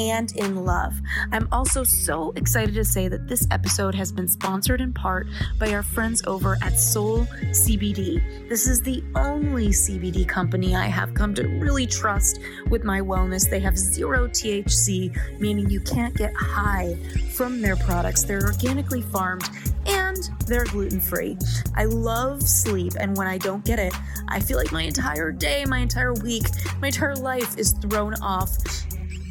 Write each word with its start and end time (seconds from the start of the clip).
and 0.00 0.34
in 0.36 0.64
love. 0.64 0.98
I'm 1.30 1.46
also 1.52 1.84
so 1.84 2.32
excited 2.34 2.74
to 2.74 2.84
say 2.84 3.06
that 3.08 3.28
this 3.28 3.46
episode 3.50 3.94
has 3.94 4.10
been 4.10 4.26
sponsored 4.26 4.80
in 4.80 4.94
part 4.94 5.26
by 5.58 5.74
our 5.74 5.82
friends 5.82 6.22
over 6.26 6.56
at 6.62 6.80
Soul 6.80 7.26
CBD. 7.50 8.48
This 8.48 8.66
is 8.66 8.80
the 8.80 9.04
only 9.14 9.68
CBD 9.68 10.26
company 10.26 10.74
I 10.74 10.86
have 10.86 11.12
come 11.12 11.34
to 11.34 11.46
really 11.46 11.86
trust 11.86 12.40
with 12.70 12.82
my 12.82 13.00
wellness. 13.00 13.48
They 13.48 13.60
have 13.60 13.76
zero 13.76 14.26
THC, 14.26 15.38
meaning 15.38 15.68
you 15.68 15.80
can't 15.80 16.16
get 16.16 16.32
high 16.34 16.96
from 17.34 17.60
their 17.60 17.76
products. 17.76 18.24
They're 18.24 18.46
organically 18.46 19.02
farmed 19.02 19.48
and 19.84 20.16
they're 20.46 20.64
gluten 20.64 21.00
free. 21.00 21.36
I 21.76 21.84
love 21.84 22.42
sleep, 22.42 22.94
and 22.98 23.16
when 23.16 23.26
I 23.26 23.38
don't 23.38 23.64
get 23.64 23.78
it, 23.78 23.94
I 24.28 24.40
feel 24.40 24.56
like 24.56 24.72
my 24.72 24.82
entire 24.82 25.30
day, 25.30 25.64
my 25.66 25.78
entire 25.78 26.14
week, 26.14 26.44
my 26.80 26.88
entire 26.88 27.16
life 27.16 27.58
is 27.58 27.72
thrown 27.74 28.14
off. 28.14 28.56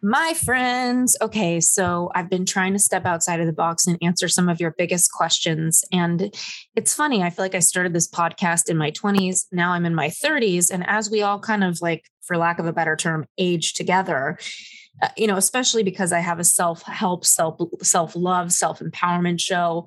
My 0.00 0.32
friends, 0.32 1.16
okay, 1.20 1.60
so 1.60 2.10
I've 2.14 2.30
been 2.30 2.46
trying 2.46 2.72
to 2.72 2.78
step 2.78 3.04
outside 3.04 3.40
of 3.40 3.46
the 3.46 3.52
box 3.52 3.86
and 3.86 3.98
answer 4.00 4.28
some 4.28 4.48
of 4.48 4.60
your 4.60 4.70
biggest 4.78 5.12
questions. 5.12 5.84
And 5.92 6.34
it's 6.76 6.94
funny, 6.94 7.22
I 7.22 7.30
feel 7.30 7.44
like 7.44 7.56
I 7.56 7.58
started 7.58 7.92
this 7.92 8.08
podcast 8.08 8.70
in 8.70 8.78
my 8.78 8.92
20s. 8.92 9.46
Now 9.52 9.72
I'm 9.72 9.84
in 9.84 9.94
my 9.94 10.08
30s. 10.08 10.70
And 10.70 10.88
as 10.88 11.10
we 11.10 11.20
all 11.22 11.40
kind 11.40 11.64
of 11.64 11.82
like, 11.82 12.04
for 12.22 12.38
lack 12.38 12.58
of 12.58 12.66
a 12.66 12.72
better 12.72 12.94
term, 12.94 13.26
age 13.38 13.72
together, 13.72 14.38
uh, 15.02 15.08
you 15.16 15.26
know, 15.26 15.36
especially 15.36 15.82
because 15.82 16.12
I 16.12 16.20
have 16.20 16.38
a 16.38 16.44
self 16.44 16.82
help, 16.82 17.24
self 17.24 17.60
self 17.82 18.16
love, 18.16 18.52
self 18.52 18.80
empowerment 18.80 19.40
show, 19.40 19.86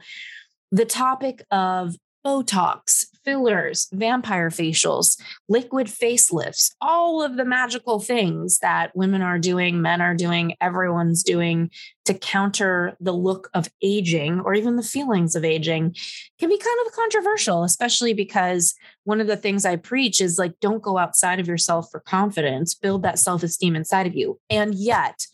the 0.71 0.85
topic 0.85 1.43
of 1.51 1.95
Botox, 2.25 3.05
fillers, 3.23 3.87
vampire 3.91 4.49
facials, 4.49 5.19
liquid 5.47 5.87
facelifts, 5.87 6.71
all 6.81 7.21
of 7.21 7.37
the 7.37 7.45
magical 7.45 7.99
things 7.99 8.59
that 8.59 8.95
women 8.95 9.21
are 9.21 9.39
doing, 9.39 9.81
men 9.81 10.01
are 10.01 10.15
doing, 10.15 10.55
everyone's 10.61 11.23
doing 11.23 11.69
to 12.05 12.13
counter 12.13 12.95
the 12.99 13.11
look 13.11 13.49
of 13.53 13.69
aging 13.81 14.39
or 14.41 14.53
even 14.53 14.75
the 14.75 14.83
feelings 14.83 15.35
of 15.35 15.45
aging 15.45 15.95
can 16.39 16.49
be 16.49 16.57
kind 16.57 16.79
of 16.85 16.93
controversial, 16.93 17.63
especially 17.63 18.13
because 18.13 18.73
one 19.03 19.21
of 19.21 19.27
the 19.27 19.37
things 19.37 19.65
I 19.65 19.75
preach 19.75 20.21
is 20.21 20.37
like, 20.37 20.59
don't 20.59 20.81
go 20.81 20.97
outside 20.97 21.39
of 21.39 21.47
yourself 21.47 21.89
for 21.91 21.99
confidence, 21.99 22.73
build 22.73 23.03
that 23.03 23.19
self 23.19 23.43
esteem 23.43 23.75
inside 23.75 24.07
of 24.07 24.15
you. 24.15 24.39
And 24.49 24.73
yet, 24.75 25.25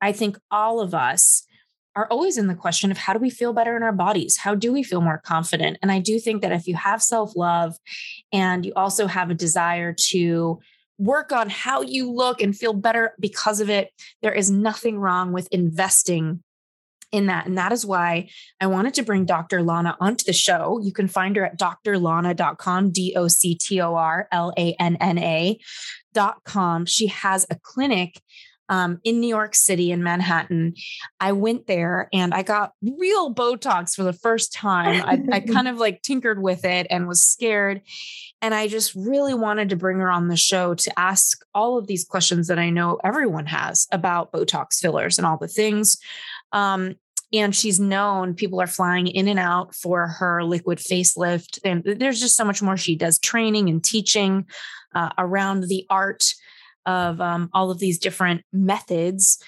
I 0.00 0.12
think 0.12 0.38
all 0.50 0.80
of 0.80 0.94
us 0.94 1.44
are 1.98 2.06
always 2.12 2.38
in 2.38 2.46
the 2.46 2.54
question 2.54 2.92
of 2.92 2.96
how 2.96 3.12
do 3.12 3.18
we 3.18 3.28
feel 3.28 3.52
better 3.52 3.76
in 3.76 3.82
our 3.82 3.92
bodies? 3.92 4.36
How 4.36 4.54
do 4.54 4.72
we 4.72 4.84
feel 4.84 5.00
more 5.00 5.18
confident? 5.18 5.78
And 5.82 5.90
I 5.90 5.98
do 5.98 6.20
think 6.20 6.42
that 6.42 6.52
if 6.52 6.68
you 6.68 6.76
have 6.76 7.02
self 7.02 7.34
love 7.34 7.76
and 8.32 8.64
you 8.64 8.72
also 8.76 9.08
have 9.08 9.30
a 9.30 9.34
desire 9.34 9.92
to 10.10 10.60
work 10.98 11.32
on 11.32 11.50
how 11.50 11.82
you 11.82 12.10
look 12.10 12.40
and 12.40 12.56
feel 12.56 12.72
better 12.72 13.14
because 13.18 13.60
of 13.60 13.68
it, 13.68 13.90
there 14.22 14.32
is 14.32 14.48
nothing 14.48 14.98
wrong 14.98 15.32
with 15.32 15.48
investing 15.50 16.42
in 17.10 17.26
that. 17.26 17.46
And 17.46 17.58
that 17.58 17.72
is 17.72 17.84
why 17.84 18.28
I 18.60 18.68
wanted 18.68 18.94
to 18.94 19.02
bring 19.02 19.24
Dr. 19.24 19.62
Lanna 19.62 19.96
onto 19.98 20.24
the 20.24 20.32
show. 20.32 20.78
You 20.80 20.92
can 20.92 21.08
find 21.08 21.34
her 21.34 21.46
at 21.46 21.58
doctorlanna.com, 21.58 22.90
D 22.92 23.14
O 23.16 23.26
C 23.26 23.56
T 23.56 23.80
O 23.80 23.96
R 23.96 24.28
L 24.30 24.52
A 24.56 24.76
N 24.78 24.96
N 25.00 25.18
A.com. 25.18 26.86
She 26.86 27.08
has 27.08 27.44
a 27.50 27.56
clinic 27.56 28.20
um, 28.68 29.00
in 29.04 29.20
New 29.20 29.28
York 29.28 29.54
City 29.54 29.90
in 29.90 30.02
Manhattan. 30.02 30.74
I 31.20 31.32
went 31.32 31.66
there 31.66 32.08
and 32.12 32.34
I 32.34 32.42
got 32.42 32.72
real 32.82 33.34
Botox 33.34 33.94
for 33.94 34.02
the 34.02 34.12
first 34.12 34.52
time. 34.52 35.02
I, 35.04 35.36
I 35.36 35.40
kind 35.52 35.68
of 35.68 35.78
like 35.78 36.02
tinkered 36.02 36.42
with 36.42 36.64
it 36.64 36.86
and 36.90 37.08
was 37.08 37.24
scared. 37.24 37.82
And 38.40 38.54
I 38.54 38.68
just 38.68 38.94
really 38.94 39.34
wanted 39.34 39.70
to 39.70 39.76
bring 39.76 39.98
her 39.98 40.10
on 40.10 40.28
the 40.28 40.36
show 40.36 40.74
to 40.74 40.98
ask 40.98 41.44
all 41.54 41.78
of 41.78 41.86
these 41.86 42.04
questions 42.04 42.46
that 42.48 42.58
I 42.58 42.70
know 42.70 42.98
everyone 43.02 43.46
has 43.46 43.86
about 43.90 44.32
Botox 44.32 44.78
fillers 44.78 45.18
and 45.18 45.26
all 45.26 45.38
the 45.38 45.48
things. 45.48 45.98
Um, 46.52 46.96
and 47.32 47.54
she's 47.54 47.78
known 47.78 48.34
people 48.34 48.60
are 48.60 48.66
flying 48.66 49.06
in 49.06 49.28
and 49.28 49.38
out 49.38 49.74
for 49.74 50.06
her 50.06 50.42
liquid 50.44 50.78
facelift 50.78 51.58
and 51.62 51.84
there's 51.84 52.20
just 52.20 52.36
so 52.36 52.44
much 52.44 52.62
more 52.62 52.76
she 52.76 52.96
does 52.96 53.18
training 53.18 53.68
and 53.68 53.84
teaching 53.84 54.46
uh, 54.94 55.10
around 55.18 55.64
the 55.64 55.86
art 55.90 56.32
of 56.88 57.20
um, 57.20 57.50
all 57.52 57.70
of 57.70 57.78
these 57.78 57.98
different 57.98 58.42
methods. 58.52 59.38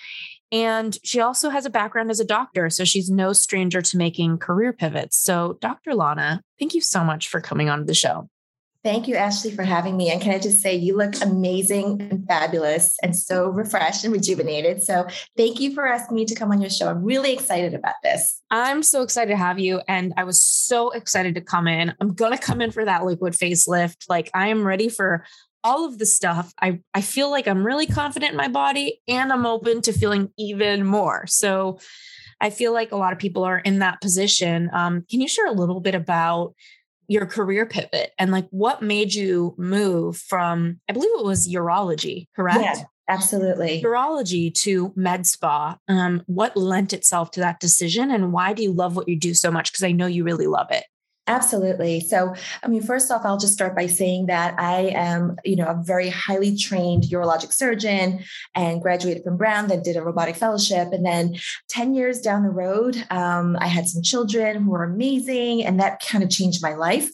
And 0.53 0.99
she 1.03 1.21
also 1.21 1.49
has 1.49 1.65
a 1.65 1.71
background 1.71 2.11
as 2.11 2.21
a 2.21 2.25
doctor. 2.25 2.71
So 2.71 2.85
she's 2.85 3.09
no 3.09 3.33
stranger 3.33 3.81
to 3.81 3.97
making 3.97 4.39
career 4.39 4.73
pivots. 4.73 5.17
So, 5.17 5.59
Dr. 5.61 5.95
Lanna, 5.95 6.43
thank 6.59 6.75
you 6.75 6.81
so 6.81 7.03
much 7.03 7.29
for 7.29 7.41
coming 7.41 7.71
on 7.71 7.87
the 7.87 7.95
show. 7.95 8.29
Thank 8.83 9.09
you, 9.09 9.15
Ashley, 9.15 9.51
for 9.51 9.63
having 9.63 9.99
me. 9.99 10.11
And 10.11 10.23
can 10.23 10.33
I 10.33 10.39
just 10.39 10.63
say, 10.63 10.75
you 10.75 10.97
look 10.97 11.13
amazing 11.21 12.01
and 12.01 12.27
fabulous 12.27 12.97
and 13.03 13.15
so 13.15 13.51
refreshed 13.51 14.05
and 14.05 14.13
rejuvenated. 14.13 14.83
So, 14.83 15.07
thank 15.37 15.61
you 15.61 15.75
for 15.75 15.87
asking 15.87 16.17
me 16.17 16.25
to 16.25 16.35
come 16.35 16.51
on 16.51 16.61
your 16.61 16.71
show. 16.71 16.89
I'm 16.89 17.05
really 17.05 17.33
excited 17.33 17.75
about 17.75 17.97
this. 18.03 18.41
I'm 18.51 18.83
so 18.83 19.03
excited 19.03 19.31
to 19.31 19.37
have 19.37 19.59
you. 19.59 19.83
And 19.87 20.15
I 20.17 20.25
was 20.25 20.43
so 20.43 20.91
excited 20.91 21.35
to 21.37 21.43
come 21.43 21.69
in. 21.69 21.95
I'm 22.01 22.15
going 22.15 22.33
to 22.33 22.43
come 22.43 22.61
in 22.61 22.71
for 22.71 22.85
that 22.85 23.05
liquid 23.05 23.35
facelift. 23.35 24.09
Like, 24.09 24.31
I 24.35 24.49
am 24.49 24.67
ready 24.67 24.89
for 24.89 25.27
all 25.63 25.87
of 25.87 25.99
the 25.99 26.07
stuff, 26.07 26.53
I, 26.61 26.81
I 26.95 27.01
feel 27.01 27.31
like 27.31 27.47
I'm 27.47 27.65
really 27.65 27.87
confident 27.87 28.33
in 28.33 28.37
my 28.37 28.49
body 28.49 29.01
and 29.09 29.33
I'm 29.33 29.47
open 29.47 29.83
to 29.83 29.93
feeling 29.93 30.31
even 30.39 30.85
more. 30.85 31.27
So 31.27 31.79
I 32.41 32.51
feel 32.51 32.73
like 32.73 32.93
a 32.93 32.97
lot 32.97 33.13
of 33.13 33.19
people 33.19 33.45
are 33.45 33.59
in 33.59 33.81
that 33.81 34.01
position. 34.01 34.71
Um, 34.73 35.05
can 35.11 35.21
you 35.21 35.29
share 35.29 35.47
a 35.47 35.53
little 35.53 35.81
bit 35.81 35.95
about 35.95 36.55
your 37.09 37.27
career 37.27 37.67
pivot 37.67 38.13
and 38.19 38.31
like 38.31 38.47
what 38.51 38.83
made 38.83 39.13
you 39.13 39.55
move 39.59 40.17
from, 40.17 40.81
I 40.89 40.93
believe 40.93 41.11
it 41.19 41.25
was 41.25 41.49
urology, 41.49 42.29
correct? 42.37 42.61
Yeah, 42.63 42.85
absolutely. 43.09 43.83
Urology 43.83 44.55
to 44.63 44.93
med 44.95 45.27
spa. 45.27 45.77
Um, 45.89 46.23
what 46.27 46.57
lent 46.57 46.93
itself 46.93 47.33
to 47.33 47.41
that 47.41 47.61
decision 47.61 48.11
and 48.11 48.33
why 48.33 48.53
do 48.53 48.63
you 48.63 48.73
love 48.73 48.97
what 48.97 49.09
you 49.09 49.19
do 49.19 49.35
so 49.35 49.51
much? 49.51 49.73
Because 49.73 49.83
I 49.83 49.93
know 49.93 50.07
you 50.07 50.25
really 50.25 50.47
love 50.47 50.69
it. 50.71 50.85
Absolutely. 51.31 52.01
So, 52.01 52.35
I 52.61 52.67
mean, 52.67 52.83
first 52.83 53.09
off, 53.13 53.23
I'll 53.25 53.39
just 53.39 53.53
start 53.53 53.77
by 53.77 53.87
saying 53.87 54.27
that 54.27 54.59
I 54.59 54.93
am, 54.97 55.37
you 55.45 55.55
know, 55.55 55.67
a 55.67 55.81
very 55.81 56.09
highly 56.09 56.57
trained 56.57 57.05
urologic 57.05 57.53
surgeon 57.53 58.25
and 58.57 58.83
graduated 58.83 59.23
from 59.23 59.37
Brown, 59.37 59.69
then 59.69 59.81
did 59.81 59.97
a 59.97 60.03
robotic 60.03 60.35
fellowship. 60.35 60.89
And 60.93 61.07
then 61.07 61.37
10 61.69 61.95
years 61.95 62.21
down 62.21 62.43
the 62.43 62.51
road, 62.51 62.97
um, 63.11 63.57
I 63.61 63.69
had 63.69 63.87
some 63.87 64.03
children 64.03 64.65
who 64.65 64.71
were 64.73 64.83
amazing. 64.83 65.65
And 65.65 65.79
that 65.79 66.01
kind 66.05 66.25
of 66.25 66.31
changed 66.31 66.65
my 66.65 66.75
life 66.75 67.09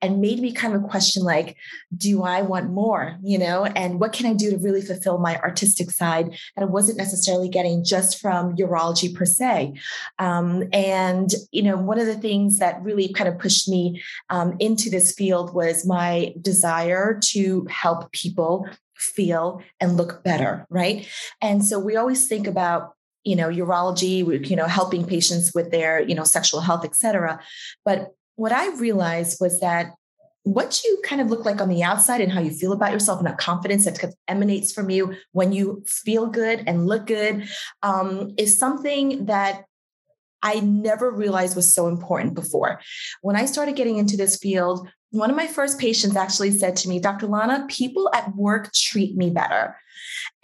and 0.00 0.20
made 0.20 0.38
me 0.38 0.52
kind 0.52 0.76
of 0.76 0.84
question 0.84 1.24
like, 1.24 1.56
do 1.96 2.22
I 2.22 2.42
want 2.42 2.70
more, 2.70 3.18
you 3.20 3.36
know, 3.36 3.64
and 3.64 3.98
what 3.98 4.12
can 4.12 4.26
I 4.26 4.34
do 4.34 4.50
to 4.50 4.58
really 4.58 4.82
fulfill 4.82 5.18
my 5.18 5.38
artistic 5.38 5.90
side 5.90 6.30
that 6.54 6.62
I 6.62 6.66
wasn't 6.66 6.98
necessarily 6.98 7.48
getting 7.48 7.82
just 7.82 8.20
from 8.20 8.54
urology 8.54 9.12
per 9.12 9.24
se. 9.24 9.74
Um, 10.20 10.62
and, 10.72 11.32
you 11.50 11.64
know, 11.64 11.76
one 11.76 11.98
of 11.98 12.06
the 12.06 12.14
things 12.14 12.60
that 12.60 12.80
really 12.84 13.12
kind 13.12 13.28
of 13.28 13.40
pushed 13.40 13.55
pushed 13.56 13.68
me 13.68 14.02
um, 14.30 14.56
into 14.58 14.90
this 14.90 15.12
field 15.12 15.54
was 15.54 15.86
my 15.86 16.34
desire 16.40 17.18
to 17.22 17.66
help 17.70 18.12
people 18.12 18.68
feel 18.94 19.62
and 19.80 19.96
look 19.96 20.22
better, 20.22 20.66
right? 20.70 21.06
And 21.40 21.64
so 21.64 21.78
we 21.78 21.96
always 21.96 22.26
think 22.26 22.46
about 22.46 22.92
you 23.24 23.34
know 23.34 23.48
urology 23.48 24.48
you 24.48 24.54
know 24.54 24.66
helping 24.66 25.04
patients 25.04 25.52
with 25.52 25.72
their 25.72 26.00
you 26.00 26.14
know 26.14 26.22
sexual 26.22 26.60
health 26.60 26.84
et 26.84 26.94
cetera 26.94 27.40
but 27.84 28.14
what 28.36 28.52
i 28.52 28.72
realized 28.76 29.38
was 29.40 29.58
that 29.58 29.94
what 30.44 30.80
you 30.84 31.02
kind 31.04 31.20
of 31.20 31.28
look 31.28 31.44
like 31.44 31.60
on 31.60 31.68
the 31.68 31.82
outside 31.82 32.20
and 32.20 32.30
how 32.30 32.40
you 32.40 32.52
feel 32.52 32.72
about 32.72 32.92
yourself 32.92 33.18
and 33.18 33.26
that 33.26 33.36
confidence 33.36 33.84
that 33.84 34.14
emanates 34.28 34.72
from 34.72 34.90
you 34.90 35.12
when 35.32 35.50
you 35.50 35.82
feel 35.88 36.28
good 36.28 36.62
and 36.68 36.86
look 36.86 37.06
good 37.06 37.48
um, 37.82 38.32
is 38.38 38.56
something 38.56 39.26
that 39.26 39.64
I 40.46 40.60
never 40.60 41.10
realized 41.10 41.56
was 41.56 41.74
so 41.74 41.88
important 41.88 42.34
before. 42.34 42.80
When 43.20 43.34
I 43.34 43.46
started 43.46 43.74
getting 43.74 43.98
into 43.98 44.16
this 44.16 44.36
field, 44.36 44.88
one 45.10 45.28
of 45.28 45.36
my 45.36 45.48
first 45.48 45.80
patients 45.80 46.14
actually 46.14 46.52
said 46.52 46.76
to 46.76 46.88
me, 46.88 47.00
Dr. 47.00 47.26
Lanna, 47.26 47.66
people 47.68 48.08
at 48.14 48.32
work 48.36 48.72
treat 48.72 49.16
me 49.16 49.30
better. 49.30 49.76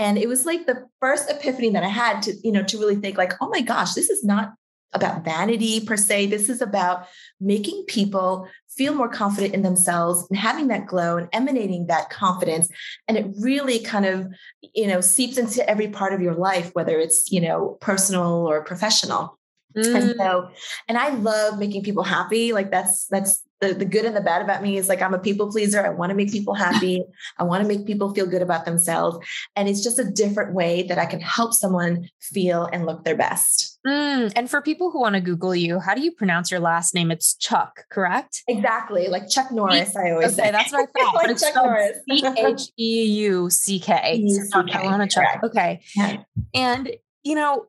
And 0.00 0.18
it 0.18 0.28
was 0.28 0.44
like 0.44 0.66
the 0.66 0.84
first 1.00 1.30
epiphany 1.30 1.70
that 1.70 1.84
I 1.84 1.88
had 1.88 2.20
to, 2.22 2.34
you 2.42 2.50
know, 2.50 2.64
to 2.64 2.78
really 2.78 2.96
think 2.96 3.16
like, 3.16 3.34
oh 3.40 3.48
my 3.48 3.60
gosh, 3.60 3.94
this 3.94 4.10
is 4.10 4.24
not 4.24 4.54
about 4.92 5.24
vanity 5.24 5.80
per 5.80 5.96
se. 5.96 6.26
This 6.26 6.48
is 6.48 6.60
about 6.60 7.06
making 7.40 7.84
people 7.86 8.48
feel 8.68 8.94
more 8.94 9.08
confident 9.08 9.54
in 9.54 9.62
themselves 9.62 10.26
and 10.28 10.38
having 10.38 10.66
that 10.68 10.86
glow 10.86 11.16
and 11.16 11.28
emanating 11.32 11.86
that 11.86 12.10
confidence. 12.10 12.68
And 13.06 13.16
it 13.16 13.26
really 13.38 13.78
kind 13.78 14.04
of, 14.04 14.26
you 14.74 14.88
know, 14.88 15.00
seeps 15.00 15.38
into 15.38 15.68
every 15.70 15.88
part 15.88 16.12
of 16.12 16.20
your 16.20 16.34
life, 16.34 16.70
whether 16.72 16.98
it's, 16.98 17.30
you 17.30 17.40
know, 17.40 17.78
personal 17.80 18.48
or 18.48 18.64
professional. 18.64 19.38
Mm. 19.76 19.94
And 19.94 20.14
so, 20.18 20.50
and 20.88 20.98
I 20.98 21.10
love 21.10 21.58
making 21.58 21.82
people 21.82 22.02
happy. 22.02 22.52
Like 22.52 22.70
that's 22.70 23.06
that's 23.06 23.42
the, 23.62 23.72
the 23.72 23.84
good 23.84 24.04
and 24.04 24.14
the 24.16 24.20
bad 24.20 24.42
about 24.42 24.62
me 24.62 24.76
is 24.76 24.88
like 24.88 25.00
I'm 25.00 25.14
a 25.14 25.18
people 25.18 25.50
pleaser. 25.50 25.86
I 25.86 25.90
want 25.90 26.10
to 26.10 26.16
make 26.16 26.32
people 26.32 26.52
happy. 26.52 27.04
I 27.38 27.44
want 27.44 27.62
to 27.62 27.68
make 27.68 27.86
people 27.86 28.12
feel 28.12 28.26
good 28.26 28.42
about 28.42 28.64
themselves. 28.64 29.24
And 29.54 29.68
it's 29.68 29.82
just 29.82 30.00
a 30.00 30.04
different 30.04 30.52
way 30.52 30.82
that 30.82 30.98
I 30.98 31.06
can 31.06 31.20
help 31.20 31.54
someone 31.54 32.08
feel 32.20 32.68
and 32.72 32.84
look 32.84 33.04
their 33.04 33.16
best. 33.16 33.78
Mm. 33.86 34.32
And 34.34 34.50
for 34.50 34.60
people 34.60 34.90
who 34.90 35.00
want 35.00 35.14
to 35.14 35.20
Google 35.20 35.54
you, 35.54 35.78
how 35.78 35.94
do 35.94 36.02
you 36.02 36.10
pronounce 36.10 36.50
your 36.50 36.60
last 36.60 36.92
name? 36.92 37.12
It's 37.12 37.34
Chuck, 37.34 37.84
correct? 37.90 38.42
Exactly. 38.48 39.06
Like 39.06 39.28
Chuck 39.28 39.52
Norris, 39.52 39.94
I 39.94 40.10
always 40.10 40.38
okay, 40.38 40.46
say. 40.46 40.50
That's 40.50 40.72
what 40.72 40.88
I 40.96 41.00
thought. 41.00 41.14
like 41.14 41.38
Chuck 41.38 41.54
Norris. 41.54 41.98
C 42.10 42.26
H 42.26 42.62
E 42.76 43.04
U 43.04 43.48
C 43.48 43.78
K. 43.78 44.24
I 44.54 44.82
want 44.84 45.08
to 45.08 45.14
Chuck. 45.14 45.40
Okay. 45.44 45.80
Yeah. 45.94 46.24
And 46.52 46.90
you 47.22 47.36
know, 47.36 47.66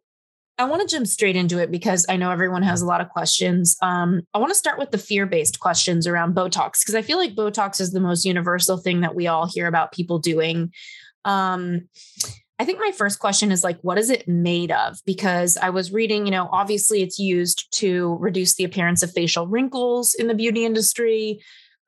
I 0.58 0.66
want 0.66 0.88
to 0.88 0.96
jump 0.96 1.08
straight 1.08 1.36
into 1.36 1.58
it 1.58 1.72
because 1.72 2.06
I 2.08 2.18
know 2.18 2.30
everyone 2.30 2.62
has 2.64 2.82
a 2.82 2.86
lot 2.86 3.02
of 3.02 3.10
questions. 3.10 3.76
Um, 3.82 4.22
I 4.34 4.38
want 4.38 4.52
to 4.52 4.56
start 4.56 4.78
with 4.78 4.92
the 4.92 4.98
fear 5.00 5.26
based 5.26 5.60
questions 5.60 6.06
around 6.06 6.36
Botox 6.36 6.82
because 6.82 6.96
I 6.96 7.02
feel 7.02 7.18
like 7.18 7.36
Botox 7.36 7.82
is 7.82 7.92
the 7.92 8.00
most 8.00 8.24
universal 8.24 8.78
thing 8.78 9.02
that 9.02 9.16
we 9.16 9.28
all 9.28 9.48
hear 9.48 9.68
about 9.68 9.92
people 9.92 10.20
doing. 10.20 10.72
Um, 11.26 11.88
I 12.60 12.66
think 12.66 12.80
my 12.80 12.92
first 12.92 13.18
question 13.18 13.52
is 13.52 13.64
like, 13.64 13.80
what 13.82 13.98
is 13.98 14.12
it 14.12 14.28
made 14.28 14.72
of? 14.72 15.00
Because 15.06 15.58
I 15.58 15.72
was 15.72 15.92
reading, 15.92 16.26
you 16.26 16.32
know, 16.32 16.50
obviously 16.52 17.02
it's 17.02 17.18
used 17.18 17.68
to 17.80 18.16
reduce 18.20 18.54
the 18.54 18.64
appearance 18.64 19.02
of 19.02 19.12
facial 19.12 19.48
wrinkles 19.48 20.14
in 20.14 20.28
the 20.28 20.36
beauty 20.36 20.66
industry. 20.66 21.40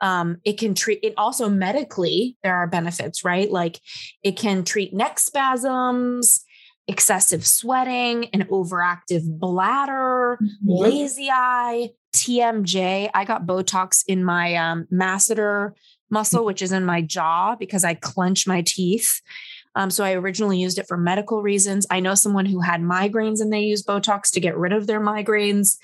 Um, 0.02 0.38
it 0.44 0.58
can 0.58 0.74
treat 0.74 1.00
it 1.04 1.14
also 1.18 1.50
medically, 1.50 2.36
there 2.42 2.56
are 2.56 2.68
benefits, 2.68 3.24
right? 3.24 3.50
Like 3.50 3.80
it 4.24 4.38
can 4.38 4.64
treat 4.64 4.94
neck 4.94 5.20
spasms 5.20 6.45
excessive 6.88 7.46
sweating, 7.46 8.26
an 8.34 8.44
overactive 8.46 9.24
bladder, 9.26 10.38
mm-hmm. 10.42 10.70
lazy 10.70 11.30
eye, 11.32 11.90
TMJ. 12.16 13.10
I 13.14 13.26
got 13.26 13.46
Botox 13.46 14.04
in 14.08 14.24
my 14.24 14.56
um, 14.56 14.88
masseter 14.92 15.72
muscle, 16.10 16.46
which 16.46 16.62
is 16.62 16.72
in 16.72 16.86
my 16.86 17.02
jaw 17.02 17.56
because 17.56 17.84
I 17.84 17.96
clench 17.96 18.48
my 18.48 18.64
teeth. 18.66 19.22
Um, 19.76 19.90
so 19.90 20.04
I 20.04 20.14
originally 20.14 20.60
used 20.60 20.80
it 20.80 20.88
for 20.88 20.98
medical 20.98 21.42
reasons. 21.42 21.86
I 21.90 22.00
know 22.00 22.16
someone 22.16 22.46
who 22.46 22.62
had 22.62 22.82
migraines 22.82 23.42
and 23.42 23.52
they 23.52 23.62
use 23.62 23.84
Botox 23.84 24.32
to 24.32 24.40
get 24.40 24.58
rid 24.58 24.72
of 24.72 24.88
their 24.88 25.02
migraines. 25.02 25.78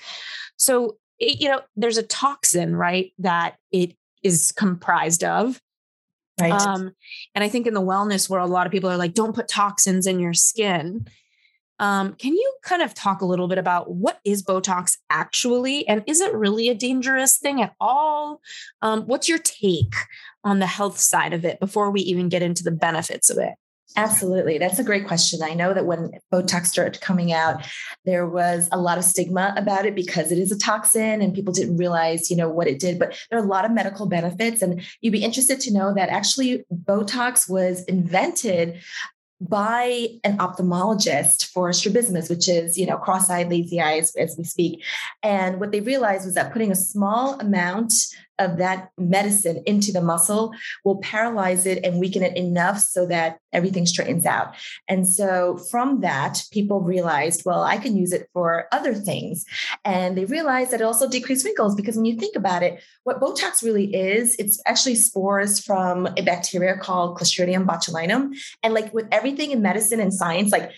So, 0.56 0.96
it, 1.18 1.40
you 1.40 1.48
know, 1.48 1.60
there's 1.76 1.98
a 1.98 2.02
toxin, 2.02 2.74
right, 2.74 3.12
that 3.18 3.56
it 3.70 3.94
is 4.22 4.52
comprised 4.52 5.24
of. 5.24 5.60
Right. 6.40 6.52
Um, 6.52 6.92
and 7.34 7.44
I 7.44 7.48
think 7.48 7.66
in 7.66 7.74
the 7.74 7.82
wellness 7.82 8.28
world, 8.28 8.48
a 8.48 8.52
lot 8.52 8.66
of 8.66 8.72
people 8.72 8.90
are 8.90 8.96
like, 8.96 9.14
don't 9.14 9.34
put 9.34 9.48
toxins 9.48 10.06
in 10.06 10.18
your 10.18 10.34
skin. 10.34 11.06
Um, 11.78 12.14
can 12.14 12.32
you 12.34 12.52
kind 12.62 12.80
of 12.80 12.94
talk 12.94 13.22
a 13.22 13.26
little 13.26 13.48
bit 13.48 13.58
about 13.58 13.90
what 13.90 14.20
is 14.24 14.42
Botox 14.42 14.96
actually? 15.10 15.86
And 15.88 16.02
is 16.06 16.20
it 16.20 16.32
really 16.32 16.68
a 16.68 16.74
dangerous 16.74 17.38
thing 17.38 17.60
at 17.60 17.74
all? 17.80 18.40
Um, 18.82 19.02
what's 19.02 19.28
your 19.28 19.38
take 19.38 19.94
on 20.44 20.58
the 20.58 20.66
health 20.66 20.98
side 20.98 21.32
of 21.32 21.44
it 21.44 21.58
before 21.60 21.90
we 21.90 22.00
even 22.02 22.28
get 22.28 22.42
into 22.42 22.62
the 22.62 22.70
benefits 22.70 23.30
of 23.30 23.38
it? 23.38 23.54
Absolutely. 23.96 24.58
That's 24.58 24.78
a 24.78 24.84
great 24.84 25.06
question. 25.06 25.42
I 25.42 25.54
know 25.54 25.74
that 25.74 25.84
when 25.84 26.12
Botox 26.32 26.66
started 26.66 27.00
coming 27.02 27.32
out, 27.32 27.66
there 28.04 28.26
was 28.26 28.68
a 28.72 28.80
lot 28.80 28.96
of 28.96 29.04
stigma 29.04 29.52
about 29.56 29.84
it 29.84 29.94
because 29.94 30.32
it 30.32 30.38
is 30.38 30.50
a 30.50 30.58
toxin 30.58 31.20
and 31.20 31.34
people 31.34 31.52
didn't 31.52 31.76
realize, 31.76 32.30
you 32.30 32.36
know, 32.36 32.48
what 32.48 32.68
it 32.68 32.78
did, 32.78 32.98
but 32.98 33.14
there 33.30 33.38
are 33.38 33.44
a 33.44 33.48
lot 33.48 33.64
of 33.64 33.70
medical 33.70 34.06
benefits. 34.06 34.62
And 34.62 34.82
you'd 35.00 35.12
be 35.12 35.22
interested 35.22 35.60
to 35.60 35.72
know 35.72 35.92
that 35.94 36.08
actually 36.08 36.64
Botox 36.72 37.50
was 37.50 37.84
invented 37.84 38.80
by 39.40 40.06
an 40.22 40.38
ophthalmologist 40.38 41.46
for 41.46 41.72
strabismus, 41.72 42.30
which 42.30 42.48
is, 42.48 42.78
you 42.78 42.86
know, 42.86 42.96
cross-eyed 42.96 43.50
lazy 43.50 43.80
eyes 43.80 44.14
as 44.14 44.36
we 44.38 44.44
speak. 44.44 44.84
And 45.22 45.58
what 45.58 45.72
they 45.72 45.80
realized 45.80 46.24
was 46.24 46.34
that 46.34 46.52
putting 46.52 46.70
a 46.70 46.76
small 46.76 47.38
amount 47.40 47.92
of 48.42 48.58
that 48.58 48.90
medicine 48.98 49.62
into 49.66 49.92
the 49.92 50.02
muscle 50.02 50.52
will 50.84 50.98
paralyze 50.98 51.66
it 51.66 51.84
and 51.84 51.98
weaken 51.98 52.22
it 52.22 52.36
enough 52.36 52.78
so 52.78 53.06
that 53.06 53.38
everything 53.52 53.86
straightens 53.86 54.26
out. 54.26 54.54
And 54.88 55.06
so 55.06 55.58
from 55.70 56.00
that, 56.00 56.42
people 56.50 56.80
realized, 56.80 57.42
well, 57.44 57.62
I 57.62 57.76
can 57.76 57.96
use 57.96 58.12
it 58.12 58.28
for 58.32 58.66
other 58.72 58.94
things. 58.94 59.44
And 59.84 60.16
they 60.16 60.24
realized 60.24 60.70
that 60.72 60.80
it 60.80 60.84
also 60.84 61.08
decreased 61.08 61.44
wrinkles 61.44 61.74
because 61.74 61.96
when 61.96 62.04
you 62.04 62.16
think 62.16 62.36
about 62.36 62.62
it, 62.62 62.82
what 63.04 63.20
Botox 63.20 63.62
really 63.62 63.94
is, 63.94 64.36
it's 64.38 64.60
actually 64.66 64.94
spores 64.96 65.60
from 65.60 66.06
a 66.16 66.22
bacteria 66.22 66.76
called 66.76 67.18
Clostridium 67.18 67.66
botulinum. 67.66 68.36
And 68.62 68.74
like 68.74 68.92
with 68.92 69.06
everything 69.12 69.50
in 69.50 69.62
medicine 69.62 70.00
and 70.00 70.12
science, 70.12 70.52
like 70.52 70.72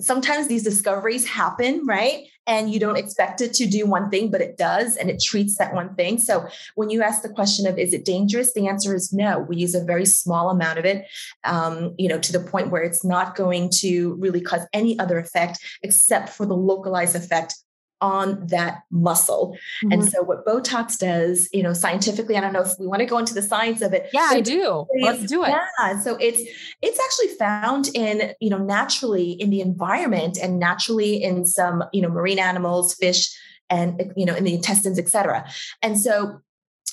sometimes 0.00 0.48
these 0.48 0.62
discoveries 0.62 1.26
happen, 1.26 1.84
right? 1.86 2.24
And 2.46 2.72
you 2.72 2.80
don't 2.80 2.96
expect 2.96 3.40
it 3.40 3.52
to 3.54 3.66
do 3.66 3.86
one 3.86 4.10
thing, 4.10 4.30
but 4.30 4.40
it 4.40 4.56
does, 4.56 4.96
and 4.96 5.10
it 5.10 5.22
treats 5.22 5.58
that 5.58 5.74
one 5.74 5.94
thing. 5.94 6.18
So 6.18 6.48
when 6.74 6.88
you 6.88 7.02
ask 7.02 7.22
the 7.22 7.28
question 7.28 7.66
of 7.66 7.78
is 7.78 7.92
it 7.92 8.04
dangerous, 8.04 8.54
the 8.54 8.68
answer 8.68 8.94
is 8.94 9.12
no. 9.12 9.40
We 9.40 9.56
use 9.56 9.74
a 9.74 9.84
very 9.84 10.06
small 10.06 10.50
amount 10.50 10.78
of 10.78 10.84
it, 10.84 11.06
um, 11.44 11.94
you 11.98 12.08
know, 12.08 12.18
to 12.18 12.32
the 12.32 12.40
point 12.40 12.70
where 12.70 12.82
it's 12.82 13.04
not 13.04 13.36
going 13.36 13.70
to 13.80 14.14
really 14.14 14.40
cause 14.40 14.62
any 14.72 14.98
other 14.98 15.18
effect 15.18 15.58
except 15.82 16.30
for 16.30 16.46
the 16.46 16.56
localized 16.56 17.16
effect 17.16 17.54
on 18.00 18.46
that 18.46 18.82
muscle. 18.90 19.56
Mm-hmm. 19.84 19.92
And 19.92 20.04
so 20.08 20.22
what 20.22 20.46
Botox 20.46 20.98
does, 20.98 21.48
you 21.52 21.62
know, 21.62 21.72
scientifically, 21.72 22.36
I 22.36 22.40
don't 22.40 22.52
know 22.52 22.62
if 22.62 22.72
we 22.78 22.86
want 22.86 23.00
to 23.00 23.06
go 23.06 23.18
into 23.18 23.34
the 23.34 23.42
science 23.42 23.82
of 23.82 23.92
it. 23.92 24.08
Yeah, 24.12 24.28
I 24.30 24.40
do. 24.40 24.86
Let's 25.00 25.24
do 25.26 25.44
it. 25.44 25.50
Yeah. 25.50 26.00
So 26.00 26.16
it's 26.16 26.40
it's 26.82 27.00
actually 27.00 27.36
found 27.36 27.90
in, 27.94 28.34
you 28.40 28.50
know, 28.50 28.58
naturally 28.58 29.32
in 29.32 29.50
the 29.50 29.60
environment 29.60 30.38
and 30.40 30.58
naturally 30.58 31.22
in 31.22 31.46
some, 31.46 31.84
you 31.92 32.02
know, 32.02 32.08
marine 32.08 32.38
animals, 32.38 32.94
fish, 32.94 33.36
and 33.70 34.12
you 34.16 34.24
know, 34.24 34.34
in 34.34 34.44
the 34.44 34.54
intestines, 34.54 34.98
et 34.98 35.08
cetera. 35.08 35.44
And 35.82 35.98
so 35.98 36.40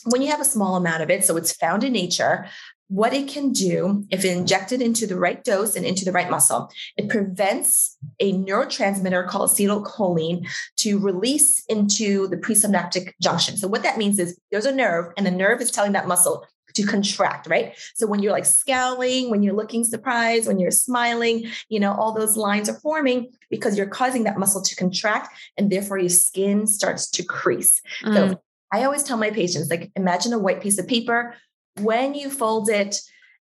when 0.06 0.22
you 0.22 0.30
have 0.30 0.42
a 0.42 0.46
small 0.46 0.76
amount 0.76 1.02
of 1.02 1.10
it, 1.10 1.26
so 1.26 1.36
it's 1.38 1.52
found 1.52 1.84
in 1.84 1.94
nature, 1.94 2.48
what 2.88 3.14
it 3.14 3.28
can 3.28 3.52
do 3.52 4.06
if 4.12 4.24
injected 4.24 4.82
into 4.82 5.08
the 5.08 5.18
right 5.18 5.44
dose 5.44 5.76
and 5.76 5.86
into 5.86 6.06
the 6.06 6.12
right 6.12 6.30
muscle 6.30 6.70
it 6.98 7.10
prevents 7.10 7.98
a 8.20 8.34
neurotransmitter 8.34 9.28
called 9.28 9.50
acetylcholine 9.50 10.48
to 10.78 11.00
release 11.00 11.64
into 11.66 12.28
the 12.28 12.38
presynaptic 12.38 13.14
junction 13.22 13.58
so 13.58 13.68
what 13.68 13.84
that 13.84 13.98
means 13.98 14.20
is 14.20 14.40
there's 14.52 14.66
a 14.66 14.76
nerve 14.76 15.12
and 15.18 15.26
the 15.26 15.32
nerve 15.32 15.62
is 15.62 15.72
telling 15.72 15.94
that 15.94 16.08
muscle 16.08 16.46
to 16.76 16.84
contract 16.84 17.48
right 17.48 17.74
so 17.96 18.06
when 18.06 18.22
you're 18.22 18.34
like 18.34 18.46
scowling 18.46 19.32
when 19.32 19.42
you're 19.42 19.56
looking 19.56 19.84
surprised 19.84 20.48
when 20.48 20.60
you're 20.60 20.72
smiling 20.72 21.46
you 21.70 21.80
know 21.80 21.94
all 21.94 22.14
those 22.14 22.36
lines 22.36 22.70
are 22.70 22.80
forming 22.82 23.32
because 23.50 23.78
you're 23.78 23.88
causing 23.88 24.26
that 24.26 24.38
muscle 24.38 24.62
to 24.62 24.76
contract 24.76 25.30
and 25.58 25.72
therefore 25.72 25.98
your 25.98 26.10
skin 26.10 26.68
starts 26.68 27.10
to 27.10 27.24
crease 27.24 27.82
mm. 28.04 28.14
so 28.14 28.42
I 28.72 28.84
always 28.84 29.04
tell 29.04 29.16
my 29.16 29.30
patients, 29.30 29.70
like, 29.70 29.92
imagine 29.96 30.34
a 30.34 30.40
white 30.40 30.62
piece 30.62 30.78
of 30.80 30.88
paper. 30.88 31.36
When 31.82 32.14
you 32.14 32.30
fold 32.30 32.70
it, 32.70 33.02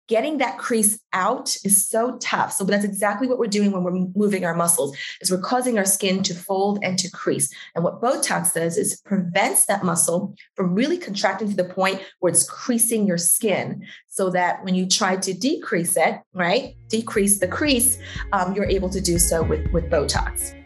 getting 0.08 0.38
that 0.38 0.58
crease 0.58 1.00
out 1.14 1.56
is 1.64 1.88
so 1.88 2.18
tough. 2.18 2.52
So 2.52 2.64
that's 2.64 2.86
exactly 2.86 3.28
what 3.28 3.40
we're 3.40 3.48
doing 3.48 3.72
when 3.72 3.84
we're 3.84 4.08
moving 4.16 4.46
our 4.46 4.56
muscles 4.56 4.96
is 5.22 5.32
we're 5.32 5.40
causing 5.40 5.78
our 5.78 5.86
skin 5.86 6.22
to 6.24 6.36
fold 6.36 6.80
and 6.84 6.98
to 7.00 7.10
crease. 7.10 7.54
And 7.74 7.84
what 7.84 8.02
Botox 8.02 8.54
does 8.54 8.78
is 8.78 9.02
prevents 9.02 9.66
that 9.66 9.84
muscle 9.84 10.36
from 10.56 10.76
really 10.76 10.98
contracting 10.98 11.50
to 11.50 11.56
the 11.56 11.66
point 11.66 12.02
where 12.20 12.32
it's 12.32 12.48
creasing 12.48 13.08
your 13.08 13.18
skin 13.18 13.86
so 14.08 14.30
that 14.32 14.64
when 14.64 14.76
you 14.76 14.88
try 14.88 15.16
to 15.18 15.34
decrease 15.34 15.98
it, 15.98 16.20
right, 16.34 16.76
decrease 16.88 17.40
the 17.40 17.48
crease, 17.48 17.98
um, 18.32 18.54
you're 18.54 18.66
able 18.66 18.90
to 18.90 19.02
do 19.02 19.18
so 19.18 19.44
with, 19.44 19.72
with 19.72 19.90
Botox. 19.90 20.65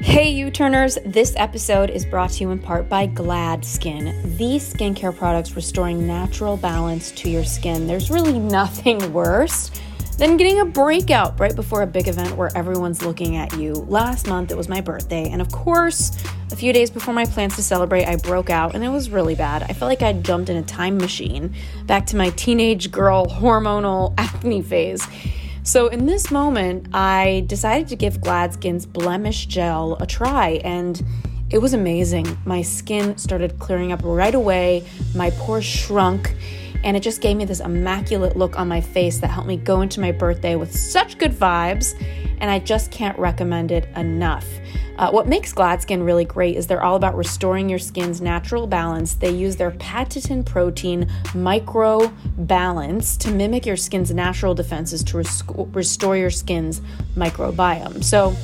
Hey, 0.00 0.30
U 0.30 0.50
Turners! 0.50 0.98
This 1.06 1.34
episode 1.36 1.88
is 1.88 2.04
brought 2.04 2.30
to 2.30 2.40
you 2.40 2.50
in 2.50 2.58
part 2.58 2.88
by 2.88 3.06
Gladskin, 3.06 4.36
the 4.36 4.56
skincare 4.56 5.16
products 5.16 5.54
restoring 5.54 6.04
natural 6.04 6.56
balance 6.56 7.12
to 7.12 7.30
your 7.30 7.44
skin. 7.44 7.86
There's 7.86 8.10
really 8.10 8.36
nothing 8.36 9.12
worse 9.12 9.70
than 10.18 10.36
getting 10.36 10.58
a 10.58 10.64
breakout 10.64 11.38
right 11.38 11.54
before 11.54 11.82
a 11.82 11.86
big 11.86 12.08
event 12.08 12.36
where 12.36 12.50
everyone's 12.56 13.04
looking 13.04 13.36
at 13.36 13.56
you. 13.56 13.72
Last 13.72 14.26
month, 14.26 14.50
it 14.50 14.56
was 14.56 14.68
my 14.68 14.80
birthday, 14.80 15.30
and 15.30 15.40
of 15.40 15.52
course, 15.52 16.20
a 16.50 16.56
few 16.56 16.72
days 16.72 16.90
before 16.90 17.14
my 17.14 17.24
plans 17.24 17.54
to 17.54 17.62
celebrate, 17.62 18.06
I 18.06 18.16
broke 18.16 18.50
out, 18.50 18.74
and 18.74 18.82
it 18.82 18.88
was 18.88 19.10
really 19.10 19.36
bad. 19.36 19.62
I 19.62 19.74
felt 19.74 19.88
like 19.88 20.02
I'd 20.02 20.24
jumped 20.24 20.50
in 20.50 20.56
a 20.56 20.62
time 20.62 20.98
machine 20.98 21.54
back 21.86 22.04
to 22.06 22.16
my 22.16 22.30
teenage 22.30 22.90
girl 22.90 23.26
hormonal 23.26 24.12
acne 24.18 24.60
phase. 24.60 25.06
So, 25.66 25.88
in 25.88 26.04
this 26.04 26.30
moment, 26.30 26.88
I 26.92 27.44
decided 27.46 27.88
to 27.88 27.96
give 27.96 28.18
Gladskin's 28.18 28.84
Blemish 28.84 29.46
Gel 29.46 29.96
a 29.98 30.06
try, 30.06 30.60
and 30.62 31.02
it 31.48 31.56
was 31.56 31.72
amazing. 31.72 32.26
My 32.44 32.60
skin 32.60 33.16
started 33.16 33.58
clearing 33.58 33.90
up 33.90 34.02
right 34.04 34.34
away, 34.34 34.86
my 35.14 35.30
pores 35.30 35.64
shrunk, 35.64 36.36
and 36.84 36.98
it 36.98 37.00
just 37.00 37.22
gave 37.22 37.38
me 37.38 37.46
this 37.46 37.60
immaculate 37.60 38.36
look 38.36 38.58
on 38.58 38.68
my 38.68 38.82
face 38.82 39.20
that 39.20 39.28
helped 39.28 39.48
me 39.48 39.56
go 39.56 39.80
into 39.80 40.00
my 40.00 40.12
birthday 40.12 40.54
with 40.54 40.78
such 40.78 41.16
good 41.16 41.32
vibes, 41.32 41.94
and 42.40 42.50
I 42.50 42.58
just 42.58 42.90
can't 42.90 43.18
recommend 43.18 43.72
it 43.72 43.88
enough. 43.96 44.46
Uh, 44.96 45.10
what 45.10 45.26
makes 45.26 45.52
Gladskin 45.52 46.04
really 46.04 46.24
great 46.24 46.56
is 46.56 46.68
they're 46.68 46.82
all 46.82 46.94
about 46.94 47.16
restoring 47.16 47.68
your 47.68 47.80
skin's 47.80 48.20
natural 48.20 48.66
balance. 48.66 49.14
They 49.14 49.30
use 49.30 49.56
their 49.56 49.72
patented 49.72 50.46
protein 50.46 51.10
micro 51.34 52.12
balance 52.38 53.16
to 53.18 53.32
mimic 53.32 53.66
your 53.66 53.76
skin's 53.76 54.12
natural 54.12 54.54
defenses 54.54 55.02
to 55.04 55.18
res- 55.18 55.42
restore 55.72 56.16
your 56.16 56.30
skin's 56.30 56.80
microbiome. 57.16 58.04
So, 58.04 58.36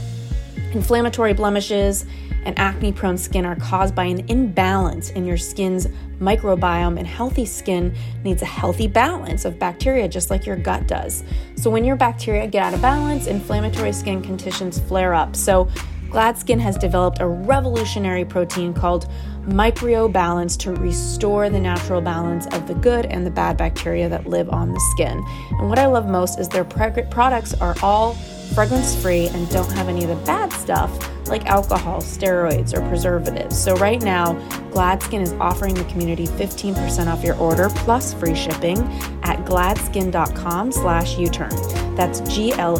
inflammatory 0.73 1.35
blemishes 1.35 2.04
and 2.45 2.59
acne 2.59 2.90
prone 2.90 3.19
skin 3.19 3.45
are 3.45 3.57
caused 3.57 3.95
by 3.95 4.04
an 4.04 4.28
imbalance 4.28 5.11
in 5.11 5.26
your 5.26 5.37
skin's 5.37 5.87
microbiome, 6.21 6.99
and 6.99 7.07
healthy 7.07 7.45
skin 7.45 7.95
needs 8.25 8.42
a 8.42 8.47
healthy 8.47 8.88
balance 8.88 9.45
of 9.45 9.59
bacteria, 9.59 10.09
just 10.09 10.30
like 10.30 10.47
your 10.47 10.57
gut 10.57 10.88
does. 10.88 11.23
So, 11.54 11.71
when 11.71 11.85
your 11.85 11.97
bacteria 11.97 12.49
get 12.49 12.64
out 12.64 12.75
of 12.75 12.83
balance, 12.83 13.28
inflammatory 13.28 13.92
skin 13.92 14.21
conditions 14.21 14.80
flare 14.80 15.14
up. 15.14 15.37
So, 15.37 15.69
Gladskin 16.11 16.59
has 16.59 16.76
developed 16.76 17.21
a 17.21 17.26
revolutionary 17.29 18.25
protein 18.25 18.75
called 18.75 19.07
MicroBalance 19.50 20.57
to 20.59 20.73
restore 20.73 21.50
the 21.50 21.61
natural 21.61 22.00
balance 22.00 22.47
of 22.49 22.66
the 22.66 22.75
good 22.75 23.07
and 23.07 23.26
the 23.26 23.30
bad 23.30 23.57
bacteria 23.57 24.09
that 24.09 24.26
live 24.26 24.49
on 24.50 24.73
the 24.73 24.80
skin. 24.92 25.23
And 25.59 25.69
what 25.69 25.78
I 25.78 25.87
love 25.87 26.09
most 26.09 26.38
is 26.38 26.49
their 26.49 26.64
products 26.64 27.54
are 27.54 27.75
all 27.83 28.14
fragrance 28.54 29.00
free 29.00 29.28
and 29.28 29.49
don't 29.50 29.71
have 29.73 29.88
any 29.88 30.02
of 30.02 30.09
the 30.09 30.16
bad 30.26 30.52
stuff 30.52 30.90
like 31.28 31.47
alcohol, 31.47 32.00
steroids, 32.00 32.76
or 32.76 32.80
preservatives. 32.88 33.57
So 33.57 33.75
right 33.76 34.02
now, 34.02 34.35
Gladskin 34.73 35.23
is 35.23 35.33
offering 35.35 35.75
the 35.75 35.85
community 35.85 36.26
15% 36.26 37.07
off 37.07 37.23
your 37.23 37.37
order 37.37 37.69
plus 37.71 38.12
free 38.14 38.35
shipping 38.35 38.78
at 39.23 39.38
gladskin.com 39.47 40.73
slash 40.73 41.16
U-turn. 41.19 41.50
That's 41.95 42.21
G-L-A-D-S-K-I-N 42.35 42.78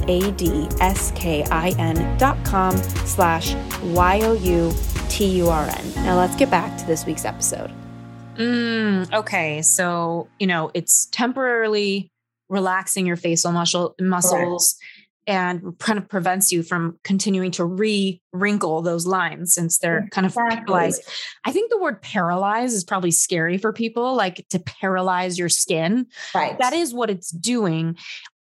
dot 2.19 2.45
com 2.45 2.77
slash 2.77 3.55
Y-O-U-T-U-R-N. 5.11 5.93
Now 6.05 6.17
let's 6.17 6.37
get 6.37 6.51
back 6.51 6.77
to 6.79 6.87
this 6.87 7.05
week's 7.05 7.25
episode. 7.25 7.71
Mm, 8.37 9.13
okay. 9.13 9.61
So, 9.63 10.29
you 10.39 10.47
know, 10.47 10.71
it's 10.73 11.07
temporarily 11.07 12.11
relaxing 12.49 13.07
your 13.07 13.17
facial 13.17 13.53
muscle 13.53 13.95
muscles. 14.01 14.77
Right 14.81 14.87
and 15.27 15.79
kind 15.79 15.99
of 15.99 16.09
prevents 16.09 16.51
you 16.51 16.63
from 16.63 16.99
continuing 17.05 17.51
to 17.53 17.65
re 17.65 18.21
wrinkle 18.33 18.81
those 18.83 19.07
lines 19.07 19.55
since 19.55 19.79
they're 19.79 20.09
kind 20.11 20.25
of 20.27 20.33
exactly. 20.33 20.57
paralyzed. 20.57 21.03
I 21.45 21.53
think 21.53 21.71
the 21.71 21.79
word 21.79 22.01
paralyze 22.03 22.73
is 22.73 22.85
probably 22.85 23.11
scary 23.11 23.59
for 23.59 23.73
people, 23.73 24.17
like 24.17 24.45
to 24.49 24.59
paralyze 24.59 25.39
your 25.39 25.51
skin. 25.51 26.07
Right. 26.35 26.59
That 26.59 26.73
is 26.73 26.95
what 26.95 27.11
it's 27.11 27.31
doing. 27.31 27.97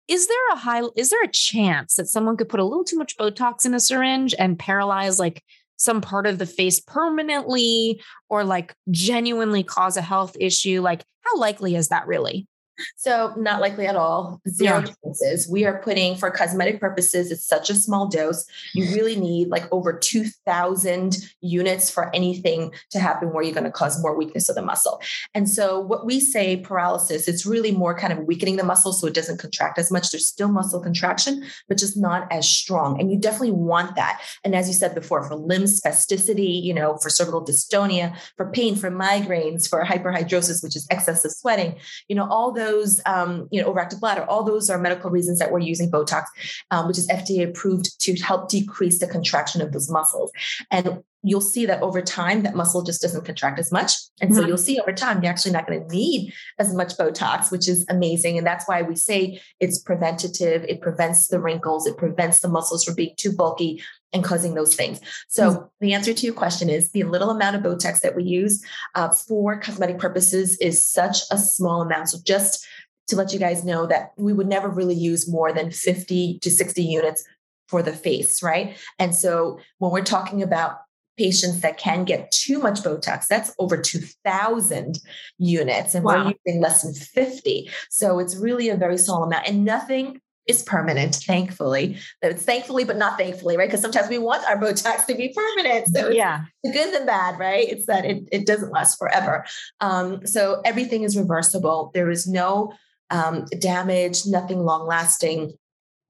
Is 0.08 0.28
there 0.28 0.50
a 0.54 0.56
high, 0.56 0.84
is 0.96 1.10
there 1.10 1.24
a 1.24 1.32
chance 1.32 1.96
that 1.96 2.08
someone 2.08 2.38
could 2.38 2.48
put 2.48 2.60
a 2.60 2.64
little 2.64 2.86
too 2.86 2.98
much 2.98 3.18
Botox 3.18 3.66
in 3.66 3.74
a 3.74 3.80
syringe 3.80 4.36
and 4.38 4.58
paralyze 4.58 5.20
like 5.20 5.44
some 5.78 6.02
part 6.02 6.28
of 6.28 6.38
the 6.38 6.46
face 6.46 6.80
permanently 6.80 8.02
or 8.30 8.44
like 8.44 8.76
genuinely 8.92 9.64
cause 9.64 9.98
a 9.98 10.02
health 10.02 10.36
issue? 10.40 10.82
Like, 10.82 11.04
how 11.22 11.40
likely 11.40 11.76
is 11.76 11.90
that 11.90 12.08
really? 12.08 12.48
So, 12.96 13.34
not 13.38 13.62
likely 13.62 13.88
at 13.88 13.96
all. 13.96 14.42
Zero 14.48 14.80
yeah. 14.80 14.94
chances. 15.04 15.50
We 15.50 15.66
are 15.66 15.82
putting 15.82 16.16
for 16.16 16.30
cosmetic 16.32 16.80
purposes, 16.80 17.32
it's 17.32 17.46
such 17.46 17.70
a 17.70 17.76
small 17.76 18.08
dose. 18.08 18.46
You 18.74 18.86
really 18.96 19.20
need 19.20 19.50
like 19.50 19.66
over 19.72 19.94
2,000 19.98 21.18
units 21.42 21.90
for 21.90 22.14
anything 22.16 22.72
to 22.92 23.00
happen 23.00 23.34
where 23.34 23.44
you're 23.44 23.54
going 23.54 23.64
to 23.64 23.72
cause 23.72 24.02
more 24.02 24.18
weakness 24.18 24.50
of 24.50 24.56
the 24.56 24.62
muscle. 24.62 25.02
And 25.34 25.50
so, 25.50 25.80
what 25.80 26.06
we 26.06 26.20
say 26.20 26.58
paralysis, 26.58 27.28
it's 27.28 27.46
really 27.46 27.72
more 27.72 27.98
kind 27.98 28.14
of 28.14 28.20
weakening 28.26 28.58
the 28.58 28.64
muscle 28.64 28.94
so 28.94 29.08
it 29.08 29.14
doesn't 29.14 29.40
contract 29.40 29.78
as 29.78 29.92
much. 29.92 30.12
There's 30.12 30.28
still 30.28 30.50
muscle 30.50 30.82
contraction, 30.82 31.44
but 31.68 31.78
just 31.78 31.98
not 31.98 32.32
as 32.32 32.48
strong. 32.48 33.00
And 33.00 33.12
you 33.12 33.18
definitely 33.18 33.52
want 33.52 33.96
that. 33.96 34.22
And 34.44 34.56
as 34.56 34.68
you 34.68 34.74
said 34.74 34.94
before, 34.94 35.28
for 35.28 35.36
limb 35.36 35.64
spasticity, 35.64 36.62
you 36.62 36.74
know, 36.74 36.98
for 36.98 37.10
cervical 37.10 37.44
dystonia, 37.44 38.16
for 38.36 38.52
pain, 38.52 38.76
for 38.76 38.92
migraines, 38.92 39.70
for 39.70 39.84
hyperhidrosis, 39.84 40.64
which 40.64 40.76
is 40.76 40.88
excessive 40.92 41.32
sweating, 41.32 41.76
you 42.08 42.16
know, 42.16 42.28
all 42.30 42.52
those 42.52 42.67
those, 42.68 43.02
um, 43.06 43.48
you 43.52 43.62
know, 43.62 43.72
overactive 43.72 44.00
bladder, 44.00 44.24
all 44.24 44.44
those 44.44 44.70
are 44.70 44.78
medical 44.78 45.10
reasons 45.10 45.40
that 45.40 45.52
we're 45.52 45.60
using 45.60 45.90
Botox, 45.90 46.26
um, 46.72 46.88
which 46.88 46.98
is 46.98 47.08
FDA 47.08 47.48
approved 47.48 48.00
to 48.02 48.16
help 48.16 48.50
decrease 48.50 49.00
the 49.00 49.08
contraction 49.08 49.62
of 49.62 49.72
those 49.72 49.90
muscles. 49.90 50.32
And 50.72 51.04
you'll 51.24 51.42
see 51.42 51.66
that 51.66 51.82
over 51.82 52.02
time, 52.02 52.44
that 52.44 52.56
muscle 52.56 52.84
just 52.84 53.02
doesn't 53.02 53.26
contract 53.26 53.60
as 53.60 53.72
much. 53.72 53.94
And 54.22 54.34
so 54.34 54.42
mm-hmm. 54.42 54.50
you'll 54.50 54.58
see 54.58 54.80
over 54.80 54.94
time, 54.94 55.22
you're 55.22 55.32
actually 55.32 55.52
not 55.52 55.68
going 55.68 55.82
to 55.82 55.96
need 55.96 56.34
as 56.60 56.74
much 56.74 56.96
Botox, 56.98 57.52
which 57.52 57.68
is 57.68 57.86
amazing. 57.90 58.38
And 58.38 58.46
that's 58.46 58.68
why 58.68 58.82
we 58.82 58.96
say 58.96 59.42
it's 59.60 59.80
preventative. 59.80 60.64
It 60.66 60.82
prevents 60.82 61.28
the 61.28 61.40
wrinkles. 61.40 61.88
It 61.88 61.98
prevents 61.98 62.40
the 62.40 62.48
muscles 62.48 62.84
from 62.84 62.96
being 62.96 63.14
too 63.18 63.32
bulky 63.32 63.84
and 64.14 64.24
causing 64.24 64.54
those 64.54 64.76
things. 64.76 65.02
So 65.28 65.50
mm-hmm. 65.50 65.66
the 65.82 65.94
answer 65.94 66.14
to 66.14 66.26
your 66.26 66.36
question 66.36 66.70
is 66.70 66.92
the 66.92 67.04
little 67.04 67.30
amount 67.30 67.56
of 67.56 67.64
Botox 67.64 68.00
that 68.02 68.16
we 68.16 68.24
use 68.24 68.64
uh, 68.96 69.10
for 69.10 69.60
cosmetic 69.60 70.00
purposes 70.00 70.58
is 70.58 70.88
such 70.88 71.20
a 71.32 71.38
small 71.38 71.82
amount. 71.82 72.10
So 72.10 72.20
just 72.26 72.66
to 73.08 73.16
let 73.16 73.34
you 73.34 73.40
guys 73.40 73.64
know 73.64 73.86
that 73.88 74.12
we 74.18 74.34
would 74.34 74.48
never 74.48 74.70
really 74.70 74.96
use 74.96 75.30
more 75.30 75.52
than 75.52 75.72
50 75.72 76.40
to 76.40 76.52
60 76.52 76.84
units 76.84 77.24
for 77.68 77.82
the 77.82 77.94
face, 77.94 78.42
right? 78.42 78.78
And 79.00 79.14
so 79.14 79.60
when 79.80 79.92
we're 79.92 80.04
talking 80.04 80.42
about 80.42 80.78
patients 81.18 81.62
that 81.62 81.78
can 81.78 82.06
get 82.06 82.32
too 82.32 82.60
much 82.60 82.82
Botox, 82.82 83.28
that's 83.28 83.54
over 83.60 83.78
2,000 83.78 85.00
units, 85.38 85.96
and 85.96 86.06
wow. 86.06 86.26
we're 86.26 86.34
using 86.46 86.62
less 86.62 86.84
than 86.84 86.94
50. 86.94 87.70
So 87.90 88.20
it's 88.20 88.36
really 88.36 88.70
a 88.70 88.76
very 88.76 88.98
small 88.98 89.24
amount, 89.24 89.48
and 89.48 89.66
nothing 89.66 90.22
is 90.48 90.64
permanent, 90.64 91.16
thankfully. 91.16 91.98
It's 92.22 92.44
thankfully, 92.44 92.86
but 92.86 92.98
not 92.98 93.18
thankfully, 93.18 93.58
right? 93.58 93.68
Because 93.68 93.82
sometimes 93.82 94.10
we 94.10 94.18
want 94.18 94.46
our 94.46 94.58
Botox 94.58 95.06
to 95.06 95.16
be 95.16 95.34
permanent. 95.36 95.88
So 95.88 96.10
yeah, 96.10 96.46
the 96.64 96.72
good 96.72 96.94
and 96.94 97.06
bad, 97.06 97.38
right? 97.38 97.68
It's 97.68 97.86
that 97.88 98.06
it, 98.06 98.28
it 98.32 98.46
doesn't 98.46 98.72
last 98.72 98.98
forever. 98.98 99.46
Um, 99.82 100.26
so 100.26 100.62
everything 100.64 101.04
is 101.04 101.18
reversible. 101.18 101.92
There 101.94 102.10
is 102.10 102.28
no 102.28 102.72
um, 103.10 103.46
damage, 103.60 104.26
nothing 104.26 104.64
long 104.64 104.88
lasting. 104.88 105.54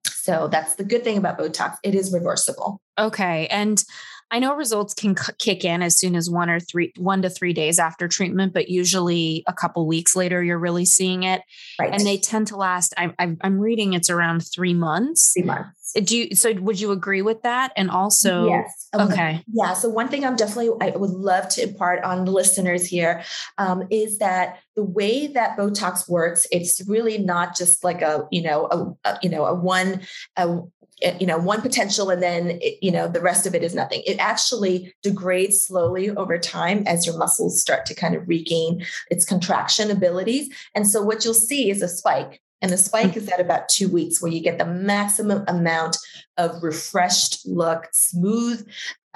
So 0.05 0.47
that's 0.47 0.75
the 0.75 0.83
good 0.83 1.03
thing 1.03 1.17
about 1.17 1.39
Botox. 1.39 1.77
It 1.83 1.95
is 1.95 2.13
reversible. 2.13 2.81
Okay. 2.99 3.47
And 3.47 3.83
I 4.29 4.39
know 4.39 4.55
results 4.55 4.93
can 4.93 5.15
c- 5.15 5.33
kick 5.39 5.63
in 5.63 5.81
as 5.81 5.97
soon 5.97 6.15
as 6.15 6.29
one 6.29 6.49
or 6.49 6.59
three, 6.59 6.91
one 6.97 7.21
to 7.21 7.29
three 7.29 7.53
days 7.53 7.79
after 7.79 8.07
treatment, 8.07 8.53
but 8.53 8.69
usually 8.69 9.43
a 9.47 9.53
couple 9.53 9.87
weeks 9.87 10.15
later, 10.15 10.43
you're 10.43 10.59
really 10.59 10.85
seeing 10.85 11.23
it. 11.23 11.41
Right. 11.79 11.93
And 11.93 12.05
they 12.05 12.17
tend 12.17 12.47
to 12.47 12.57
last. 12.57 12.93
I, 12.97 13.13
I'm 13.19 13.59
reading 13.59 13.93
it's 13.93 14.09
around 14.09 14.41
three 14.41 14.73
months. 14.73 15.33
Three 15.33 15.43
months. 15.43 15.93
Do 15.93 16.17
you, 16.17 16.35
so 16.35 16.53
would 16.55 16.79
you 16.79 16.91
agree 16.91 17.21
with 17.21 17.43
that? 17.43 17.71
And 17.77 17.89
also, 17.89 18.47
yes. 18.47 18.89
Um, 18.93 19.09
okay. 19.09 19.43
Yeah. 19.53 19.73
So 19.73 19.87
one 19.87 20.09
thing 20.09 20.25
I'm 20.25 20.35
definitely, 20.35 20.71
I 20.81 20.95
would 20.95 21.11
love 21.11 21.47
to 21.49 21.63
impart 21.63 22.03
on 22.03 22.25
the 22.25 22.31
listeners 22.31 22.85
here 22.85 23.23
um, 23.57 23.87
is 23.89 24.17
that 24.17 24.59
the 24.75 24.83
way 24.83 25.27
that 25.27 25.57
Botox 25.57 26.09
works, 26.09 26.45
it's 26.51 26.85
really 26.87 27.17
not 27.17 27.55
just 27.55 27.83
like 27.83 28.01
a, 28.01 28.27
you 28.31 28.41
know, 28.41 28.67
a, 28.69 29.09
a 29.09 29.19
you 29.23 29.29
know, 29.29 29.45
a 29.45 29.55
one, 29.55 30.01
a 30.35 30.59
Eh, 31.03 31.15
you 31.19 31.27
know 31.27 31.37
one 31.37 31.61
potential 31.61 32.09
and 32.09 32.23
then 32.23 32.57
it, 32.61 32.79
you 32.81 32.91
know 32.91 33.07
the 33.07 33.21
rest 33.21 33.45
of 33.45 33.53
it 33.53 33.63
is 33.63 33.75
nothing. 33.75 34.01
It 34.05 34.17
actually 34.19 34.93
degrades 35.03 35.61
slowly 35.61 36.09
over 36.09 36.39
time 36.39 36.83
as 36.87 37.05
your 37.05 37.17
muscles 37.17 37.61
start 37.61 37.85
to 37.87 37.95
kind 37.95 38.15
of 38.15 38.27
regain 38.27 38.83
its 39.11 39.25
contraction 39.25 39.91
abilities. 39.91 40.49
And 40.73 40.87
so 40.87 41.03
what 41.03 41.23
you'll 41.23 41.33
see 41.33 41.69
is 41.69 41.81
a 41.81 41.87
spike 41.87 42.41
and 42.61 42.71
the 42.71 42.77
spike 42.77 43.15
is 43.15 43.29
at 43.29 43.39
about 43.39 43.69
two 43.69 43.87
weeks 43.87 44.21
where 44.21 44.31
you 44.31 44.41
get 44.41 44.57
the 44.57 44.65
maximum 44.65 45.43
amount 45.47 45.97
of 46.37 46.63
refreshed 46.63 47.45
look 47.45 47.87
smooth 47.93 48.67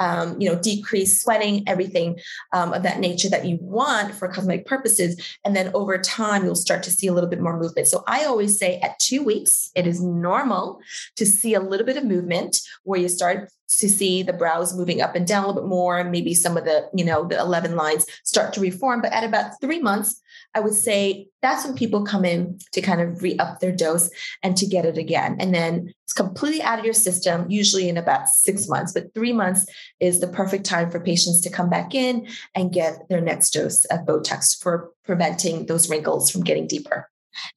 um, 0.01 0.41
you 0.41 0.49
know, 0.49 0.59
decrease 0.59 1.21
sweating, 1.21 1.63
everything 1.67 2.19
um, 2.53 2.73
of 2.73 2.81
that 2.81 2.99
nature 2.99 3.29
that 3.29 3.45
you 3.45 3.59
want 3.61 4.15
for 4.15 4.27
cosmetic 4.27 4.65
purposes. 4.65 5.37
And 5.45 5.55
then 5.55 5.69
over 5.75 5.95
time, 5.99 6.43
you'll 6.43 6.55
start 6.55 6.81
to 6.83 6.91
see 6.91 7.05
a 7.05 7.13
little 7.13 7.29
bit 7.29 7.39
more 7.39 7.57
movement. 7.57 7.87
So 7.87 8.03
I 8.07 8.25
always 8.25 8.57
say 8.57 8.79
at 8.79 8.97
two 8.97 9.23
weeks, 9.23 9.69
it 9.75 9.85
is 9.85 10.01
normal 10.01 10.79
to 11.17 11.25
see 11.25 11.53
a 11.53 11.59
little 11.59 11.85
bit 11.85 11.97
of 11.97 12.03
movement 12.03 12.61
where 12.83 12.99
you 12.99 13.07
start 13.07 13.51
to 13.77 13.87
see 13.87 14.23
the 14.23 14.33
brows 14.33 14.75
moving 14.75 15.01
up 15.01 15.15
and 15.15 15.27
down 15.27 15.43
a 15.43 15.47
little 15.47 15.61
bit 15.61 15.69
more. 15.69 16.03
Maybe 16.03 16.33
some 16.33 16.57
of 16.57 16.65
the, 16.65 16.89
you 16.95 17.05
know, 17.05 17.25
the 17.25 17.39
11 17.39 17.75
lines 17.75 18.07
start 18.23 18.53
to 18.53 18.59
reform. 18.59 19.01
But 19.01 19.13
at 19.13 19.23
about 19.23 19.61
three 19.61 19.79
months, 19.79 20.19
I 20.53 20.59
would 20.59 20.73
say 20.73 21.27
that's 21.41 21.65
when 21.65 21.75
people 21.75 22.03
come 22.03 22.25
in 22.25 22.59
to 22.73 22.81
kind 22.81 23.01
of 23.01 23.23
re 23.23 23.37
up 23.37 23.59
their 23.59 23.71
dose 23.71 24.09
and 24.43 24.57
to 24.57 24.65
get 24.65 24.85
it 24.85 24.97
again. 24.97 25.37
And 25.39 25.53
then 25.53 25.93
it's 26.03 26.13
completely 26.13 26.61
out 26.61 26.79
of 26.79 26.85
your 26.85 26.93
system, 26.93 27.49
usually 27.49 27.87
in 27.87 27.97
about 27.97 28.27
six 28.27 28.67
months. 28.67 28.91
But 28.91 29.13
three 29.13 29.33
months 29.33 29.65
is 29.99 30.19
the 30.19 30.27
perfect 30.27 30.65
time 30.65 30.91
for 30.91 30.99
patients 30.99 31.41
to 31.41 31.49
come 31.49 31.69
back 31.69 31.95
in 31.95 32.27
and 32.53 32.73
get 32.73 33.07
their 33.09 33.21
next 33.21 33.51
dose 33.51 33.85
of 33.85 34.01
Botox 34.01 34.61
for 34.61 34.91
preventing 35.05 35.67
those 35.67 35.89
wrinkles 35.89 36.29
from 36.29 36.43
getting 36.43 36.67
deeper. 36.67 37.09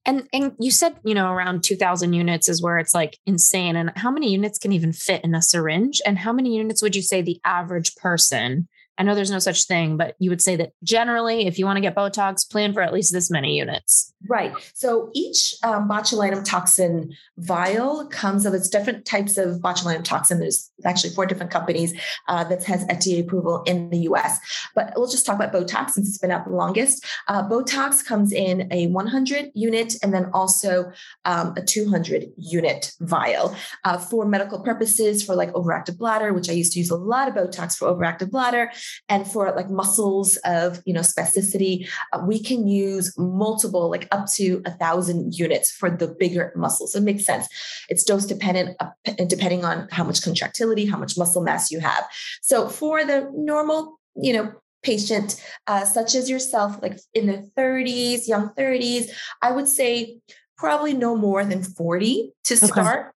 And 0.04 0.28
and 0.32 0.52
you 0.60 0.70
said, 0.70 0.96
you 1.04 1.14
know, 1.14 1.32
around 1.32 1.64
2000 1.64 2.12
units 2.12 2.48
is 2.48 2.62
where 2.62 2.78
it's 2.78 2.94
like 2.94 3.18
insane 3.26 3.76
and 3.76 3.90
how 3.96 4.10
many 4.10 4.30
units 4.30 4.58
can 4.58 4.72
even 4.72 4.92
fit 4.92 5.24
in 5.24 5.34
a 5.34 5.42
syringe 5.42 6.00
and 6.06 6.18
how 6.18 6.32
many 6.32 6.56
units 6.56 6.80
would 6.80 6.94
you 6.94 7.02
say 7.02 7.22
the 7.22 7.40
average 7.44 7.96
person 7.96 8.68
I 8.96 9.02
know 9.02 9.14
there's 9.14 9.30
no 9.30 9.38
such 9.38 9.64
thing, 9.64 9.96
but 9.96 10.14
you 10.18 10.30
would 10.30 10.40
say 10.40 10.56
that 10.56 10.72
generally, 10.82 11.46
if 11.46 11.58
you 11.58 11.66
want 11.66 11.76
to 11.76 11.80
get 11.80 11.96
Botox, 11.96 12.48
plan 12.48 12.72
for 12.72 12.80
at 12.80 12.92
least 12.92 13.12
this 13.12 13.30
many 13.30 13.58
units. 13.58 14.12
Right. 14.28 14.52
So 14.74 15.10
each 15.14 15.54
um, 15.62 15.88
botulinum 15.88 16.44
toxin 16.44 17.12
vial 17.36 18.06
comes 18.06 18.46
of 18.46 18.54
its 18.54 18.68
different 18.68 19.04
types 19.04 19.36
of 19.36 19.56
botulinum 19.56 20.04
toxin. 20.04 20.38
There's 20.38 20.70
actually 20.84 21.10
four 21.10 21.26
different 21.26 21.50
companies 21.50 21.92
uh, 22.28 22.44
that 22.44 22.64
has 22.64 22.86
FDA 22.86 23.20
approval 23.20 23.62
in 23.64 23.90
the 23.90 23.98
US. 24.10 24.38
But 24.74 24.92
we'll 24.96 25.10
just 25.10 25.26
talk 25.26 25.36
about 25.36 25.52
Botox 25.52 25.90
since 25.90 26.08
it's 26.08 26.18
been 26.18 26.30
out 26.30 26.46
the 26.46 26.52
longest. 26.52 27.04
Uh, 27.28 27.46
Botox 27.46 28.04
comes 28.04 28.32
in 28.32 28.72
a 28.72 28.86
100 28.86 29.50
unit 29.54 29.96
and 30.02 30.14
then 30.14 30.30
also 30.32 30.90
um, 31.24 31.54
a 31.56 31.62
200 31.62 32.26
unit 32.38 32.92
vial 33.00 33.54
uh, 33.84 33.98
for 33.98 34.24
medical 34.24 34.60
purposes, 34.60 35.22
for 35.22 35.34
like 35.34 35.52
overactive 35.52 35.98
bladder, 35.98 36.32
which 36.32 36.48
I 36.48 36.52
used 36.52 36.72
to 36.72 36.78
use 36.78 36.90
a 36.90 36.96
lot 36.96 37.28
of 37.28 37.34
Botox 37.34 37.76
for 37.76 37.88
overactive 37.88 38.30
bladder 38.30 38.70
and 39.08 39.26
for 39.26 39.52
like 39.54 39.70
muscles 39.70 40.36
of 40.44 40.82
you 40.84 40.92
know 40.92 41.00
spasticity 41.00 41.88
uh, 42.12 42.20
we 42.26 42.42
can 42.42 42.66
use 42.66 43.16
multiple 43.18 43.90
like 43.90 44.08
up 44.12 44.26
to 44.32 44.62
a 44.66 44.70
thousand 44.72 45.34
units 45.34 45.70
for 45.70 45.90
the 45.90 46.08
bigger 46.08 46.52
muscles. 46.56 46.94
It 46.94 47.02
makes 47.02 47.24
sense. 47.24 47.48
It's 47.88 48.04
dose 48.04 48.26
dependent 48.26 48.76
uh, 48.80 48.90
depending 49.26 49.64
on 49.64 49.88
how 49.90 50.04
much 50.04 50.22
contractility 50.22 50.86
how 50.86 50.98
much 50.98 51.16
muscle 51.16 51.42
mass 51.42 51.70
you 51.70 51.80
have. 51.80 52.04
So 52.42 52.68
for 52.68 53.04
the 53.04 53.30
normal 53.34 53.98
you 54.16 54.32
know 54.32 54.52
patient 54.82 55.42
uh, 55.66 55.84
such 55.84 56.14
as 56.14 56.28
yourself 56.28 56.78
like 56.82 57.00
in 57.14 57.26
the 57.26 57.50
30s 57.56 58.28
young 58.28 58.50
30s 58.50 59.08
i 59.42 59.50
would 59.50 59.66
say 59.66 60.18
probably 60.56 60.92
no 60.92 61.16
more 61.16 61.44
than 61.44 61.62
40 61.62 62.32
to 62.44 62.54
okay. 62.54 62.66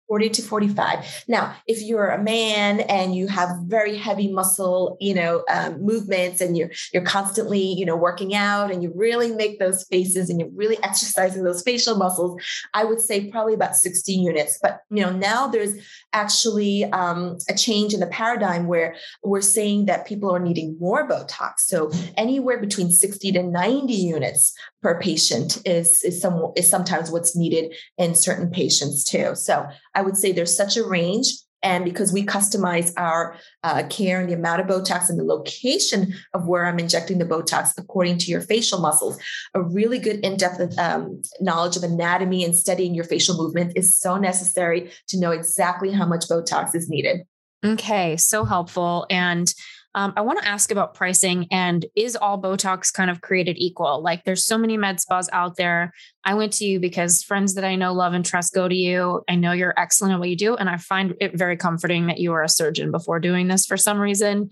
Start 0.08 0.20
40 0.20 0.30
to 0.30 0.42
45 0.42 1.24
now 1.28 1.54
if 1.66 1.82
you're 1.82 2.08
a 2.08 2.22
man 2.22 2.80
and 2.80 3.14
you 3.14 3.26
have 3.26 3.48
very 3.64 3.96
heavy 3.96 4.32
muscle 4.32 4.96
you 5.00 5.14
know 5.14 5.44
um, 5.50 5.80
movements 5.82 6.40
and 6.40 6.56
you're 6.56 6.70
you're 6.92 7.04
constantly 7.04 7.60
you 7.60 7.84
know 7.84 7.96
working 7.96 8.34
out 8.34 8.70
and 8.70 8.82
you 8.82 8.92
really 8.94 9.32
make 9.32 9.58
those 9.58 9.84
faces 9.84 10.30
and 10.30 10.40
you're 10.40 10.50
really 10.54 10.78
exercising 10.82 11.44
those 11.44 11.62
facial 11.62 11.96
muscles 11.96 12.40
i 12.74 12.84
would 12.84 13.00
say 13.00 13.30
probably 13.30 13.54
about 13.54 13.76
60 13.76 14.12
units. 14.12 14.58
But 14.60 14.82
you 14.90 15.02
know 15.02 15.10
now 15.10 15.46
there's 15.46 15.74
actually 16.12 16.84
um, 16.84 17.38
a 17.48 17.54
change 17.54 17.94
in 17.94 18.00
the 18.00 18.06
paradigm 18.06 18.66
where 18.66 18.96
we're 19.22 19.40
saying 19.40 19.86
that 19.86 20.06
people 20.06 20.34
are 20.34 20.40
needing 20.40 20.76
more 20.78 21.08
botox. 21.08 21.60
So 21.60 21.90
anywhere 22.16 22.58
between 22.58 22.90
60 22.90 23.32
to 23.32 23.42
90 23.42 23.92
units 23.92 24.54
per 24.83 25.00
patient 25.00 25.61
is 25.64 26.02
is 26.02 26.20
some 26.20 26.52
is 26.56 26.68
sometimes 26.68 27.11
what's 27.11 27.37
needed 27.37 27.74
in 27.96 28.14
certain 28.14 28.50
patients 28.50 29.04
too. 29.04 29.35
So 29.35 29.66
I 29.98 30.02
would 30.02 30.16
say 30.16 30.30
there's 30.30 30.56
such 30.56 30.76
a 30.76 30.87
range. 30.87 31.26
And 31.61 31.84
because 31.84 32.12
we 32.12 32.24
customize 32.24 32.92
our 32.96 33.34
uh, 33.64 33.82
care 33.90 34.20
and 34.20 34.28
the 34.28 34.34
amount 34.34 34.61
of 34.61 34.68
Botox 34.68 35.11
and 35.11 35.18
the 35.18 35.24
location 35.24 36.14
of 36.32 36.46
where 36.46 36.64
I'm 36.64 36.78
injecting 36.78 37.18
the 37.18 37.24
Botox 37.24 37.76
according 37.76 38.18
to 38.18 38.30
your 38.30 38.40
facial 38.40 38.78
muscles, 38.78 39.18
a 39.54 39.62
really 39.62 39.98
good 39.98 40.20
in 40.24 40.37
depth 40.37 40.78
um, 40.78 41.20
knowledge 41.40 41.76
of 41.76 41.82
anatomy 41.82 42.44
and 42.44 42.54
studying 42.54 42.94
your 42.94 43.02
facial 43.02 43.37
movement 43.37 43.72
is 43.74 43.98
so 43.98 44.16
necessary 44.16 44.92
to 45.08 45.18
know 45.18 45.32
exactly 45.32 45.90
how 45.90 46.06
much 46.06 46.28
Botox 46.28 46.76
is 46.76 46.88
needed. 46.88 47.22
Okay, 47.64 48.16
so 48.16 48.44
helpful. 48.44 49.04
And 49.11 49.52
um, 49.94 50.12
I 50.16 50.20
want 50.20 50.40
to 50.40 50.48
ask 50.48 50.70
about 50.70 50.94
pricing 50.94 51.46
and 51.51 51.85
is 51.96 52.14
all 52.14 52.40
Botox 52.40 52.92
kind 52.92 53.11
of 53.11 53.20
created 53.20 53.57
equal? 53.59 54.03
Like 54.03 54.24
there's 54.24 54.44
so 54.44 54.59
many 54.59 54.77
med 54.77 55.01
spas 55.01 55.29
out 55.33 55.57
there. 55.57 55.92
I 56.24 56.35
went 56.35 56.53
to 56.55 56.66
you 56.66 56.79
because 56.79 57.22
friends 57.22 57.55
that 57.55 57.64
I 57.64 57.74
know, 57.74 57.94
love, 57.94 58.12
and 58.12 58.24
trust 58.24 58.55
go 58.55 58.68
to 58.68 58.74
you. 58.74 59.22
I 59.29 59.35
know 59.35 59.53
you're 59.53 59.79
excellent 59.79 60.14
at 60.14 60.20
what 60.20 60.29
you 60.29 60.37
do. 60.37 60.57
And 60.57 60.68
I 60.68 60.77
find 60.77 61.14
it 61.20 61.37
very 61.37 61.57
comforting 61.57 62.07
that 62.07 62.18
you 62.18 62.33
are 62.33 62.42
a 62.42 62.48
surgeon 62.48 62.90
before 62.90 63.18
doing 63.18 63.48
this 63.48 63.66
for 63.66 63.77
some 63.77 63.98
reason. 63.98 64.51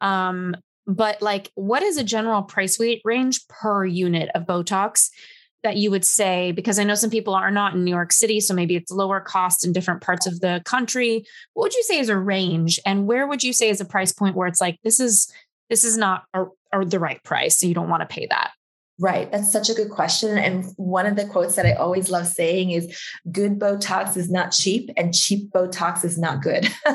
Um, 0.00 0.56
but 0.86 1.20
like, 1.20 1.50
what 1.54 1.82
is 1.82 1.98
a 1.98 2.04
general 2.04 2.42
price 2.42 2.78
weight 2.78 3.02
range 3.04 3.46
per 3.48 3.84
unit 3.84 4.30
of 4.34 4.46
Botox? 4.46 5.10
That 5.68 5.76
you 5.76 5.90
would 5.90 6.04
say 6.04 6.50
because 6.52 6.78
i 6.78 6.84
know 6.84 6.94
some 6.94 7.10
people 7.10 7.34
are 7.34 7.50
not 7.50 7.74
in 7.74 7.84
new 7.84 7.90
york 7.90 8.10
city 8.10 8.40
so 8.40 8.54
maybe 8.54 8.74
it's 8.74 8.90
lower 8.90 9.20
cost 9.20 9.66
in 9.66 9.72
different 9.72 10.00
parts 10.00 10.26
of 10.26 10.40
the 10.40 10.62
country. 10.64 11.24
What 11.52 11.64
would 11.64 11.74
you 11.74 11.82
say 11.82 11.98
is 11.98 12.08
a 12.08 12.16
range 12.16 12.80
and 12.86 13.06
where 13.06 13.26
would 13.26 13.44
you 13.44 13.52
say 13.52 13.68
is 13.68 13.80
a 13.80 13.84
price 13.84 14.12
point 14.12 14.34
where 14.34 14.48
it's 14.48 14.62
like 14.62 14.78
this 14.82 14.98
is 14.98 15.30
this 15.68 15.84
is 15.84 15.98
not 15.98 16.24
a, 16.32 16.46
the 16.86 16.98
right 16.98 17.22
price 17.22 17.60
so 17.60 17.66
you 17.66 17.74
don't 17.74 17.90
want 17.90 18.00
to 18.00 18.06
pay 18.06 18.26
that 18.30 18.52
Right. 19.00 19.30
That's 19.30 19.52
such 19.52 19.70
a 19.70 19.74
good 19.74 19.90
question. 19.90 20.36
And 20.38 20.64
one 20.76 21.06
of 21.06 21.14
the 21.14 21.24
quotes 21.24 21.54
that 21.54 21.66
I 21.66 21.72
always 21.74 22.10
love 22.10 22.26
saying 22.26 22.72
is 22.72 23.00
good 23.30 23.58
Botox 23.58 24.16
is 24.16 24.28
not 24.28 24.50
cheap 24.50 24.90
and 24.96 25.14
cheap 25.14 25.50
Botox 25.52 26.04
is 26.04 26.18
not 26.18 26.42
good. 26.42 26.68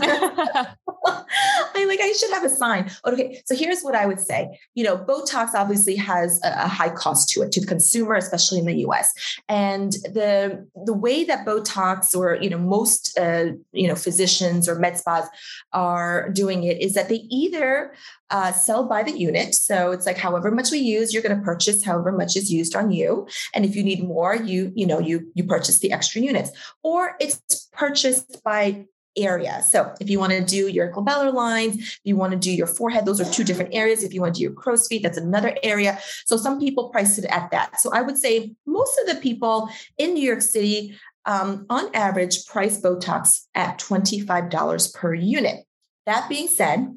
I 1.76 1.86
like 1.86 2.00
I 2.02 2.12
should 2.12 2.32
have 2.32 2.44
a 2.44 2.50
sign. 2.50 2.92
Okay, 3.06 3.42
so 3.46 3.56
here's 3.56 3.82
what 3.82 3.96
I 3.96 4.06
would 4.06 4.20
say. 4.20 4.60
You 4.76 4.84
know, 4.84 4.98
Botox 4.98 5.54
obviously 5.54 5.96
has 5.96 6.40
a, 6.44 6.68
high 6.68 6.90
cost 6.90 7.30
to 7.30 7.42
it 7.42 7.52
to 7.54 7.62
the 7.62 7.68
consumer, 7.68 8.16
especially 8.16 8.60
in 8.60 8.66
the 8.66 8.80
U.S. 8.80 9.12
And 9.50 9.94
the 10.04 10.68
the 10.86 10.94
way 10.94 11.24
that 11.24 11.46
Botox 11.46 12.16
or 12.16 12.36
you 12.36 12.50
know 12.50 12.58
most 12.58 13.18
uh, 13.18 13.48
you 13.72 13.88
know 13.88 13.96
physicians 13.96 14.68
or 14.68 14.76
med 14.76 14.98
spas 14.98 15.28
are 15.72 16.30
doing 16.30 16.64
it 16.64 16.82
is 16.82 16.94
that 16.94 17.10
they 17.10 17.26
either 17.30 17.94
uh, 18.34 18.52
sell 18.52 18.84
by 18.84 19.04
the 19.04 19.12
unit. 19.12 19.54
So 19.54 19.92
it's 19.92 20.08
like 20.08 20.18
however 20.18 20.50
much 20.50 20.72
we 20.72 20.80
use, 20.80 21.14
you're 21.14 21.22
going 21.22 21.38
to 21.38 21.44
purchase 21.44 21.86
however 21.86 22.12
much 22.12 22.36
is 22.36 22.52
used 22.52 22.76
on 22.76 22.92
you. 22.92 23.28
And 23.54 23.64
if 23.64 23.76
you 23.76 23.84
need 23.84 24.04
more, 24.04 24.36
you 24.36 24.74
you 24.76 24.88
know 24.88 25.00
you 25.00 25.32
you 25.36 25.44
purchase 25.44 25.80
the 25.80 25.92
extra 25.94 26.20
units, 26.20 26.50
or 26.82 27.16
it's 27.20 27.70
purchased 27.72 28.44
by 28.44 28.86
area. 29.16 29.62
So 29.62 29.94
if 30.02 30.10
you 30.10 30.18
want 30.18 30.32
to 30.32 30.44
do 30.44 30.68
your 30.68 30.92
glabellar 30.92 31.32
lines, 31.32 32.00
you 32.04 32.16
want 32.16 32.32
to 32.32 32.40
do 32.40 32.52
your 32.52 32.66
forehead, 32.66 33.06
those 33.06 33.22
are 33.22 33.32
two 33.32 33.44
different 33.44 33.76
areas. 33.76 34.04
If 34.04 34.12
you 34.12 34.22
want 34.22 34.34
to 34.34 34.40
do 34.40 34.44
your 34.44 34.54
crow's 34.54 34.88
feet, 34.88 35.04
that's 35.04 35.20
another 35.20 35.56
area. 35.62 36.00
So 36.26 36.36
some 36.36 36.60
people 36.60 36.90
price 36.90 37.20
it 37.20 37.26
at 37.26 37.52
that. 37.52 37.80
So 37.80 37.92
I 37.94 38.02
would 38.02 38.18
say 38.18 38.56
most 38.66 39.00
of 39.00 39.06
the 39.06 39.22
people 39.22 39.70
in 40.00 40.16
New 40.16 40.24
York 40.24 40.42
City, 40.42 40.98
um, 41.28 41.68
on 41.70 41.94
average, 41.94 42.48
price 42.48 42.82
Botox 42.82 43.44
at 43.54 43.78
$25 43.78 44.96
per 44.96 45.14
unit. 45.14 45.64
That 46.08 46.28
being 46.28 46.48
said, 46.48 46.88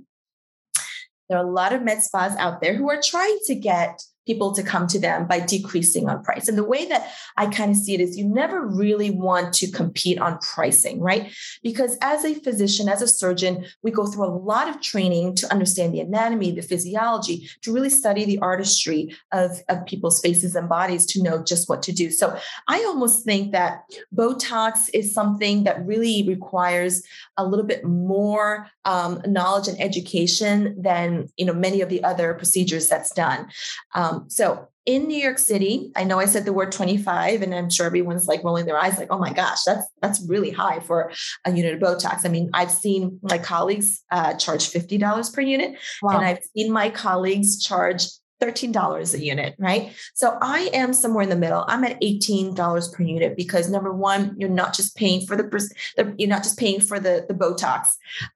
there 1.28 1.38
are 1.38 1.46
a 1.46 1.50
lot 1.50 1.72
of 1.72 1.82
med 1.82 2.02
spas 2.02 2.36
out 2.36 2.60
there 2.60 2.74
who 2.74 2.90
are 2.90 3.00
trying 3.02 3.38
to 3.46 3.54
get 3.54 4.00
people 4.26 4.52
to 4.54 4.62
come 4.62 4.86
to 4.88 4.98
them 4.98 5.26
by 5.26 5.40
decreasing 5.40 6.08
on 6.08 6.22
price. 6.22 6.48
And 6.48 6.58
the 6.58 6.64
way 6.64 6.86
that 6.86 7.10
I 7.36 7.46
kind 7.46 7.70
of 7.70 7.76
see 7.76 7.94
it 7.94 8.00
is 8.00 8.16
you 8.16 8.26
never 8.26 8.66
really 8.66 9.10
want 9.10 9.52
to 9.54 9.70
compete 9.70 10.18
on 10.18 10.38
pricing, 10.38 11.00
right? 11.00 11.32
Because 11.62 11.96
as 12.02 12.24
a 12.24 12.34
physician, 12.34 12.88
as 12.88 13.02
a 13.02 13.08
surgeon, 13.08 13.64
we 13.82 13.90
go 13.90 14.06
through 14.06 14.26
a 14.26 14.36
lot 14.36 14.68
of 14.68 14.80
training 14.80 15.36
to 15.36 15.52
understand 15.52 15.94
the 15.94 16.00
anatomy, 16.00 16.50
the 16.50 16.62
physiology, 16.62 17.48
to 17.62 17.72
really 17.72 17.90
study 17.90 18.24
the 18.24 18.38
artistry 18.40 19.14
of, 19.32 19.62
of 19.68 19.86
people's 19.86 20.20
faces 20.20 20.56
and 20.56 20.68
bodies 20.68 21.06
to 21.06 21.22
know 21.22 21.42
just 21.42 21.68
what 21.68 21.82
to 21.84 21.92
do. 21.92 22.10
So 22.10 22.36
I 22.68 22.78
almost 22.84 23.24
think 23.24 23.52
that 23.52 23.82
Botox 24.14 24.90
is 24.92 25.14
something 25.14 25.64
that 25.64 25.84
really 25.86 26.24
requires 26.26 27.02
a 27.36 27.46
little 27.46 27.66
bit 27.66 27.84
more 27.84 28.68
um, 28.84 29.20
knowledge 29.26 29.68
and 29.68 29.80
education 29.80 30.80
than 30.80 31.28
you 31.36 31.44
know 31.44 31.52
many 31.52 31.80
of 31.80 31.88
the 31.88 32.02
other 32.04 32.34
procedures 32.34 32.88
that's 32.88 33.12
done. 33.12 33.48
Um, 33.94 34.15
so 34.28 34.68
in 34.86 35.08
New 35.08 35.20
York 35.20 35.38
City, 35.38 35.90
I 35.96 36.04
know 36.04 36.20
I 36.20 36.26
said 36.26 36.44
the 36.44 36.52
word 36.52 36.70
25, 36.70 37.42
and 37.42 37.52
I'm 37.52 37.68
sure 37.68 37.86
everyone's 37.86 38.28
like 38.28 38.44
rolling 38.44 38.66
their 38.66 38.78
eyes, 38.78 38.96
like, 38.98 39.08
oh 39.10 39.18
my 39.18 39.32
gosh, 39.32 39.64
that's 39.66 39.84
that's 40.00 40.24
really 40.28 40.50
high 40.50 40.78
for 40.78 41.12
a 41.44 41.52
unit 41.52 41.74
of 41.74 41.80
Botox. 41.80 42.24
I 42.24 42.28
mean, 42.28 42.50
I've 42.54 42.70
seen 42.70 43.18
my 43.22 43.38
colleagues 43.38 44.04
uh, 44.12 44.34
charge 44.34 44.70
$50 44.70 45.34
per 45.34 45.40
unit, 45.40 45.76
wow. 46.02 46.16
and 46.16 46.24
I've 46.24 46.38
seen 46.56 46.72
my 46.72 46.88
colleagues 46.90 47.60
charge 47.60 48.06
$13 48.40 49.14
a 49.14 49.24
unit, 49.24 49.54
right? 49.58 49.92
So 50.14 50.36
I 50.40 50.70
am 50.72 50.92
somewhere 50.92 51.22
in 51.22 51.30
the 51.30 51.36
middle. 51.36 51.64
I'm 51.68 51.84
at 51.84 52.00
$18 52.00 52.92
per 52.92 53.02
unit 53.02 53.36
because 53.36 53.70
number 53.70 53.92
one, 53.92 54.34
you're 54.38 54.48
not 54.48 54.74
just 54.74 54.96
paying 54.96 55.26
for 55.26 55.36
the, 55.36 56.14
you're 56.18 56.28
not 56.28 56.42
just 56.42 56.58
paying 56.58 56.80
for 56.80 57.00
the, 57.00 57.24
the 57.28 57.34
Botox 57.34 57.88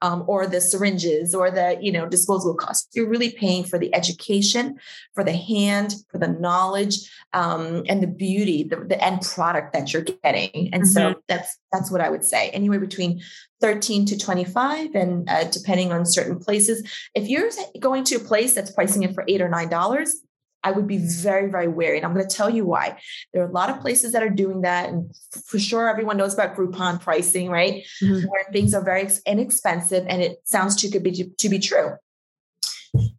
um, 0.02 0.24
or 0.26 0.46
the 0.46 0.60
syringes 0.60 1.34
or 1.34 1.50
the, 1.50 1.78
you 1.80 1.92
know, 1.92 2.06
disposable 2.06 2.54
costs. 2.54 2.88
You're 2.94 3.08
really 3.08 3.30
paying 3.30 3.64
for 3.64 3.78
the 3.78 3.94
education, 3.94 4.78
for 5.14 5.24
the 5.24 5.36
hand, 5.36 5.94
for 6.08 6.18
the 6.18 6.28
knowledge, 6.28 7.10
um, 7.32 7.84
and 7.88 8.02
the 8.02 8.06
beauty, 8.06 8.64
the, 8.64 8.76
the 8.76 9.02
end 9.04 9.22
product 9.22 9.72
that 9.74 9.92
you're 9.92 10.02
getting. 10.02 10.70
And 10.72 10.82
mm-hmm. 10.82 10.92
so 10.92 11.14
that's, 11.28 11.58
that's 11.72 11.90
what 11.90 12.00
I 12.00 12.10
would 12.10 12.24
say. 12.24 12.50
Anywhere 12.50 12.80
between 12.80 13.20
13 13.60 14.06
to 14.06 14.18
25 14.18 14.94
and 14.94 15.28
uh, 15.28 15.44
depending 15.44 15.92
on 15.92 16.06
certain 16.06 16.38
places. 16.38 16.88
If 17.14 17.28
you're 17.28 17.50
going 17.78 18.04
to 18.04 18.16
a 18.16 18.20
place 18.20 18.54
that's 18.54 18.70
pricing 18.70 19.02
it 19.02 19.14
for 19.14 19.24
eight 19.28 19.40
or 19.40 19.48
nine 19.48 19.68
dollars 19.68 20.22
i 20.62 20.70
would 20.70 20.86
be 20.86 20.98
very 20.98 21.50
very 21.50 21.68
wary 21.68 21.96
and 21.96 22.04
i'm 22.04 22.14
going 22.14 22.26
to 22.26 22.36
tell 22.36 22.50
you 22.50 22.64
why. 22.64 22.98
There 23.32 23.42
are 23.42 23.48
a 23.48 23.52
lot 23.52 23.70
of 23.70 23.80
places 23.80 24.12
that 24.12 24.22
are 24.22 24.30
doing 24.30 24.62
that 24.62 24.88
and 24.88 25.10
for 25.46 25.58
sure 25.58 25.88
everyone 25.88 26.16
knows 26.16 26.34
about 26.34 26.54
groupon 26.54 27.00
pricing 27.00 27.48
right? 27.48 27.84
Mm-hmm. 28.02 28.28
where 28.28 28.44
things 28.52 28.74
are 28.74 28.84
very 28.84 29.08
inexpensive 29.26 30.06
and 30.08 30.22
it 30.22 30.38
sounds 30.44 30.76
too 30.76 30.90
good 30.90 31.04
to, 31.04 31.30
to 31.30 31.48
be 31.48 31.58
true. 31.58 31.94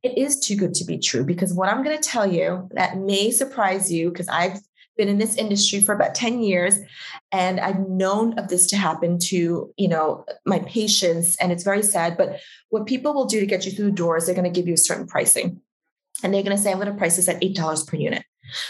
It 0.04 0.18
is 0.18 0.40
too 0.40 0.56
good 0.56 0.74
to 0.76 0.86
be 0.86 0.98
true 0.98 1.24
because 1.24 1.54
what 1.54 1.70
i'm 1.70 1.84
going 1.84 1.98
to 1.98 2.10
tell 2.10 2.32
you 2.32 2.70
that 2.74 2.98
may 2.98 3.32
surprise 3.32 3.92
you 3.92 4.10
because 4.10 4.28
i've 4.28 4.60
been 5.02 5.10
in 5.10 5.18
this 5.18 5.36
industry 5.36 5.82
for 5.82 5.96
about 5.96 6.14
10 6.14 6.44
years 6.44 6.78
and 7.32 7.60
I've 7.60 7.80
known 7.90 8.38
of 8.38 8.50
this 8.50 8.68
to 8.68 8.78
happen 8.78 9.18
to, 9.30 9.74
you 9.76 9.88
know, 9.88 10.26
my 10.46 10.60
patients 10.60 11.36
and 11.38 11.52
it's 11.52 11.64
very 11.64 11.82
sad, 11.82 12.18
but 12.18 12.40
what 12.70 12.86
people 12.86 13.12
will 13.12 13.26
do 13.26 13.40
to 13.40 13.48
get 13.48 13.66
you 13.66 13.72
through 13.72 13.86
the 13.86 13.92
door 14.04 14.18
is 14.18 14.28
they're 14.28 14.36
going 14.36 14.52
to 14.52 14.60
give 14.60 14.68
you 14.68 14.76
a 14.76 14.78
certain 14.78 15.08
pricing. 15.08 15.60
And 16.22 16.32
they're 16.32 16.44
going 16.44 16.56
to 16.56 16.62
say, 16.62 16.70
I'm 16.72 16.78
going 16.78 16.92
to 16.92 16.94
price 16.94 17.16
this 17.16 17.28
at 17.28 17.42
$8 17.42 17.88
per 17.88 17.98
unit. 17.98 18.24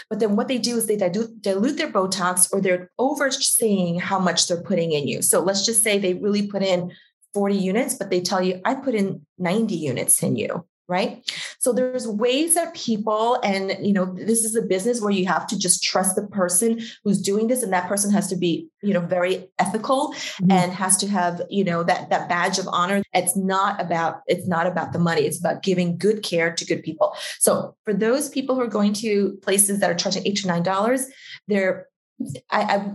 But 0.08 0.20
then 0.20 0.34
what 0.34 0.48
they 0.48 0.56
do 0.56 0.78
is 0.78 0.86
they 0.86 0.96
dilute, 0.96 1.42
dilute 1.42 1.76
their 1.76 1.92
Botox 1.92 2.48
or 2.50 2.62
they're 2.62 2.90
overseeing 2.98 4.00
how 4.00 4.18
much 4.18 4.48
they're 4.48 4.62
putting 4.62 4.92
in 4.92 5.06
you. 5.06 5.20
So 5.20 5.40
let's 5.40 5.66
just 5.66 5.82
say 5.82 5.98
they 5.98 6.14
really 6.14 6.46
put 6.46 6.62
in 6.62 6.92
40 7.34 7.56
units, 7.56 7.94
but 7.94 8.08
they 8.08 8.22
tell 8.22 8.42
you, 8.42 8.58
I 8.64 8.74
put 8.74 8.94
in 8.94 9.26
90 9.36 9.74
units 9.74 10.22
in 10.22 10.36
you 10.36 10.64
right? 10.92 11.28
So 11.58 11.72
there's 11.72 12.06
ways 12.06 12.54
that 12.54 12.74
people 12.74 13.40
and 13.42 13.74
you 13.84 13.92
know 13.92 14.04
this 14.04 14.44
is 14.44 14.54
a 14.54 14.62
business 14.62 15.00
where 15.00 15.10
you 15.10 15.26
have 15.26 15.46
to 15.48 15.58
just 15.58 15.82
trust 15.82 16.14
the 16.14 16.26
person 16.26 16.80
who's 17.02 17.20
doing 17.20 17.48
this 17.48 17.62
and 17.62 17.72
that 17.72 17.88
person 17.88 18.12
has 18.12 18.28
to 18.28 18.36
be 18.36 18.68
you 18.82 18.92
know 18.92 19.00
very 19.00 19.48
ethical 19.58 20.12
mm-hmm. 20.12 20.52
and 20.52 20.72
has 20.72 20.96
to 20.98 21.08
have 21.08 21.42
you 21.48 21.64
know 21.64 21.82
that 21.82 22.10
that 22.10 22.28
badge 22.28 22.58
of 22.58 22.68
honor. 22.68 23.02
It's 23.12 23.36
not 23.36 23.80
about 23.80 24.20
it's 24.26 24.46
not 24.46 24.66
about 24.66 24.92
the 24.92 24.98
money. 24.98 25.22
It's 25.22 25.40
about 25.40 25.62
giving 25.62 25.96
good 25.96 26.22
care 26.22 26.52
to 26.52 26.64
good 26.64 26.82
people. 26.82 27.16
So 27.40 27.74
for 27.84 27.94
those 27.94 28.28
people 28.28 28.54
who 28.54 28.60
are 28.60 28.68
going 28.68 28.92
to 28.94 29.38
places 29.42 29.80
that 29.80 29.90
are 29.90 29.94
charging 29.94 30.26
eight 30.26 30.36
to 30.36 30.46
nine 30.46 30.62
dollars 30.62 31.06
they're 31.48 31.88
I, 32.50 32.62
I, 32.62 32.92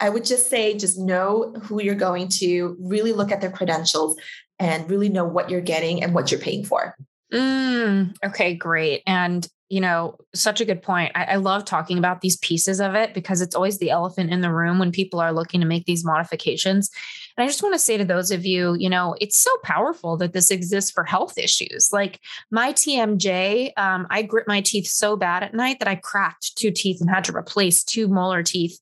I 0.00 0.08
would 0.10 0.24
just 0.24 0.50
say 0.50 0.76
just 0.76 0.98
know 0.98 1.54
who 1.62 1.82
you're 1.82 1.94
going 1.94 2.28
to 2.40 2.76
really 2.78 3.12
look 3.12 3.32
at 3.32 3.40
their 3.40 3.50
credentials 3.50 4.20
and 4.58 4.90
really 4.90 5.08
know 5.08 5.24
what 5.24 5.50
you're 5.50 5.60
getting 5.60 6.02
and 6.02 6.14
what 6.14 6.30
you're 6.30 6.40
paying 6.40 6.64
for 6.64 6.94
Mm, 7.32 8.14
okay, 8.24 8.54
great. 8.54 9.02
And, 9.06 9.46
you 9.68 9.80
know, 9.80 10.16
such 10.32 10.60
a 10.60 10.64
good 10.64 10.80
point. 10.80 11.10
I, 11.16 11.24
I, 11.24 11.36
love 11.36 11.64
talking 11.64 11.98
about 11.98 12.20
these 12.20 12.36
pieces 12.36 12.80
of 12.80 12.94
it 12.94 13.14
because 13.14 13.40
it's 13.40 13.56
always 13.56 13.78
the 13.78 13.90
elephant 13.90 14.30
in 14.30 14.42
the 14.42 14.52
room 14.52 14.78
when 14.78 14.92
people 14.92 15.18
are 15.18 15.32
looking 15.32 15.60
to 15.60 15.66
make 15.66 15.86
these 15.86 16.04
modifications. 16.04 16.88
And 17.36 17.42
I 17.42 17.48
just 17.48 17.64
want 17.64 17.74
to 17.74 17.80
say 17.80 17.96
to 17.96 18.04
those 18.04 18.30
of 18.30 18.46
you, 18.46 18.76
you 18.78 18.88
know, 18.88 19.16
it's 19.20 19.36
so 19.38 19.50
powerful 19.64 20.16
that 20.18 20.34
this 20.34 20.52
exists 20.52 20.92
for 20.92 21.02
health 21.02 21.36
issues. 21.36 21.88
Like 21.92 22.20
my 22.52 22.72
TMJ, 22.72 23.76
um, 23.76 24.06
I 24.08 24.22
grit 24.22 24.46
my 24.46 24.60
teeth 24.60 24.86
so 24.86 25.16
bad 25.16 25.42
at 25.42 25.52
night 25.52 25.80
that 25.80 25.88
I 25.88 25.96
cracked 25.96 26.56
two 26.56 26.70
teeth 26.70 27.00
and 27.00 27.10
had 27.10 27.24
to 27.24 27.36
replace 27.36 27.82
two 27.82 28.06
molar 28.06 28.44
teeth. 28.44 28.78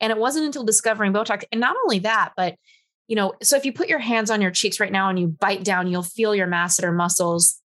And 0.00 0.12
it 0.12 0.18
wasn't 0.18 0.46
until 0.46 0.62
discovering 0.62 1.12
Botox. 1.12 1.42
And 1.50 1.60
not 1.60 1.76
only 1.84 1.98
that, 2.00 2.34
but 2.36 2.54
you 3.08 3.16
know, 3.16 3.32
so 3.42 3.56
if 3.56 3.64
you 3.64 3.72
put 3.72 3.88
your 3.88 3.98
hands 3.98 4.30
on 4.30 4.40
your 4.40 4.52
cheeks 4.52 4.78
right 4.78 4.92
now 4.92 5.08
and 5.08 5.18
you 5.18 5.26
bite 5.26 5.64
down, 5.64 5.88
you'll 5.88 6.04
feel 6.04 6.32
your 6.32 6.46
masseter 6.46 6.94
muscles 6.94 7.59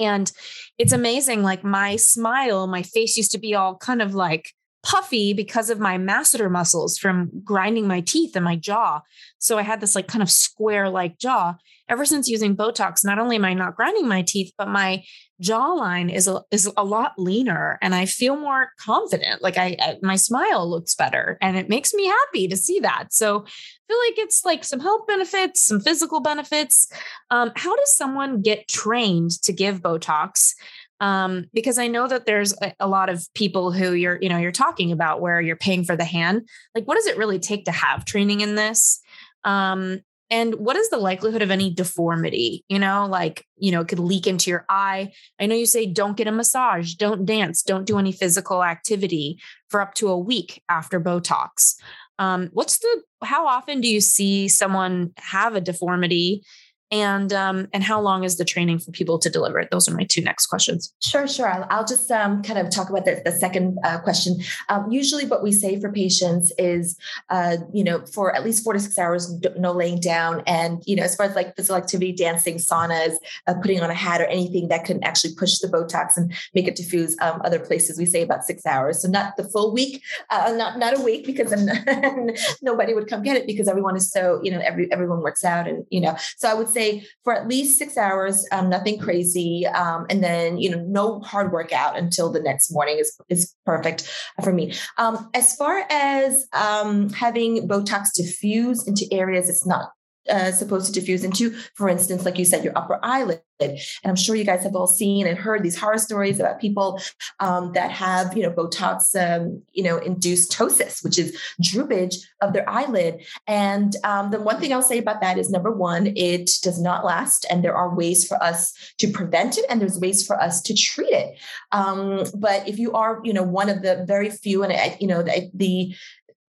and 0.00 0.30
it's 0.78 0.92
amazing. 0.92 1.42
Like 1.42 1.62
my 1.62 1.96
smile, 1.96 2.66
my 2.66 2.82
face 2.82 3.16
used 3.16 3.32
to 3.32 3.38
be 3.38 3.54
all 3.54 3.76
kind 3.76 4.02
of 4.02 4.14
like 4.14 4.52
puffy 4.82 5.32
because 5.32 5.70
of 5.70 5.78
my 5.78 5.98
masseter 5.98 6.50
muscles 6.50 6.98
from 6.98 7.30
grinding 7.44 7.86
my 7.86 8.00
teeth 8.00 8.34
and 8.34 8.44
my 8.44 8.56
jaw. 8.56 9.00
So 9.38 9.58
I 9.58 9.62
had 9.62 9.80
this 9.80 9.94
like 9.94 10.08
kind 10.08 10.22
of 10.22 10.30
square 10.30 10.88
like 10.88 11.18
jaw. 11.18 11.56
Ever 11.88 12.04
since 12.04 12.28
using 12.28 12.56
Botox, 12.56 13.04
not 13.04 13.18
only 13.18 13.36
am 13.36 13.44
I 13.44 13.52
not 13.52 13.74
grinding 13.74 14.06
my 14.06 14.22
teeth, 14.22 14.52
but 14.56 14.68
my 14.68 15.02
jawline 15.42 16.12
is 16.12 16.28
a, 16.28 16.42
is 16.50 16.70
a 16.76 16.84
lot 16.84 17.14
leaner 17.18 17.78
and 17.82 17.94
I 17.94 18.06
feel 18.06 18.36
more 18.36 18.70
confident. 18.78 19.42
Like 19.42 19.58
I, 19.58 19.76
I 19.80 19.96
my 20.00 20.16
smile 20.16 20.70
looks 20.70 20.94
better 20.94 21.36
and 21.40 21.56
it 21.56 21.68
makes 21.68 21.92
me 21.92 22.06
happy 22.06 22.46
to 22.46 22.56
see 22.56 22.78
that. 22.80 23.12
So 23.12 23.38
I 23.38 23.88
feel 23.88 23.98
like 24.08 24.18
it's 24.18 24.44
like 24.44 24.64
some 24.64 24.80
health 24.80 25.06
benefits, 25.08 25.62
some 25.62 25.80
physical 25.80 26.20
benefits. 26.20 26.92
Um, 27.30 27.50
how 27.56 27.74
does 27.74 27.96
someone 27.96 28.40
get 28.40 28.68
trained 28.68 29.32
to 29.42 29.52
give 29.52 29.82
Botox? 29.82 30.54
Um, 31.00 31.46
because 31.54 31.78
I 31.78 31.86
know 31.86 32.06
that 32.08 32.26
there's 32.26 32.52
a, 32.60 32.74
a, 32.80 32.86
lot 32.86 33.08
of 33.08 33.26
people 33.34 33.72
who 33.72 33.94
you're, 33.94 34.18
you 34.20 34.28
know, 34.28 34.36
you're 34.36 34.52
talking 34.52 34.92
about 34.92 35.22
where 35.22 35.40
you're 35.40 35.56
paying 35.56 35.82
for 35.82 35.96
the 35.96 36.04
hand. 36.04 36.46
Like, 36.74 36.84
what 36.84 36.96
does 36.96 37.06
it 37.06 37.16
really 37.16 37.38
take 37.38 37.64
to 37.64 37.72
have 37.72 38.04
training 38.04 38.42
in 38.42 38.54
this? 38.54 39.00
Um, 39.44 40.00
and 40.30 40.54
what 40.54 40.76
is 40.76 40.88
the 40.90 40.98
likelihood 40.98 41.42
of 41.42 41.50
any 41.50 41.74
deformity? 41.74 42.64
You 42.68 42.78
know, 42.78 43.06
like, 43.06 43.44
you 43.56 43.72
know, 43.72 43.80
it 43.80 43.88
could 43.88 43.98
leak 43.98 44.26
into 44.26 44.48
your 44.48 44.64
eye. 44.68 45.12
I 45.40 45.46
know 45.46 45.56
you 45.56 45.66
say 45.66 45.86
don't 45.86 46.16
get 46.16 46.28
a 46.28 46.32
massage, 46.32 46.94
don't 46.94 47.26
dance, 47.26 47.62
don't 47.62 47.84
do 47.84 47.98
any 47.98 48.12
physical 48.12 48.62
activity 48.62 49.38
for 49.68 49.80
up 49.80 49.94
to 49.94 50.08
a 50.08 50.18
week 50.18 50.62
after 50.68 51.00
Botox. 51.00 51.74
Um, 52.20 52.50
what's 52.52 52.78
the 52.78 53.02
how 53.24 53.46
often 53.46 53.80
do 53.80 53.88
you 53.88 54.00
see 54.00 54.48
someone 54.48 55.12
have 55.16 55.56
a 55.56 55.60
deformity 55.60 56.42
and 56.90 57.32
um, 57.32 57.68
and 57.72 57.84
how 57.84 58.00
long 58.00 58.24
is 58.24 58.36
the 58.36 58.44
training 58.44 58.80
for 58.80 58.90
people 58.90 59.18
to 59.20 59.30
deliver 59.30 59.60
it? 59.60 59.68
Those 59.70 59.88
are 59.88 59.94
my 59.94 60.04
two 60.04 60.22
next 60.22 60.46
questions. 60.46 60.92
Sure, 61.00 61.28
sure. 61.28 61.48
I'll, 61.48 61.66
I'll 61.70 61.84
just 61.84 62.10
um, 62.10 62.42
kind 62.42 62.58
of 62.58 62.70
talk 62.70 62.90
about 62.90 63.04
the, 63.04 63.22
the 63.24 63.30
second 63.30 63.78
uh, 63.84 63.98
question. 64.00 64.38
Um, 64.68 64.90
usually, 64.90 65.24
what 65.24 65.42
we 65.42 65.52
say 65.52 65.80
for 65.80 65.92
patients 65.92 66.52
is, 66.58 66.96
uh, 67.28 67.58
you 67.72 67.84
know, 67.84 68.04
for 68.06 68.34
at 68.34 68.44
least 68.44 68.64
four 68.64 68.72
to 68.72 68.80
six 68.80 68.98
hours, 68.98 69.32
no 69.56 69.72
laying 69.72 70.00
down, 70.00 70.42
and 70.46 70.82
you 70.84 70.96
know, 70.96 71.04
as 71.04 71.14
far 71.14 71.26
as 71.26 71.36
like 71.36 71.54
physical 71.54 71.76
activity, 71.76 72.12
dancing, 72.12 72.56
saunas, 72.56 73.14
uh, 73.46 73.54
putting 73.62 73.80
on 73.80 73.90
a 73.90 73.94
hat, 73.94 74.20
or 74.20 74.26
anything 74.26 74.68
that 74.68 74.84
can 74.84 75.02
actually 75.04 75.34
push 75.36 75.58
the 75.58 75.68
Botox 75.68 76.16
and 76.16 76.32
make 76.54 76.66
it 76.66 76.74
diffuse. 76.74 77.16
Um, 77.20 77.40
other 77.44 77.60
places 77.60 77.98
we 77.98 78.06
say 78.06 78.22
about 78.22 78.44
six 78.44 78.66
hours, 78.66 79.02
so 79.02 79.08
not 79.08 79.36
the 79.36 79.44
full 79.44 79.72
week, 79.72 80.02
uh, 80.30 80.52
not 80.56 80.78
not 80.78 80.98
a 80.98 81.02
week 81.02 81.24
because 81.24 81.52
nobody 82.62 82.94
would 82.94 83.08
come 83.08 83.22
get 83.22 83.36
it 83.36 83.46
because 83.46 83.68
everyone 83.68 83.94
is 83.94 84.10
so 84.10 84.40
you 84.42 84.50
know 84.50 84.58
every 84.58 84.90
everyone 84.90 85.20
works 85.20 85.44
out 85.44 85.68
and 85.68 85.86
you 85.90 86.00
know. 86.00 86.16
So 86.36 86.48
I 86.48 86.54
would 86.54 86.68
say 86.68 86.79
say 86.80 87.04
for 87.24 87.34
at 87.34 87.48
least 87.48 87.78
six 87.78 87.96
hours, 87.96 88.46
um, 88.52 88.70
nothing 88.70 88.98
crazy. 88.98 89.66
Um, 89.66 90.06
and 90.08 90.22
then, 90.22 90.58
you 90.58 90.70
know, 90.70 90.82
no 90.86 91.20
hard 91.20 91.52
workout 91.52 91.96
until 91.96 92.30
the 92.30 92.40
next 92.40 92.72
morning 92.72 92.98
is, 92.98 93.16
is 93.28 93.54
perfect 93.66 94.10
for 94.42 94.52
me. 94.52 94.74
Um, 94.98 95.28
as 95.34 95.54
far 95.56 95.84
as 95.90 96.46
um, 96.52 97.10
having 97.10 97.68
Botox 97.68 98.12
diffuse 98.14 98.86
into 98.86 99.06
areas 99.12 99.48
it's 99.48 99.66
not 99.66 99.90
uh, 100.28 100.52
supposed 100.52 100.86
to 100.86 101.00
diffuse 101.00 101.24
into, 101.24 101.50
for 101.74 101.88
instance, 101.88 102.24
like 102.24 102.38
you 102.38 102.44
said, 102.44 102.64
your 102.64 102.76
upper 102.76 102.98
eyelid. 103.02 103.40
And 103.60 103.78
I'm 104.04 104.16
sure 104.16 104.34
you 104.34 104.44
guys 104.44 104.62
have 104.62 104.74
all 104.74 104.86
seen 104.86 105.26
and 105.26 105.36
heard 105.38 105.62
these 105.62 105.78
horror 105.78 105.98
stories 105.98 106.40
about 106.40 106.60
people 106.60 107.00
um, 107.40 107.72
that 107.72 107.90
have, 107.90 108.34
you 108.34 108.42
know, 108.42 108.50
Botox, 108.50 109.14
um, 109.14 109.62
you 109.72 109.82
know, 109.82 109.98
induced 109.98 110.52
ptosis, 110.52 111.04
which 111.04 111.18
is 111.18 111.38
droopage 111.62 112.16
of 112.40 112.54
their 112.54 112.68
eyelid. 112.68 113.22
And 113.46 113.94
um, 114.02 114.30
the 114.30 114.40
one 114.40 114.60
thing 114.60 114.72
I'll 114.72 114.80
say 114.82 114.98
about 114.98 115.20
that 115.20 115.36
is 115.36 115.50
number 115.50 115.70
one, 115.70 116.14
it 116.16 116.50
does 116.62 116.80
not 116.80 117.04
last, 117.04 117.44
and 117.50 117.62
there 117.62 117.76
are 117.76 117.94
ways 117.94 118.26
for 118.26 118.42
us 118.42 118.72
to 118.98 119.08
prevent 119.08 119.58
it, 119.58 119.66
and 119.68 119.80
there's 119.80 120.00
ways 120.00 120.26
for 120.26 120.40
us 120.40 120.62
to 120.62 120.74
treat 120.74 121.12
it. 121.12 121.38
Um, 121.72 122.24
but 122.34 122.66
if 122.66 122.78
you 122.78 122.92
are, 122.92 123.20
you 123.24 123.34
know, 123.34 123.42
one 123.42 123.68
of 123.68 123.82
the 123.82 124.04
very 124.06 124.30
few, 124.30 124.62
and 124.62 124.96
you 125.00 125.06
know, 125.06 125.22
the, 125.22 125.50
the 125.52 125.94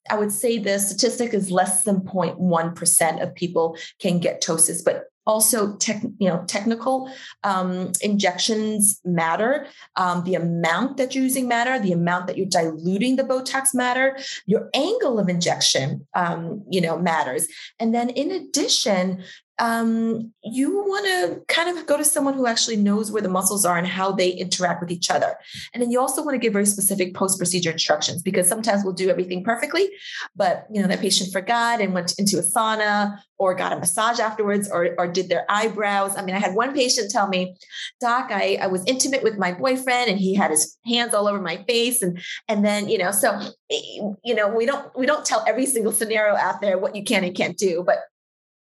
I 0.09 0.19
would 0.19 0.33
say 0.33 0.59
the 0.59 0.79
statistic 0.79 1.35
is 1.35 1.51
less 1.51 1.85
than 1.85 2.01
0.1% 2.01 3.23
of 3.23 3.35
people 3.35 3.77
can 3.99 4.19
get 4.19 4.43
ptosis, 4.43 4.85
but 4.85 5.11
also 5.27 5.77
tech, 5.77 6.03
you 6.19 6.29
know, 6.29 6.43
technical 6.47 7.11
um, 7.45 7.93
injections 8.01 9.01
matter. 9.05 9.67
Um, 9.97 10.25
the 10.25 10.35
amount 10.35 10.97
that 10.97 11.15
you're 11.15 11.25
using 11.25 11.47
matter, 11.47 11.79
the 11.79 11.93
amount 11.93 12.27
that 12.27 12.37
you're 12.37 12.47
diluting 12.47 13.17
the 13.17 13.25
Botox 13.25 13.75
matter, 13.75 14.19
your 14.47 14.71
angle 14.75 15.19
of 15.19 15.29
injection, 15.29 16.07
um, 16.15 16.65
you 16.71 16.81
know, 16.81 16.99
matters. 16.99 17.47
And 17.79 17.95
then 17.95 18.09
in 18.11 18.31
addition, 18.31 19.23
um, 19.61 20.33
you 20.43 20.79
want 20.79 21.07
to 21.07 21.55
kind 21.55 21.77
of 21.77 21.87
go 21.87 21.99
to 21.99 22.05
someone 22.05 22.33
who 22.33 22.47
actually 22.47 22.77
knows 22.77 23.13
where 23.13 23.21
the 23.21 23.29
muscles 23.29 23.67
are 23.67 23.77
and 23.77 23.87
how 23.87 24.11
they 24.11 24.31
interact 24.31 24.81
with 24.81 24.91
each 24.91 25.11
other. 25.11 25.37
And 25.75 25.83
then 25.83 25.91
you 25.91 26.01
also 26.01 26.25
want 26.25 26.35
to 26.35 26.39
give 26.39 26.55
very 26.55 26.65
specific 26.65 27.15
post 27.15 27.39
procedure 27.39 27.71
instructions 27.71 28.23
because 28.23 28.49
sometimes 28.49 28.83
we'll 28.83 28.95
do 28.95 29.11
everything 29.11 29.45
perfectly, 29.45 29.91
but 30.35 30.67
you 30.73 30.81
know 30.81 30.89
that 30.89 31.01
patient 31.01 31.31
forgot 31.31 31.83
and 31.83 31.93
went 31.93 32.19
into 32.19 32.39
a 32.39 32.43
sauna 32.43 33.19
or 33.39 33.55
got 33.55 33.73
a 33.73 33.77
massage 33.77 34.19
afterwards 34.19 34.71
or, 34.71 34.95
or 34.99 35.07
did 35.07 35.29
their 35.29 35.45
eyebrows. 35.51 36.17
I 36.17 36.23
mean, 36.23 36.35
I 36.35 36.39
had 36.39 36.55
one 36.55 36.75
patient 36.75 37.11
tell 37.11 37.29
me, 37.29 37.55
Doc, 38.01 38.29
I, 38.31 38.59
I 38.61 38.67
was 38.67 38.83
intimate 38.87 39.23
with 39.23 39.39
my 39.39 39.53
boyfriend 39.53 40.11
and 40.11 40.19
he 40.19 40.35
had 40.35 40.51
his 40.51 40.77
hands 40.87 41.15
all 41.15 41.29
over 41.29 41.41
my 41.41 41.63
face. 41.65 42.01
And 42.03 42.19
and 42.49 42.65
then, 42.65 42.89
you 42.89 42.97
know, 42.97 43.11
so 43.13 43.39
you 43.69 44.35
know, 44.35 44.49
we 44.49 44.65
don't 44.65 44.97
we 44.97 45.05
don't 45.05 45.27
tell 45.27 45.45
every 45.47 45.67
single 45.67 45.93
scenario 45.93 46.35
out 46.35 46.63
there 46.63 46.79
what 46.79 46.97
you 46.97 47.05
can 47.05 47.25
and 47.25 47.37
can't 47.37 47.59
do, 47.59 47.83
but 47.85 47.99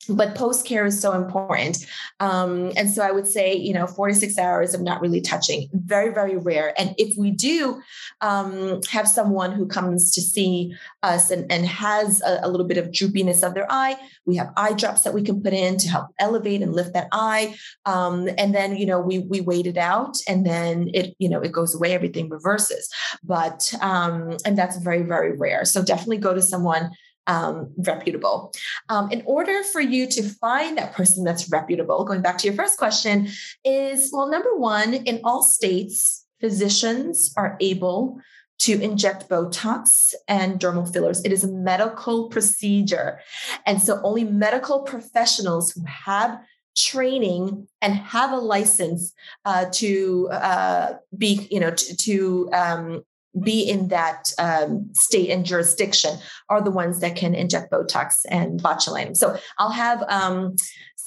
but 0.09 0.35
post 0.35 0.67
care 0.67 0.85
is 0.85 1.01
so 1.01 1.13
important. 1.13 1.85
Um, 2.21 2.73
and 2.77 2.91
so 2.91 3.03
I 3.03 3.11
would 3.11 3.27
say, 3.27 3.55
you 3.55 3.73
know, 3.73 3.87
four 3.87 4.09
to 4.09 4.15
six 4.15 4.39
hours 4.39 4.75
of 4.75 4.81
not 4.81 5.01
really 5.01 5.21
touching, 5.21 5.69
very, 5.73 6.13
very 6.13 6.37
rare. 6.37 6.73
And 6.79 6.95
if 6.99 7.17
we 7.17 7.31
do 7.31 7.81
um, 8.21 8.81
have 8.91 9.09
someone 9.09 9.53
who 9.53 9.67
comes 9.67 10.13
to 10.13 10.21
see 10.21 10.75
us 11.03 11.31
and, 11.31 11.51
and 11.51 11.67
has 11.67 12.23
a, 12.23 12.41
a, 12.43 12.49
little 12.49 12.67
bit 12.67 12.79
of 12.79 12.87
droopiness 12.87 13.47
of 13.47 13.55
their 13.55 13.67
eye, 13.71 13.97
we 14.25 14.37
have 14.37 14.53
eye 14.57 14.73
drops 14.73 15.03
that 15.03 15.15
we 15.15 15.23
can 15.23 15.43
put 15.43 15.53
in 15.53 15.77
to 15.79 15.89
help 15.89 16.09
elevate 16.19 16.63
and 16.63 16.75
lift 16.75 16.95
that 16.95 17.09
eye. 17.13 17.55
Um, 17.85 18.29
and 18.39 18.55
then, 18.55 18.77
you 18.77 18.87
know, 18.87 19.01
we 19.01 19.21
we 19.21 19.41
wait 19.41 19.67
it 19.67 19.77
out 19.77 20.17
and 20.29 20.47
then 20.47 20.91
it, 20.95 21.15
you 21.19 21.29
know, 21.29 21.41
it 21.41 21.53
goes 21.53 21.75
away, 21.75 21.93
everything 21.93 22.29
reverses. 22.29 22.89
But 23.23 23.73
um, 23.81 24.37
and 24.45 24.57
that's 24.57 24.77
very, 24.79 25.03
very 25.03 25.37
rare. 25.37 25.65
So 25.65 25.83
definitely 25.83 26.19
go 26.19 26.35
to 26.35 26.43
someone 26.43 26.91
um, 27.27 27.73
reputable. 27.79 28.53
Um, 28.89 29.11
in 29.11 29.23
order 29.27 29.63
for 29.63 29.81
you 29.81 30.07
to 30.09 30.23
find 30.23 30.79
that 30.79 30.93
person 30.93 31.25
that's 31.25 31.51
reputable, 31.51 32.05
going 32.05 32.23
back 32.23 32.39
to 32.39 32.47
your 32.47 32.57
first 32.57 32.79
question, 32.79 33.29
is 33.65 34.11
well, 34.13 34.29
number 34.31 34.57
one, 34.57 34.95
in 34.95 35.21
all 35.25 35.43
states, 35.43 36.27
physicians 36.41 37.33
are 37.37 37.57
able 37.61 38.21
to 38.59 38.81
inject 38.81 39.29
Botox 39.29 40.15
and 40.29 40.59
dermal 40.59 40.91
fillers. 40.91 41.23
It 41.25 41.33
is 41.33 41.45
a 41.45 41.49
medical 41.49 42.29
procedure. 42.29 43.21
And 43.67 43.83
so 43.83 44.01
only 44.03 44.25
medical 44.25 44.81
professionals 44.81 45.73
who 45.73 45.85
have 45.85 46.41
training 46.77 47.69
and 47.83 47.95
have 47.95 48.33
a 48.33 48.37
license 48.37 49.13
uh, 49.45 49.67
to 49.73 50.29
uh, 50.31 50.95
be, 51.17 51.49
you 51.51 51.61
know, 51.61 51.71
to, 51.71 51.97
to 51.97 52.51
um, 52.53 53.05
be 53.43 53.63
in 53.63 53.89
that 53.89 54.33
um, 54.39 54.91
state 54.95 55.31
and 55.31 55.45
jurisdiction 55.45 56.19
are 56.49 56.63
the 56.63 56.71
ones 56.71 57.01
that 57.01 57.17
can 57.17 57.35
inject 57.35 57.71
Botox 57.71 58.21
and 58.29 58.61
botulinum. 58.63 59.17
So 59.17 59.37
I'll 59.59 59.71
have 59.71 60.03
um, 60.09 60.57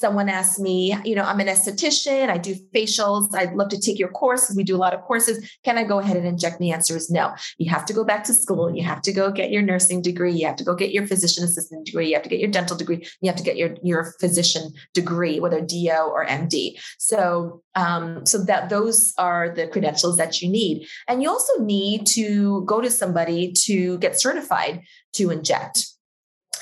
someone 0.00 0.28
asked 0.28 0.60
me, 0.60 0.96
you 1.04 1.14
know, 1.14 1.22
I'm 1.22 1.40
an 1.40 1.46
esthetician, 1.46 2.28
I 2.28 2.38
do 2.38 2.54
facials, 2.74 3.34
I'd 3.34 3.54
love 3.54 3.68
to 3.70 3.80
take 3.80 3.98
your 3.98 4.10
course. 4.10 4.52
We 4.56 4.64
do 4.64 4.76
a 4.76 4.78
lot 4.78 4.94
of 4.94 5.02
courses. 5.02 5.58
Can 5.64 5.78
I 5.78 5.84
go 5.84 5.98
ahead 5.98 6.16
and 6.16 6.26
inject? 6.26 6.60
the 6.60 6.70
answer 6.70 6.96
is 6.96 7.10
no. 7.10 7.34
You 7.58 7.70
have 7.70 7.84
to 7.86 7.92
go 7.92 8.04
back 8.04 8.22
to 8.24 8.34
school. 8.34 8.74
You 8.74 8.84
have 8.84 9.02
to 9.02 9.12
go 9.12 9.32
get 9.32 9.50
your 9.50 9.62
nursing 9.62 10.02
degree. 10.02 10.32
You 10.32 10.46
have 10.46 10.56
to 10.56 10.64
go 10.64 10.74
get 10.74 10.92
your 10.92 11.06
physician 11.06 11.42
assistant 11.42 11.86
degree. 11.86 12.08
You 12.08 12.14
have 12.14 12.22
to 12.22 12.28
get 12.28 12.38
your 12.38 12.50
dental 12.50 12.76
degree. 12.76 13.06
You 13.20 13.28
have 13.28 13.36
to 13.36 13.42
get 13.42 13.56
your, 13.56 13.74
your 13.82 14.14
physician 14.20 14.72
degree, 14.94 15.40
whether 15.40 15.60
DO 15.60 15.90
or 15.90 16.26
MD. 16.26 16.78
So, 16.98 17.62
um, 17.74 18.24
so 18.26 18.44
that 18.44 18.68
those 18.68 19.12
are 19.18 19.50
the 19.50 19.66
credentials 19.66 20.16
that 20.18 20.40
you 20.40 20.48
need. 20.48 20.86
And 21.08 21.22
you 21.22 21.30
also 21.30 21.62
need 21.62 22.06
to 22.08 22.62
go 22.66 22.80
to 22.80 22.90
somebody 22.90 23.52
to 23.64 23.98
get 23.98 24.20
certified 24.20 24.82
to 25.14 25.30
inject. 25.30 25.86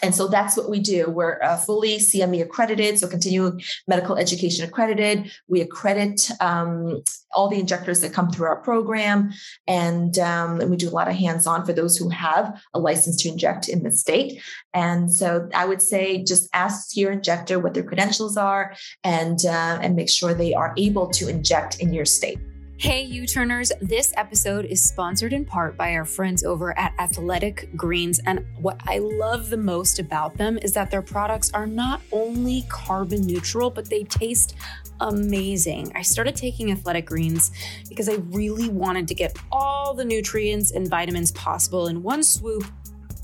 And 0.03 0.15
so 0.15 0.29
that's 0.29 0.57
what 0.57 0.71
we 0.71 0.81
do. 0.81 1.11
We're 1.11 1.41
uh, 1.43 1.57
fully 1.57 1.99
CME 1.99 2.43
accredited, 2.43 2.99
so 2.99 3.09
continuing 3.09 3.63
medical 3.87 4.17
education 4.17 4.65
accredited. 4.65 5.33
We 5.49 5.61
accredit 5.61 6.31
um, 6.41 7.03
all 7.33 7.49
the 7.49 7.61
injectors 7.61 8.01
that 8.01 8.13
come 8.13 8.31
through 8.31 8.47
our 8.47 8.61
program, 8.61 9.33
and, 9.67 10.19
um, 10.19 10.61
and 10.61 10.71
we 10.71 10.77
do 10.77 10.89
a 10.89 10.91
lot 10.91 11.09
of 11.09 11.15
hands-on 11.15 11.65
for 11.65 11.73
those 11.73 11.97
who 11.97 12.09
have 12.09 12.61
a 12.75 12.79
license 12.79 13.23
to 13.23 13.29
inject 13.29 13.69
in 13.69 13.83
the 13.83 13.91
state. 13.91 14.43
And 14.73 15.13
so 15.13 15.49
I 15.55 15.67
would 15.67 15.83
say 15.83 16.23
just 16.23 16.49
ask 16.53 16.97
your 16.97 17.13
injector 17.13 17.59
what 17.59 17.75
their 17.75 17.83
credentials 17.83 18.37
are, 18.37 18.75
and 19.05 19.45
uh, 19.45 19.79
and 19.83 19.97
make 19.97 20.09
sure 20.09 20.35
they 20.35 20.55
are 20.55 20.75
able 20.77 21.09
to 21.09 21.29
inject 21.29 21.81
in 21.81 21.93
your 21.93 22.05
state. 22.05 22.39
Hey, 22.81 23.03
U 23.03 23.27
Turners. 23.27 23.73
This 23.81 24.15
episode 24.17 24.65
is 24.65 24.85
sponsored 24.85 25.33
in 25.33 25.45
part 25.45 25.77
by 25.77 25.95
our 25.95 26.05
friends 26.05 26.45
over 26.45 26.79
at 26.79 26.95
Athletic 27.01 27.75
Greens. 27.75 28.21
And 28.25 28.47
what 28.61 28.81
I 28.87 28.99
love 28.99 29.51
the 29.51 29.57
most 29.57 29.99
about 29.99 30.37
them 30.37 30.61
is 30.63 30.75
that 30.75 30.89
their 30.89 31.03
products 31.03 31.53
are 31.53 31.67
not 31.67 32.01
only 32.13 32.63
carbon 32.69 33.23
neutral, 33.27 33.69
but 33.69 33.91
they 33.91 34.05
taste 34.05 34.55
amazing. 35.01 35.91
I 35.97 36.03
started 36.03 36.37
taking 36.37 36.71
Athletic 36.71 37.07
Greens 37.07 37.51
because 37.89 38.09
I 38.09 38.19
really 38.31 38.69
wanted 38.69 39.09
to 39.09 39.15
get 39.17 39.37
all 39.51 39.93
the 39.93 40.05
nutrients 40.05 40.71
and 40.71 40.89
vitamins 40.89 41.33
possible 41.33 41.89
in 41.89 42.05
one 42.05 42.23
swoop 42.23 42.63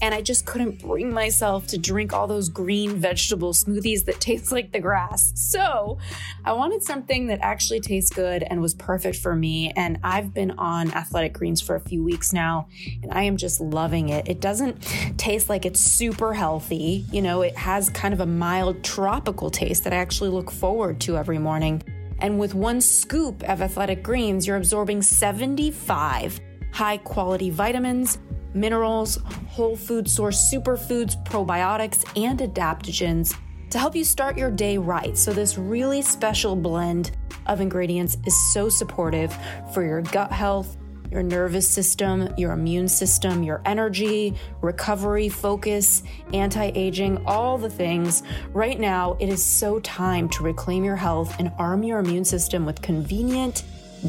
and 0.03 0.15
I 0.15 0.23
just 0.23 0.47
couldn't 0.47 0.81
bring 0.81 1.13
myself 1.13 1.67
to 1.69 1.79
drink 1.79 2.13
all 2.13 2.27
those 2.27 2.49
green 2.49 2.97
vegetable 2.97 3.53
smoothies 3.53 4.05
that 4.05 4.21
taste 4.21 4.53
like 4.53 4.73
the 4.73 4.81
grass. 4.81 5.33
So 5.35 5.99
I 6.45 6.53
wanted 6.53 6.83
something 6.83 7.27
that 7.29 7.41
actually 7.43 7.81
tastes 7.81 8.11
good 8.11 8.43
and 8.43 8.61
was 8.61 8.75
perfect 8.75 9.17
for 9.17 9.35
me. 9.35 9.73
And 9.77 9.99
I've 10.03 10.35
been 10.35 10.53
on 10.53 10.91
Athletic 10.93 11.33
Greens 11.33 11.61
for 11.61 11.77
a 11.77 11.81
few 11.81 12.03
weeks 12.03 12.33
now, 12.33 12.69
and 13.03 13.13
I 13.13 13.23
am 13.23 13.37
just 13.37 13.61
loving 13.61 14.09
it. 14.09 14.29
It 14.29 14.41
doesn't 14.41 14.81
taste 15.19 15.49
like 15.49 15.65
it's 15.65 15.81
super 15.81 16.35
healthy, 16.35 17.05
you 17.11 17.23
know, 17.23 17.43
it 17.43 17.57
has 17.57 17.89
kind 17.91 18.15
of 18.15 18.21
a 18.21 18.27
mild 18.27 18.83
tropical 18.83 19.51
taste 19.51 19.85
that 19.85 19.93
I 19.93 19.97
actually 19.97 20.31
look 20.31 20.51
forward 20.51 21.01
to 21.03 21.17
every 21.17 21.39
morning. 21.39 21.83
And 22.19 22.39
with 22.39 22.55
one 22.55 22.81
scoop 22.81 23.43
of 23.45 23.61
Athletic 23.61 24.03
Greens, 24.03 24.47
you're 24.47 24.57
absorbing 24.57 25.03
75 25.03 26.41
high 26.73 26.97
quality 26.99 27.51
vitamins 27.51 28.19
minerals, 28.55 29.19
whole 29.49 29.77
food 29.77 30.09
source 30.09 30.53
superfoods, 30.53 31.23
probiotics, 31.25 32.05
and 32.17 32.39
adaptogens 32.39 33.37
to 33.71 33.79
help 33.79 33.97
you 33.97 34.05
start 34.05 34.39
your 34.39 34.51
day 34.51 34.79
right. 34.79 35.19
So, 35.19 35.33
this 35.33 35.59
really 35.59 36.01
special 36.01 36.55
blend 36.55 37.11
of 37.47 37.61
ingredients 37.61 38.17
is 38.25 38.53
so 38.53 38.69
supportive 38.69 39.37
for 39.73 39.85
your 39.85 40.01
gut 40.01 40.31
health, 40.31 40.77
your 41.11 41.23
nervous 41.23 41.69
system, 41.69 42.29
your 42.37 42.53
immune 42.53 42.89
system, 42.89 43.43
your 43.43 43.61
energy, 43.65 44.35
recovery, 44.63 45.29
focus, 45.29 46.03
anti 46.33 46.71
aging, 46.75 47.25
all 47.27 47.59
the 47.59 47.69
things. 47.69 48.23
Right 48.53 48.79
now, 48.79 49.17
it 49.21 49.29
is 49.29 49.45
so 49.45 49.81
time 49.81 50.29
to 50.31 50.45
reclaim 50.45 50.85
your 50.85 50.97
health 50.97 51.35
and 51.39 51.53
arm 51.59 51.83
your 51.83 51.99
immune 51.99 52.25
system 52.25 52.65
with 52.65 52.81
convenient 52.81 53.65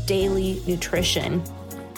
daily 0.06 0.62
nutrition 0.68 1.44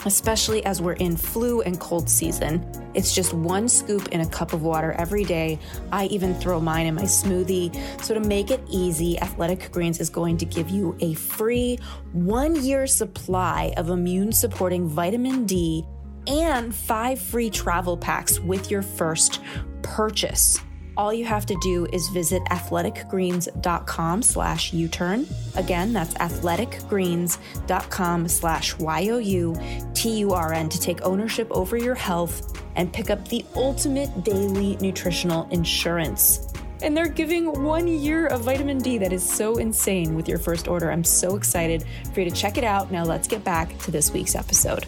especially 0.06 0.64
as 0.64 0.80
we're 0.80 0.94
in 0.94 1.16
flu 1.16 1.60
and 1.62 1.78
cold 1.80 2.08
season. 2.08 2.64
It's 2.94 3.14
just 3.14 3.32
one 3.34 3.68
scoop 3.68 4.08
in 4.08 4.20
a 4.20 4.28
cup 4.28 4.52
of 4.52 4.62
water 4.62 4.92
every 4.92 5.24
day. 5.24 5.58
I 5.92 6.06
even 6.06 6.34
throw 6.34 6.60
mine 6.60 6.86
in 6.86 6.94
my 6.94 7.02
smoothie. 7.02 7.74
So, 8.02 8.14
to 8.14 8.20
make 8.20 8.50
it 8.50 8.60
easy, 8.68 9.18
Athletic 9.20 9.70
Greens 9.72 10.00
is 10.00 10.10
going 10.10 10.36
to 10.38 10.44
give 10.44 10.68
you 10.70 10.96
a 11.00 11.14
free 11.14 11.78
one 12.12 12.62
year 12.64 12.86
supply 12.86 13.72
of 13.76 13.90
immune 13.90 14.32
supporting 14.32 14.88
vitamin 14.88 15.44
D 15.46 15.84
and 16.26 16.74
five 16.74 17.20
free 17.20 17.50
travel 17.50 17.96
packs 17.96 18.38
with 18.38 18.70
your 18.70 18.82
first 18.82 19.40
purchase 19.82 20.60
all 20.98 21.14
you 21.14 21.24
have 21.24 21.46
to 21.46 21.56
do 21.62 21.86
is 21.92 22.08
visit 22.08 22.42
athleticgreens.com 22.50 24.22
slash 24.22 24.72
U-turn. 24.72 25.28
Again, 25.54 25.92
that's 25.92 26.14
athleticgreens.com 26.14 28.28
slash 28.28 28.76
Y-O-U-T-U-R-N 28.78 30.68
to 30.68 30.80
take 30.80 31.02
ownership 31.02 31.48
over 31.52 31.76
your 31.76 31.94
health 31.94 32.60
and 32.74 32.92
pick 32.92 33.10
up 33.10 33.28
the 33.28 33.44
ultimate 33.54 34.24
daily 34.24 34.76
nutritional 34.80 35.48
insurance. 35.50 36.52
And 36.82 36.96
they're 36.96 37.08
giving 37.08 37.62
one 37.62 37.86
year 37.88 38.26
of 38.26 38.42
vitamin 38.42 38.78
D. 38.78 38.98
That 38.98 39.12
is 39.12 39.28
so 39.28 39.58
insane 39.58 40.14
with 40.14 40.28
your 40.28 40.38
first 40.38 40.68
order. 40.68 40.92
I'm 40.92 41.04
so 41.04 41.36
excited 41.36 41.84
for 42.12 42.20
you 42.20 42.30
to 42.30 42.34
check 42.34 42.58
it 42.58 42.64
out. 42.64 42.92
Now 42.92 43.04
let's 43.04 43.26
get 43.26 43.42
back 43.44 43.78
to 43.78 43.90
this 43.90 44.12
week's 44.12 44.34
episode 44.34 44.84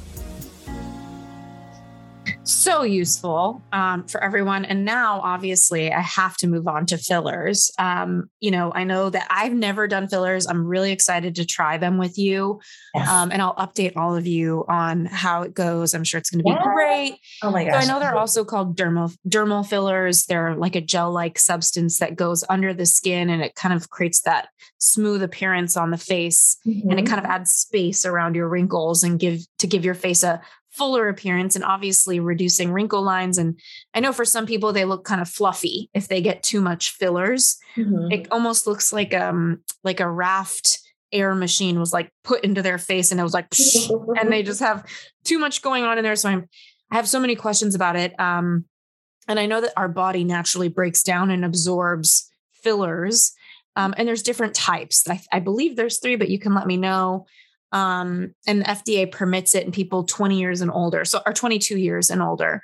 so 2.50 2.82
useful 2.82 3.62
um, 3.72 4.06
for 4.06 4.22
everyone. 4.22 4.64
And 4.64 4.84
now, 4.84 5.20
obviously, 5.20 5.92
I 5.92 6.00
have 6.00 6.36
to 6.38 6.46
move 6.46 6.66
on 6.66 6.86
to 6.86 6.98
fillers. 6.98 7.70
Um, 7.78 8.30
you 8.40 8.50
know, 8.50 8.72
I 8.74 8.84
know 8.84 9.10
that 9.10 9.26
I've 9.30 9.52
never 9.52 9.86
done 9.86 10.08
fillers. 10.08 10.46
I'm 10.46 10.66
really 10.66 10.92
excited 10.92 11.36
to 11.36 11.46
try 11.46 11.78
them 11.78 11.98
with 11.98 12.18
you. 12.18 12.60
Yes. 12.94 13.08
Um, 13.08 13.30
and 13.32 13.40
I'll 13.40 13.54
update 13.54 13.96
all 13.96 14.16
of 14.16 14.26
you 14.26 14.64
on 14.68 15.06
how 15.06 15.42
it 15.42 15.54
goes. 15.54 15.94
I'm 15.94 16.04
sure 16.04 16.18
it's 16.18 16.30
going 16.30 16.40
to 16.40 16.44
be 16.44 16.50
yeah. 16.50 16.62
great. 16.62 17.18
Oh 17.42 17.50
my 17.50 17.64
gosh. 17.64 17.84
So 17.84 17.90
I 17.90 17.92
know 17.92 18.00
they're 18.00 18.16
also 18.16 18.44
called 18.44 18.76
dermal 18.76 19.14
dermal 19.28 19.66
fillers. 19.66 20.26
They're 20.26 20.54
like 20.56 20.76
a 20.76 20.80
gel-like 20.80 21.38
substance 21.38 21.98
that 21.98 22.16
goes 22.16 22.44
under 22.48 22.74
the 22.74 22.86
skin 22.86 23.30
and 23.30 23.42
it 23.42 23.54
kind 23.54 23.74
of 23.74 23.90
creates 23.90 24.22
that 24.22 24.48
smooth 24.78 25.22
appearance 25.22 25.76
on 25.76 25.90
the 25.90 25.98
face. 25.98 26.56
Mm-hmm. 26.66 26.90
And 26.90 26.98
it 26.98 27.04
mm-hmm. 27.04 27.14
kind 27.14 27.24
of 27.24 27.30
adds 27.30 27.52
space 27.52 28.04
around 28.04 28.34
your 28.34 28.48
wrinkles 28.48 29.02
and 29.02 29.18
give 29.18 29.40
to 29.58 29.66
give 29.66 29.84
your 29.84 29.94
face 29.94 30.22
a 30.22 30.40
fuller 30.70 31.08
appearance 31.08 31.56
and 31.56 31.64
obviously 31.64 32.20
reducing 32.20 32.72
wrinkle 32.72 33.02
lines. 33.02 33.38
And 33.38 33.58
I 33.94 34.00
know 34.00 34.12
for 34.12 34.24
some 34.24 34.46
people 34.46 34.72
they 34.72 34.84
look 34.84 35.04
kind 35.04 35.20
of 35.20 35.28
fluffy 35.28 35.90
if 35.94 36.08
they 36.08 36.20
get 36.20 36.42
too 36.42 36.60
much 36.60 36.92
fillers. 36.92 37.58
Mm-hmm. 37.76 38.12
It 38.12 38.28
almost 38.30 38.66
looks 38.66 38.92
like 38.92 39.12
um 39.12 39.62
like 39.84 40.00
a 40.00 40.10
raft 40.10 40.78
air 41.12 41.34
machine 41.34 41.80
was 41.80 41.92
like 41.92 42.12
put 42.22 42.44
into 42.44 42.62
their 42.62 42.78
face 42.78 43.10
and 43.10 43.18
it 43.18 43.24
was 43.24 43.34
like 43.34 43.48
and 44.20 44.32
they 44.32 44.44
just 44.44 44.60
have 44.60 44.86
too 45.24 45.38
much 45.38 45.60
going 45.60 45.84
on 45.84 45.98
in 45.98 46.04
there. 46.04 46.16
So 46.16 46.28
I'm 46.28 46.48
I 46.92 46.96
have 46.96 47.08
so 47.08 47.20
many 47.20 47.34
questions 47.34 47.74
about 47.74 47.96
it. 47.96 48.18
Um 48.18 48.66
and 49.28 49.38
I 49.38 49.46
know 49.46 49.60
that 49.60 49.72
our 49.76 49.88
body 49.88 50.24
naturally 50.24 50.68
breaks 50.68 51.02
down 51.02 51.30
and 51.30 51.44
absorbs 51.44 52.30
fillers. 52.62 53.32
Um, 53.76 53.94
and 53.96 54.06
there's 54.06 54.22
different 54.22 54.54
types. 54.54 55.08
I, 55.08 55.20
I 55.32 55.38
believe 55.38 55.76
there's 55.76 56.00
three, 56.00 56.16
but 56.16 56.30
you 56.30 56.38
can 56.38 56.54
let 56.54 56.66
me 56.66 56.76
know 56.76 57.26
um, 57.72 58.34
and 58.46 58.64
FDA 58.64 59.10
permits 59.10 59.54
it 59.54 59.64
in 59.64 59.72
people 59.72 60.04
20 60.04 60.38
years 60.38 60.60
and 60.60 60.70
older, 60.70 61.04
so 61.04 61.20
or 61.26 61.32
22 61.32 61.78
years 61.78 62.10
and 62.10 62.22
older. 62.22 62.62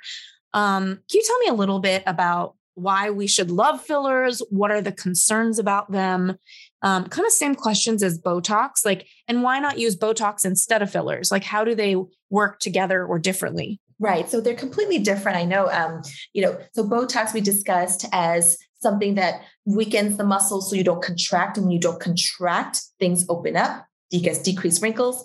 Um, 0.53 0.85
can 0.85 1.01
you 1.13 1.23
tell 1.25 1.39
me 1.39 1.47
a 1.47 1.53
little 1.53 1.79
bit 1.79 2.03
about 2.05 2.55
why 2.75 3.09
we 3.09 3.25
should 3.25 3.49
love 3.49 3.81
fillers? 3.81 4.41
What 4.49 4.71
are 4.71 4.81
the 4.81 4.91
concerns 4.91 5.57
about 5.57 5.91
them? 5.91 6.37
Um, 6.83 7.05
kind 7.05 7.25
of 7.25 7.31
same 7.31 7.55
questions 7.55 8.03
as 8.03 8.21
Botox, 8.21 8.85
like, 8.85 9.07
and 9.27 9.41
why 9.41 9.59
not 9.59 9.79
use 9.79 9.97
Botox 9.97 10.45
instead 10.45 10.81
of 10.81 10.91
fillers? 10.91 11.31
Like, 11.31 11.43
how 11.43 11.63
do 11.63 11.73
they 11.73 11.95
work 12.29 12.59
together 12.59 13.03
or 13.03 13.17
differently? 13.17 13.79
Right. 13.99 14.29
So 14.29 14.39
they're 14.39 14.53
completely 14.53 14.99
different. 14.99 15.39
I 15.39 15.45
know, 15.45 15.69
um, 15.69 16.03
you 16.33 16.43
know, 16.43 16.59
so 16.73 16.87
Botox 16.87 17.33
we 17.33 17.41
discussed 17.41 18.05
as 18.11 18.57
something 18.79 19.15
that 19.15 19.41
weakens 19.65 20.17
the 20.17 20.23
muscles 20.23 20.69
so 20.69 20.75
you 20.75 20.83
don't 20.83 21.01
contract. 21.01 21.57
And 21.57 21.65
when 21.65 21.71
you 21.71 21.79
don't 21.79 21.99
contract, 21.99 22.81
things 22.99 23.25
open 23.27 23.57
up 23.57 23.87
decrease, 24.09 24.39
decrease 24.39 24.81
wrinkles. 24.81 25.23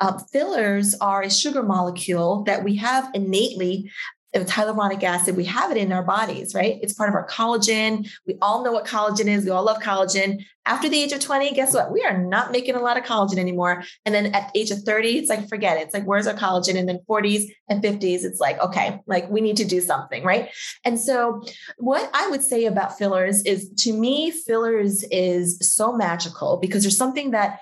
Uh, 0.00 0.18
fillers 0.32 0.94
are 1.00 1.22
a 1.22 1.30
sugar 1.30 1.62
molecule 1.62 2.42
that 2.44 2.64
we 2.64 2.76
have 2.76 3.10
innately 3.14 3.90
it's 4.34 4.50
hyaluronic 4.52 5.02
acid. 5.04 5.36
We 5.36 5.44
have 5.44 5.70
it 5.70 5.76
in 5.76 5.92
our 5.92 6.02
bodies, 6.02 6.54
right? 6.54 6.78
It's 6.82 6.92
part 6.92 7.08
of 7.08 7.14
our 7.14 7.26
collagen. 7.26 8.10
We 8.26 8.36
all 8.42 8.64
know 8.64 8.72
what 8.72 8.84
collagen 8.84 9.26
is. 9.26 9.44
We 9.44 9.50
all 9.50 9.64
love 9.64 9.80
collagen. 9.80 10.44
After 10.66 10.88
the 10.88 11.00
age 11.00 11.12
of 11.12 11.20
20, 11.20 11.52
guess 11.52 11.72
what? 11.72 11.92
We 11.92 12.02
are 12.02 12.18
not 12.18 12.50
making 12.50 12.74
a 12.74 12.80
lot 12.80 12.96
of 12.96 13.04
collagen 13.04 13.38
anymore. 13.38 13.84
And 14.04 14.14
then 14.14 14.34
at 14.34 14.52
the 14.52 14.60
age 14.60 14.72
of 14.72 14.80
30, 14.80 15.18
it's 15.18 15.28
like, 15.28 15.48
forget 15.48 15.76
it. 15.76 15.82
It's 15.82 15.94
like, 15.94 16.04
where's 16.04 16.26
our 16.26 16.34
collagen? 16.34 16.76
And 16.76 16.88
then 16.88 16.98
40s 17.08 17.44
and 17.68 17.82
50s, 17.82 18.24
it's 18.24 18.40
like, 18.40 18.58
okay, 18.60 19.00
like 19.06 19.30
we 19.30 19.40
need 19.40 19.56
to 19.58 19.64
do 19.64 19.80
something, 19.80 20.24
right? 20.24 20.50
And 20.84 20.98
so, 20.98 21.42
what 21.78 22.10
I 22.12 22.28
would 22.28 22.42
say 22.42 22.64
about 22.64 22.98
fillers 22.98 23.42
is 23.44 23.70
to 23.78 23.92
me, 23.92 24.32
fillers 24.32 25.04
is 25.12 25.58
so 25.60 25.92
magical 25.92 26.56
because 26.56 26.82
there's 26.82 26.98
something 26.98 27.30
that 27.30 27.60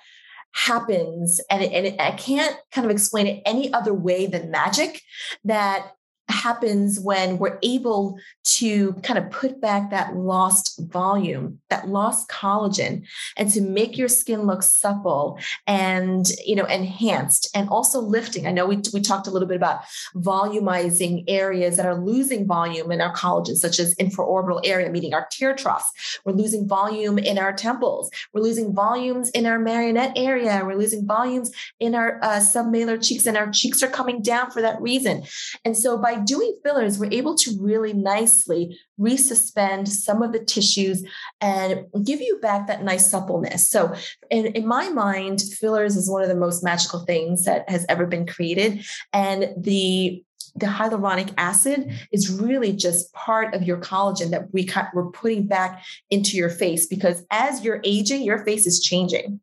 happens 0.54 1.40
and, 1.50 1.62
it, 1.62 1.72
and 1.72 1.86
it, 1.86 2.00
i 2.00 2.10
can't 2.12 2.56
kind 2.72 2.84
of 2.84 2.90
explain 2.90 3.26
it 3.26 3.42
any 3.46 3.72
other 3.72 3.94
way 3.94 4.26
than 4.26 4.50
magic 4.50 5.00
that 5.44 5.92
happens 6.32 6.98
when 6.98 7.38
we're 7.38 7.58
able 7.62 8.18
to 8.44 8.92
kind 9.04 9.18
of 9.18 9.30
put 9.30 9.60
back 9.60 9.90
that 9.90 10.16
lost 10.16 10.80
volume, 10.90 11.60
that 11.70 11.88
lost 11.88 12.28
collagen, 12.28 13.06
and 13.36 13.50
to 13.50 13.60
make 13.60 13.96
your 13.96 14.08
skin 14.08 14.42
look 14.42 14.62
supple 14.62 15.38
and 15.66 16.26
you 16.44 16.56
know 16.56 16.64
enhanced 16.64 17.48
and 17.54 17.68
also 17.68 18.00
lifting. 18.00 18.46
I 18.46 18.52
know 18.52 18.66
we, 18.66 18.80
we 18.92 19.00
talked 19.00 19.26
a 19.26 19.30
little 19.30 19.48
bit 19.48 19.56
about 19.56 19.80
volumizing 20.16 21.24
areas 21.28 21.76
that 21.76 21.86
are 21.86 21.94
losing 21.94 22.46
volume 22.46 22.90
in 22.90 23.00
our 23.00 23.14
collagen, 23.14 23.56
such 23.56 23.78
as 23.78 23.94
infraorbital 23.96 24.60
area, 24.64 24.90
meaning 24.90 25.14
our 25.14 25.26
tear 25.30 25.54
troughs. 25.54 25.90
We're 26.24 26.32
losing 26.32 26.66
volume 26.66 27.18
in 27.18 27.38
our 27.38 27.52
temples. 27.52 28.10
We're 28.32 28.42
losing 28.42 28.74
volumes 28.74 29.30
in 29.30 29.46
our 29.46 29.58
marionette 29.58 30.12
area. 30.16 30.62
We're 30.64 30.78
losing 30.78 31.06
volumes 31.06 31.52
in 31.78 31.94
our 31.94 32.18
uh, 32.22 32.40
submalar 32.40 33.02
cheeks, 33.06 33.26
and 33.26 33.36
our 33.36 33.50
cheeks 33.50 33.82
are 33.82 33.88
coming 33.88 34.22
down 34.22 34.50
for 34.50 34.62
that 34.62 34.80
reason. 34.80 35.24
And 35.64 35.76
so 35.76 35.98
by 35.98 36.21
doing 36.24 36.56
fillers, 36.62 36.98
we're 36.98 37.12
able 37.12 37.34
to 37.36 37.56
really 37.60 37.92
nicely 37.92 38.78
resuspend 38.98 39.88
some 39.88 40.22
of 40.22 40.32
the 40.32 40.44
tissues 40.44 41.04
and 41.40 41.86
give 42.04 42.20
you 42.20 42.38
back 42.40 42.66
that 42.66 42.84
nice 42.84 43.10
suppleness. 43.10 43.68
So, 43.68 43.94
in, 44.30 44.46
in 44.46 44.66
my 44.66 44.88
mind, 44.88 45.42
fillers 45.42 45.96
is 45.96 46.10
one 46.10 46.22
of 46.22 46.28
the 46.28 46.34
most 46.34 46.62
magical 46.62 47.00
things 47.00 47.44
that 47.44 47.68
has 47.68 47.86
ever 47.88 48.06
been 48.06 48.26
created. 48.26 48.84
And 49.12 49.52
the 49.56 50.24
the 50.54 50.66
hyaluronic 50.66 51.32
acid 51.38 51.90
is 52.12 52.30
really 52.30 52.72
just 52.72 53.12
part 53.14 53.54
of 53.54 53.62
your 53.62 53.78
collagen 53.78 54.30
that 54.30 54.52
we 54.52 54.64
cut, 54.64 54.88
we're 54.92 55.10
putting 55.10 55.46
back 55.46 55.82
into 56.10 56.36
your 56.36 56.50
face 56.50 56.86
because 56.86 57.24
as 57.30 57.64
you're 57.64 57.80
aging, 57.84 58.22
your 58.22 58.44
face 58.44 58.66
is 58.66 58.80
changing. 58.80 59.40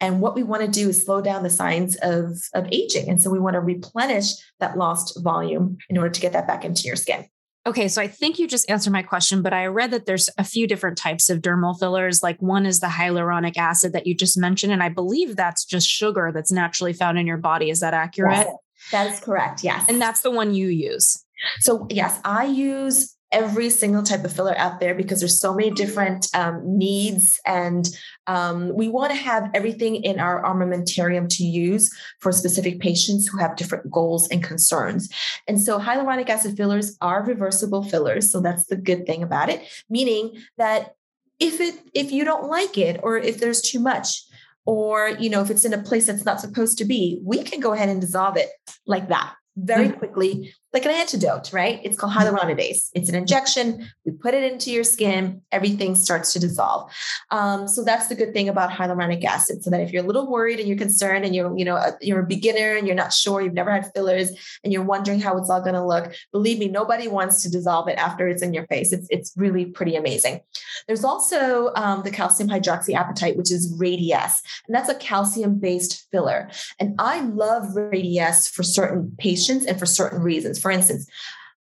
And 0.00 0.20
what 0.20 0.34
we 0.34 0.42
want 0.42 0.62
to 0.62 0.68
do 0.68 0.88
is 0.88 1.04
slow 1.04 1.20
down 1.20 1.42
the 1.42 1.50
signs 1.50 1.96
of, 2.02 2.38
of 2.54 2.66
aging. 2.72 3.08
And 3.08 3.20
so 3.20 3.30
we 3.30 3.38
want 3.38 3.54
to 3.54 3.60
replenish 3.60 4.32
that 4.60 4.76
lost 4.76 5.22
volume 5.22 5.78
in 5.88 5.98
order 5.98 6.10
to 6.10 6.20
get 6.20 6.32
that 6.32 6.46
back 6.46 6.64
into 6.64 6.82
your 6.82 6.96
skin. 6.96 7.26
Okay, 7.66 7.88
so 7.88 8.02
I 8.02 8.08
think 8.08 8.38
you 8.38 8.46
just 8.46 8.68
answered 8.68 8.92
my 8.92 9.02
question, 9.02 9.40
but 9.40 9.54
I 9.54 9.66
read 9.66 9.90
that 9.92 10.04
there's 10.04 10.28
a 10.36 10.44
few 10.44 10.66
different 10.66 10.98
types 10.98 11.30
of 11.30 11.40
dermal 11.40 11.78
fillers. 11.78 12.22
Like 12.22 12.40
one 12.42 12.66
is 12.66 12.80
the 12.80 12.88
hyaluronic 12.88 13.56
acid 13.56 13.94
that 13.94 14.06
you 14.06 14.14
just 14.14 14.36
mentioned. 14.36 14.70
And 14.70 14.82
I 14.82 14.90
believe 14.90 15.34
that's 15.34 15.64
just 15.64 15.88
sugar 15.88 16.30
that's 16.34 16.52
naturally 16.52 16.92
found 16.92 17.18
in 17.18 17.26
your 17.26 17.38
body. 17.38 17.70
Is 17.70 17.80
that 17.80 17.94
accurate? 17.94 18.36
Yes, 18.36 18.56
that 18.92 19.10
is 19.10 19.20
correct. 19.20 19.64
Yes. 19.64 19.86
And 19.88 20.00
that's 20.00 20.20
the 20.20 20.30
one 20.30 20.54
you 20.54 20.68
use. 20.68 21.24
So, 21.60 21.86
yes, 21.88 22.20
I 22.22 22.44
use 22.44 23.16
every 23.34 23.68
single 23.68 24.02
type 24.02 24.24
of 24.24 24.32
filler 24.32 24.56
out 24.56 24.78
there 24.78 24.94
because 24.94 25.18
there's 25.18 25.40
so 25.40 25.52
many 25.52 25.70
different 25.72 26.28
um, 26.34 26.62
needs 26.64 27.40
and 27.44 27.88
um, 28.28 28.74
we 28.74 28.88
want 28.88 29.10
to 29.10 29.18
have 29.18 29.50
everything 29.52 29.96
in 29.96 30.20
our 30.20 30.42
armamentarium 30.44 31.28
to 31.28 31.42
use 31.42 31.90
for 32.20 32.30
specific 32.30 32.78
patients 32.78 33.26
who 33.26 33.36
have 33.36 33.56
different 33.56 33.90
goals 33.90 34.28
and 34.28 34.42
concerns 34.44 35.12
and 35.48 35.60
so 35.60 35.80
hyaluronic 35.80 36.28
acid 36.28 36.56
fillers 36.56 36.96
are 37.00 37.24
reversible 37.24 37.82
fillers 37.82 38.30
so 38.30 38.40
that's 38.40 38.66
the 38.66 38.76
good 38.76 39.04
thing 39.04 39.22
about 39.22 39.50
it 39.50 39.60
meaning 39.90 40.32
that 40.56 40.94
if 41.40 41.60
it 41.60 41.74
if 41.92 42.12
you 42.12 42.24
don't 42.24 42.48
like 42.48 42.78
it 42.78 43.00
or 43.02 43.18
if 43.18 43.38
there's 43.38 43.60
too 43.60 43.80
much 43.80 44.22
or 44.64 45.08
you 45.08 45.28
know 45.28 45.42
if 45.42 45.50
it's 45.50 45.64
in 45.64 45.74
a 45.74 45.82
place 45.82 46.06
that's 46.06 46.24
not 46.24 46.40
supposed 46.40 46.78
to 46.78 46.84
be 46.84 47.20
we 47.24 47.42
can 47.42 47.58
go 47.58 47.72
ahead 47.72 47.88
and 47.88 48.00
dissolve 48.00 48.36
it 48.36 48.50
like 48.86 49.08
that 49.08 49.34
very 49.56 49.88
mm. 49.88 49.98
quickly 49.98 50.54
like 50.74 50.84
an 50.84 50.90
antidote, 50.90 51.52
right? 51.52 51.80
It's 51.84 51.96
called 51.96 52.12
hyaluronidase. 52.12 52.90
It's 52.94 53.08
an 53.08 53.14
injection. 53.14 53.88
We 54.04 54.12
put 54.12 54.34
it 54.34 54.52
into 54.52 54.72
your 54.72 54.82
skin, 54.82 55.40
everything 55.52 55.94
starts 55.94 56.32
to 56.32 56.40
dissolve. 56.40 56.90
Um, 57.30 57.68
so 57.68 57.84
that's 57.84 58.08
the 58.08 58.16
good 58.16 58.34
thing 58.34 58.48
about 58.48 58.70
hyaluronic 58.70 59.22
acid. 59.24 59.62
So 59.62 59.70
that 59.70 59.80
if 59.80 59.92
you're 59.92 60.02
a 60.02 60.06
little 60.06 60.28
worried 60.28 60.58
and 60.58 60.66
you're 60.66 60.76
concerned 60.76 61.24
and 61.24 61.32
you're, 61.32 61.56
you 61.56 61.64
know, 61.64 61.76
a, 61.76 61.94
you're 62.00 62.20
a 62.20 62.26
beginner 62.26 62.76
and 62.76 62.88
you're 62.88 62.96
not 62.96 63.12
sure, 63.12 63.40
you've 63.40 63.54
never 63.54 63.70
had 63.70 63.92
fillers 63.94 64.30
and 64.64 64.72
you're 64.72 64.82
wondering 64.82 65.20
how 65.20 65.38
it's 65.38 65.48
all 65.48 65.60
going 65.60 65.74
to 65.74 65.86
look, 65.86 66.12
believe 66.32 66.58
me, 66.58 66.66
nobody 66.66 67.06
wants 67.06 67.42
to 67.44 67.50
dissolve 67.50 67.86
it 67.88 67.96
after 67.96 68.26
it's 68.26 68.42
in 68.42 68.52
your 68.52 68.66
face. 68.66 68.92
It's, 68.92 69.06
it's 69.10 69.32
really 69.36 69.66
pretty 69.66 69.94
amazing. 69.94 70.40
There's 70.88 71.04
also 71.04 71.72
um, 71.76 72.02
the 72.02 72.10
calcium 72.10 72.48
hydroxyapatite, 72.48 73.36
which 73.36 73.52
is 73.52 73.72
Radiesse, 73.80 74.42
and 74.66 74.74
that's 74.74 74.88
a 74.88 74.96
calcium-based 74.96 76.08
filler. 76.10 76.50
And 76.80 76.96
I 76.98 77.20
love 77.20 77.74
Radiesse 77.74 78.50
for 78.50 78.64
certain 78.64 79.14
patients 79.18 79.66
and 79.66 79.78
for 79.78 79.86
certain 79.86 80.20
reasons 80.20 80.58
for 80.64 80.70
instance, 80.70 81.06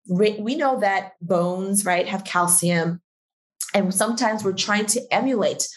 we 0.09 0.57
know 0.57 0.81
that 0.81 1.13
bones, 1.21 1.85
right, 1.85 2.09
have 2.09 2.25
calcium. 2.25 3.01
And 3.73 3.95
sometimes 3.95 4.43
we're 4.43 4.55
trying 4.55 4.87
to 4.87 5.01
emulate 5.13 5.69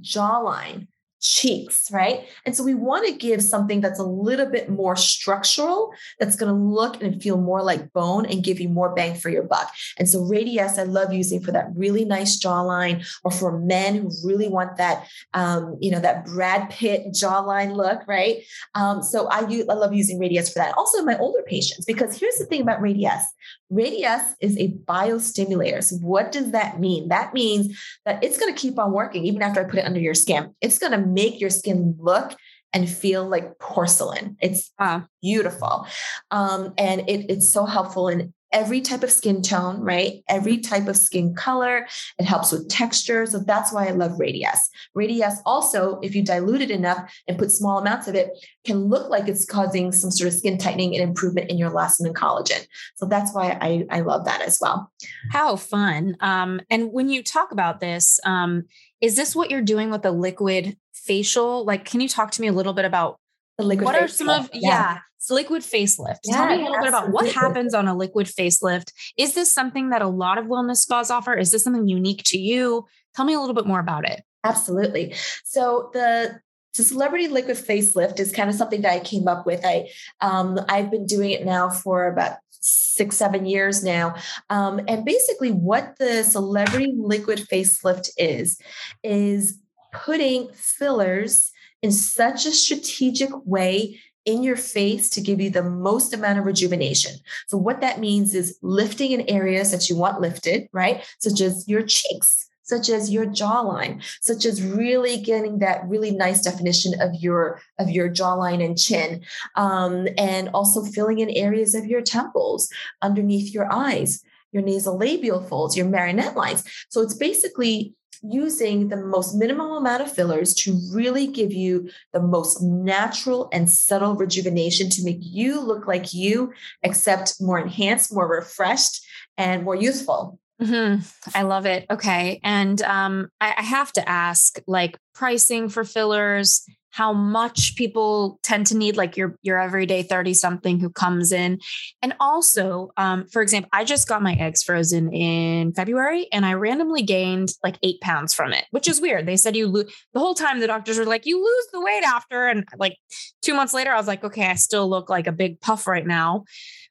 jawline 0.00 0.86
cheeks, 1.20 1.90
right? 1.90 2.26
And 2.46 2.56
so 2.56 2.64
we 2.64 2.74
want 2.74 3.06
to 3.06 3.12
give 3.12 3.42
something 3.42 3.80
that's 3.80 3.98
a 3.98 4.04
little 4.04 4.46
bit 4.46 4.70
more 4.70 4.96
structural, 4.96 5.92
that's 6.18 6.36
going 6.36 6.52
to 6.52 6.58
look 6.58 7.02
and 7.02 7.22
feel 7.22 7.36
more 7.36 7.62
like 7.62 7.92
bone 7.92 8.26
and 8.26 8.42
give 8.42 8.58
you 8.58 8.68
more 8.68 8.94
bang 8.94 9.14
for 9.14 9.28
your 9.28 9.42
buck. 9.42 9.70
And 9.98 10.08
so 10.08 10.20
Radiesse, 10.20 10.78
I 10.78 10.84
love 10.84 11.12
using 11.12 11.42
for 11.42 11.52
that 11.52 11.68
really 11.74 12.04
nice 12.04 12.40
jawline, 12.40 13.06
or 13.22 13.30
for 13.30 13.58
men 13.58 13.96
who 13.96 14.10
really 14.24 14.48
want 14.48 14.76
that, 14.78 15.06
um, 15.34 15.76
you 15.80 15.90
know, 15.90 16.00
that 16.00 16.24
Brad 16.24 16.70
Pitt 16.70 17.08
jawline 17.08 17.74
look, 17.76 18.00
right? 18.06 18.38
Um, 18.74 19.02
so 19.02 19.28
I, 19.28 19.40
I 19.40 19.74
love 19.74 19.92
using 19.92 20.18
Radiesse 20.18 20.52
for 20.52 20.58
that. 20.58 20.74
Also, 20.76 21.02
my 21.02 21.18
older 21.18 21.42
patients, 21.46 21.84
because 21.84 22.18
here's 22.18 22.36
the 22.36 22.46
thing 22.46 22.62
about 22.62 22.80
Radiesse. 22.80 23.24
Radiesse 23.72 24.34
is 24.40 24.56
a 24.58 24.72
biostimulator. 24.84 25.82
So 25.82 25.96
what 25.96 26.32
does 26.32 26.50
that 26.52 26.80
mean? 26.80 27.08
That 27.08 27.32
means 27.34 27.78
that 28.04 28.22
it's 28.22 28.38
going 28.38 28.52
to 28.52 28.60
keep 28.60 28.78
on 28.78 28.92
working 28.92 29.24
even 29.26 29.42
after 29.42 29.60
I 29.60 29.64
put 29.64 29.78
it 29.78 29.84
under 29.84 30.00
your 30.00 30.14
skin. 30.14 30.54
It's 30.60 30.78
going 30.78 30.92
to 30.92 31.09
make 31.14 31.40
your 31.40 31.50
skin 31.50 31.96
look 31.98 32.36
and 32.72 32.88
feel 32.88 33.28
like 33.28 33.58
porcelain. 33.58 34.36
It's 34.40 34.70
uh, 34.78 35.00
beautiful. 35.20 35.86
Um, 36.30 36.72
and 36.78 37.00
it, 37.08 37.26
it's 37.28 37.52
so 37.52 37.66
helpful 37.66 38.08
in 38.08 38.32
every 38.52 38.80
type 38.80 39.02
of 39.02 39.10
skin 39.10 39.42
tone, 39.42 39.80
right? 39.80 40.24
Every 40.28 40.58
type 40.58 40.88
of 40.88 40.96
skin 40.96 41.34
color. 41.34 41.86
It 42.18 42.24
helps 42.24 42.50
with 42.50 42.68
texture. 42.68 43.24
So 43.26 43.38
that's 43.38 43.72
why 43.72 43.86
I 43.86 43.92
love 43.92 44.12
Radiesse. 44.12 44.68
Radiesse 44.96 45.38
also, 45.46 46.00
if 46.00 46.14
you 46.14 46.24
dilute 46.24 46.60
it 46.60 46.70
enough 46.70 47.12
and 47.28 47.38
put 47.38 47.52
small 47.52 47.78
amounts 47.78 48.08
of 48.08 48.14
it, 48.14 48.30
can 48.64 48.86
look 48.86 49.08
like 49.08 49.28
it's 49.28 49.44
causing 49.44 49.92
some 49.92 50.10
sort 50.10 50.28
of 50.28 50.34
skin 50.34 50.58
tightening 50.58 50.94
and 50.94 51.02
improvement 51.02 51.48
in 51.50 51.58
your 51.58 51.70
elastin 51.70 52.06
and 52.06 52.16
collagen. 52.16 52.66
So 52.96 53.06
that's 53.06 53.32
why 53.32 53.56
I, 53.60 53.86
I 53.90 54.00
love 54.00 54.24
that 54.24 54.42
as 54.42 54.58
well. 54.60 54.90
How 55.30 55.54
fun. 55.56 56.16
Um, 56.20 56.60
and 56.70 56.92
when 56.92 57.08
you 57.08 57.22
talk 57.22 57.52
about 57.52 57.80
this, 57.80 58.18
um, 58.24 58.64
is 59.00 59.16
this 59.16 59.34
what 59.34 59.50
you're 59.50 59.62
doing 59.62 59.90
with 59.90 60.02
the 60.02 60.12
liquid 60.12 60.76
facial? 61.10 61.64
Like, 61.64 61.84
can 61.84 62.00
you 62.00 62.08
talk 62.08 62.30
to 62.32 62.40
me 62.40 62.46
a 62.46 62.52
little 62.52 62.72
bit 62.72 62.84
about 62.84 63.18
The 63.58 63.64
liquid 63.64 63.84
what 63.84 63.96
are 63.96 64.08
some 64.08 64.28
of 64.28 64.48
yeah. 64.52 64.60
yeah 64.62 64.98
liquid 65.28 65.62
facelift. 65.62 66.20
Yeah, 66.24 66.36
Tell 66.36 66.46
me 66.46 66.54
a 66.54 66.56
little 66.58 66.76
absolutely. 66.76 66.82
bit 66.82 66.88
about 66.88 67.10
what 67.10 67.32
happens 67.32 67.74
on 67.74 67.88
a 67.88 67.94
liquid 67.94 68.26
facelift. 68.26 68.92
Is 69.18 69.34
this 69.34 69.52
something 69.52 69.90
that 69.90 70.02
a 70.02 70.08
lot 70.08 70.38
of 70.38 70.46
wellness 70.46 70.76
spas 70.76 71.10
offer? 71.10 71.34
Is 71.34 71.50
this 71.50 71.64
something 71.64 71.88
unique 71.88 72.22
to 72.26 72.38
you? 72.38 72.86
Tell 73.14 73.24
me 73.24 73.34
a 73.34 73.40
little 73.40 73.54
bit 73.54 73.66
more 73.66 73.80
about 73.80 74.08
it. 74.08 74.22
Absolutely. 74.44 75.14
So 75.44 75.90
the 75.92 76.40
so 76.72 76.84
celebrity 76.84 77.26
liquid 77.26 77.56
facelift 77.56 78.20
is 78.20 78.32
kind 78.32 78.48
of 78.48 78.54
something 78.54 78.82
that 78.82 78.92
I 78.92 79.00
came 79.00 79.26
up 79.26 79.44
with. 79.44 79.60
I 79.64 79.90
um, 80.20 80.58
I've 80.68 80.90
been 80.90 81.04
doing 81.04 81.30
it 81.32 81.44
now 81.44 81.68
for 81.68 82.06
about 82.06 82.38
six 82.50 83.16
seven 83.16 83.44
years 83.44 83.82
now, 83.82 84.14
um, 84.50 84.80
and 84.86 85.04
basically 85.04 85.50
what 85.50 85.96
the 85.98 86.22
celebrity 86.22 86.94
liquid 86.96 87.40
facelift 87.40 88.10
is 88.16 88.60
is 89.02 89.58
putting 89.92 90.48
fillers 90.52 91.52
in 91.82 91.92
such 91.92 92.46
a 92.46 92.52
strategic 92.52 93.30
way 93.46 94.00
in 94.26 94.42
your 94.42 94.56
face 94.56 95.08
to 95.10 95.20
give 95.20 95.40
you 95.40 95.50
the 95.50 95.62
most 95.62 96.12
amount 96.12 96.38
of 96.38 96.44
rejuvenation. 96.44 97.12
So, 97.48 97.56
what 97.56 97.80
that 97.80 98.00
means 98.00 98.34
is 98.34 98.58
lifting 98.62 99.12
in 99.12 99.28
areas 99.28 99.70
that 99.70 99.88
you 99.88 99.96
want 99.96 100.20
lifted, 100.20 100.68
right? 100.72 101.04
Such 101.18 101.40
as 101.40 101.66
your 101.66 101.82
cheeks, 101.82 102.48
such 102.62 102.88
as 102.90 103.10
your 103.10 103.26
jawline, 103.26 104.02
such 104.20 104.44
as 104.44 104.62
really 104.62 105.18
getting 105.18 105.58
that 105.58 105.86
really 105.88 106.10
nice 106.10 106.42
definition 106.42 107.00
of 107.00 107.14
your 107.14 107.60
of 107.78 107.88
your 107.90 108.10
jawline 108.10 108.64
and 108.64 108.78
chin, 108.78 109.24
um, 109.56 110.06
and 110.18 110.50
also 110.50 110.84
filling 110.84 111.18
in 111.18 111.30
areas 111.30 111.74
of 111.74 111.86
your 111.86 112.02
temples, 112.02 112.68
underneath 113.00 113.54
your 113.54 113.72
eyes, 113.72 114.22
your 114.52 114.62
nasolabial 114.62 115.46
folds, 115.48 115.76
your 115.76 115.86
marionette 115.86 116.36
lines. 116.36 116.64
So 116.90 117.00
it's 117.00 117.14
basically 117.14 117.94
using 118.22 118.88
the 118.88 118.96
most 118.96 119.34
minimal 119.34 119.76
amount 119.76 120.02
of 120.02 120.12
fillers 120.12 120.54
to 120.54 120.78
really 120.92 121.26
give 121.26 121.52
you 121.52 121.88
the 122.12 122.20
most 122.20 122.62
natural 122.62 123.48
and 123.52 123.70
subtle 123.70 124.14
rejuvenation 124.14 124.90
to 124.90 125.04
make 125.04 125.20
you 125.20 125.60
look 125.60 125.86
like 125.86 126.12
you, 126.12 126.52
except 126.82 127.40
more 127.40 127.58
enhanced, 127.58 128.12
more 128.12 128.28
refreshed, 128.28 129.04
and 129.38 129.64
more 129.64 129.74
youthful. 129.74 130.38
Mm-hmm. 130.60 131.00
I 131.34 131.42
love 131.42 131.64
it. 131.64 131.86
Okay. 131.90 132.38
And 132.44 132.82
um, 132.82 133.28
I, 133.40 133.54
I 133.56 133.62
have 133.62 133.92
to 133.94 134.06
ask 134.06 134.60
like 134.66 134.98
pricing 135.14 135.70
for 135.70 135.84
fillers 135.84 136.64
how 136.90 137.12
much 137.12 137.76
people 137.76 138.38
tend 138.42 138.66
to 138.66 138.76
need 138.76 138.96
like 138.96 139.16
your 139.16 139.36
your 139.42 139.58
everyday 139.58 140.02
30 140.02 140.34
something 140.34 140.80
who 140.80 140.90
comes 140.90 141.32
in. 141.32 141.60
And 142.02 142.14
also 142.20 142.90
um, 142.96 143.26
for 143.26 143.42
example 143.42 143.70
i 143.72 143.84
just 143.84 144.08
got 144.08 144.22
my 144.22 144.34
eggs 144.34 144.62
frozen 144.62 145.12
in 145.12 145.72
february 145.72 146.26
and 146.32 146.44
i 146.44 146.52
randomly 146.54 147.02
gained 147.02 147.52
like 147.62 147.78
eight 147.82 148.00
pounds 148.00 148.34
from 148.34 148.52
it 148.52 148.64
which 148.70 148.88
is 148.88 149.00
weird. 149.00 149.26
They 149.26 149.36
said 149.36 149.56
you 149.56 149.66
lose 149.66 149.92
the 150.12 150.20
whole 150.20 150.34
time 150.34 150.60
the 150.60 150.66
doctors 150.66 150.98
were 150.98 151.04
like 151.04 151.26
you 151.26 151.38
lose 151.38 151.66
the 151.72 151.80
weight 151.80 152.04
after 152.04 152.48
and 152.48 152.64
like 152.76 152.96
two 153.42 153.54
months 153.54 153.74
later 153.74 153.92
i 153.92 153.96
was 153.96 154.06
like 154.06 154.24
okay 154.24 154.46
i 154.46 154.54
still 154.54 154.88
look 154.88 155.08
like 155.08 155.26
a 155.26 155.32
big 155.32 155.60
puff 155.60 155.86
right 155.86 156.06
now. 156.06 156.44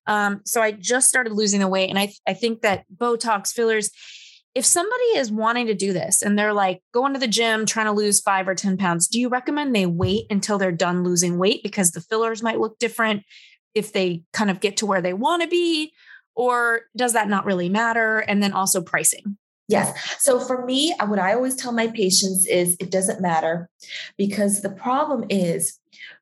Um, 0.08 0.42
so 0.46 0.62
i 0.62 0.72
just 0.72 1.10
started 1.10 1.34
losing 1.34 1.60
the 1.60 1.68
weight 1.68 1.90
and 1.90 2.00
i, 2.00 2.12
I 2.28 2.34
think 2.34 2.62
that 2.62 2.86
botox 2.96 3.52
fillers 3.52 3.92
if 4.56 4.66
somebody 4.66 5.04
is 5.16 5.32
wanting 5.32 5.68
to 5.68 5.76
do 5.76 5.94
this 5.94 6.22
and 6.22 6.38
they're 6.38 6.54
like 6.54 6.82
going 6.94 7.14
to 7.14 7.20
the 7.20 7.28
gym 7.28 7.66
trying 7.66 7.86
to 7.86 7.92
lose 7.92 8.20
five 8.20 8.48
or 8.48 8.56
10 8.56 8.78
pounds, 8.78 9.08
do 9.08 9.20
you 9.20 9.30
recommend 9.30 9.76
they 9.76 9.86
wait 9.86 10.26
until 10.30 10.58
they're 10.58 10.72
done 10.72 11.04
losing 11.04 11.38
weight 11.38 11.62
because 11.64 11.92
the 11.92 12.02
fillers 12.02 12.42
might 12.42 12.60
look 12.60 12.80
different 12.80 13.24
if 13.76 13.94
they 13.94 14.24
kind 14.34 14.50
of 14.50 14.60
get 14.60 14.78
to 14.78 14.86
where 14.86 15.02
they 15.02 15.14
want 15.14 15.44
to 15.44 15.48
be? 15.48 15.94
Or 16.36 16.82
does 16.96 17.14
that 17.14 17.30
not 17.30 17.46
really 17.46 17.70
matter? 17.70 18.20
And 18.20 18.42
then 18.42 18.54
also 18.54 18.82
pricing. 18.82 19.38
Yes. 19.68 20.18
So 20.20 20.40
for 20.40 20.66
me, 20.66 20.96
what 21.06 21.20
I 21.20 21.34
always 21.34 21.56
tell 21.56 21.72
my 21.72 21.88
patients 21.88 22.48
is 22.48 22.76
it 22.80 22.90
doesn't 22.90 23.22
matter 23.22 23.70
because 24.18 24.62
the 24.62 24.72
problem 24.72 25.26
is 25.30 25.78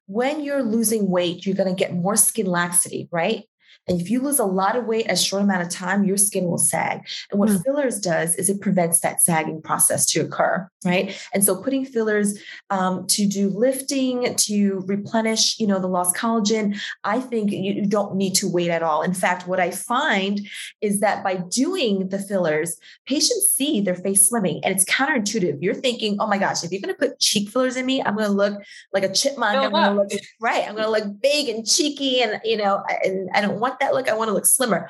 when 0.07 0.43
you're 0.43 0.63
losing 0.63 1.09
weight, 1.09 1.45
you're 1.45 1.55
going 1.55 1.73
to 1.73 1.79
get 1.79 1.93
more 1.93 2.17
skin 2.17 2.45
laxity, 2.45 3.07
right? 3.09 3.45
And 3.87 4.01
if 4.01 4.09
you 4.09 4.21
lose 4.21 4.39
a 4.39 4.45
lot 4.45 4.75
of 4.75 4.85
weight 4.85 5.09
a 5.09 5.15
short 5.15 5.43
amount 5.43 5.61
of 5.61 5.69
time, 5.69 6.03
your 6.03 6.17
skin 6.17 6.45
will 6.45 6.57
sag. 6.57 7.01
And 7.31 7.39
what 7.39 7.49
mm. 7.49 7.63
fillers 7.63 7.99
does 7.99 8.35
is 8.35 8.49
it 8.49 8.61
prevents 8.61 8.99
that 8.99 9.21
sagging 9.21 9.61
process 9.61 10.05
to 10.07 10.21
occur, 10.21 10.69
right? 10.83 11.17
And 11.33 11.43
so 11.43 11.61
putting 11.61 11.85
fillers 11.85 12.39
um, 12.69 13.07
to 13.07 13.25
do 13.25 13.49
lifting, 13.49 14.35
to 14.35 14.83
replenish, 14.87 15.59
you 15.59 15.67
know, 15.67 15.79
the 15.79 15.87
lost 15.87 16.15
collagen, 16.15 16.79
I 17.03 17.19
think 17.19 17.51
you 17.51 17.85
don't 17.85 18.15
need 18.15 18.35
to 18.35 18.49
wait 18.49 18.69
at 18.69 18.83
all. 18.83 19.01
In 19.01 19.13
fact, 19.13 19.47
what 19.47 19.59
I 19.59 19.71
find 19.71 20.47
is 20.81 20.99
that 20.99 21.23
by 21.23 21.35
doing 21.35 22.09
the 22.09 22.19
fillers, 22.19 22.77
patients 23.05 23.47
see 23.53 23.79
their 23.81 23.95
face 23.95 24.29
slimming 24.29 24.59
and 24.63 24.75
it's 24.75 24.85
counterintuitive. 24.85 25.59
You're 25.61 25.73
thinking, 25.73 26.17
oh 26.19 26.27
my 26.27 26.37
gosh, 26.37 26.63
if 26.63 26.71
you're 26.71 26.81
going 26.81 26.93
to 26.93 26.99
put 26.99 27.19
cheek 27.19 27.49
fillers 27.49 27.77
in 27.77 27.85
me, 27.85 28.01
I'm 28.01 28.15
going 28.15 28.27
to 28.27 28.33
look 28.33 28.61
like 28.93 29.03
a 29.03 29.13
chipmunk. 29.13 29.57
I'm 29.57 29.71
going 29.71 29.89
to 29.89 29.95
look 29.95 30.21
right. 30.41 30.67
I'm 30.67 30.75
going 30.75 30.85
to 30.85 30.91
look 30.91 31.21
big 31.21 31.49
and 31.49 31.65
cheeky 31.65 32.21
and, 32.21 32.41
you 32.43 32.57
know, 32.57 32.83
and 33.03 33.29
I 33.33 33.41
don't 33.41 33.59
want 33.59 33.76
that 33.79 33.93
look. 33.93 34.09
I 34.09 34.15
want 34.15 34.29
to 34.29 34.33
look 34.33 34.45
slimmer. 34.45 34.89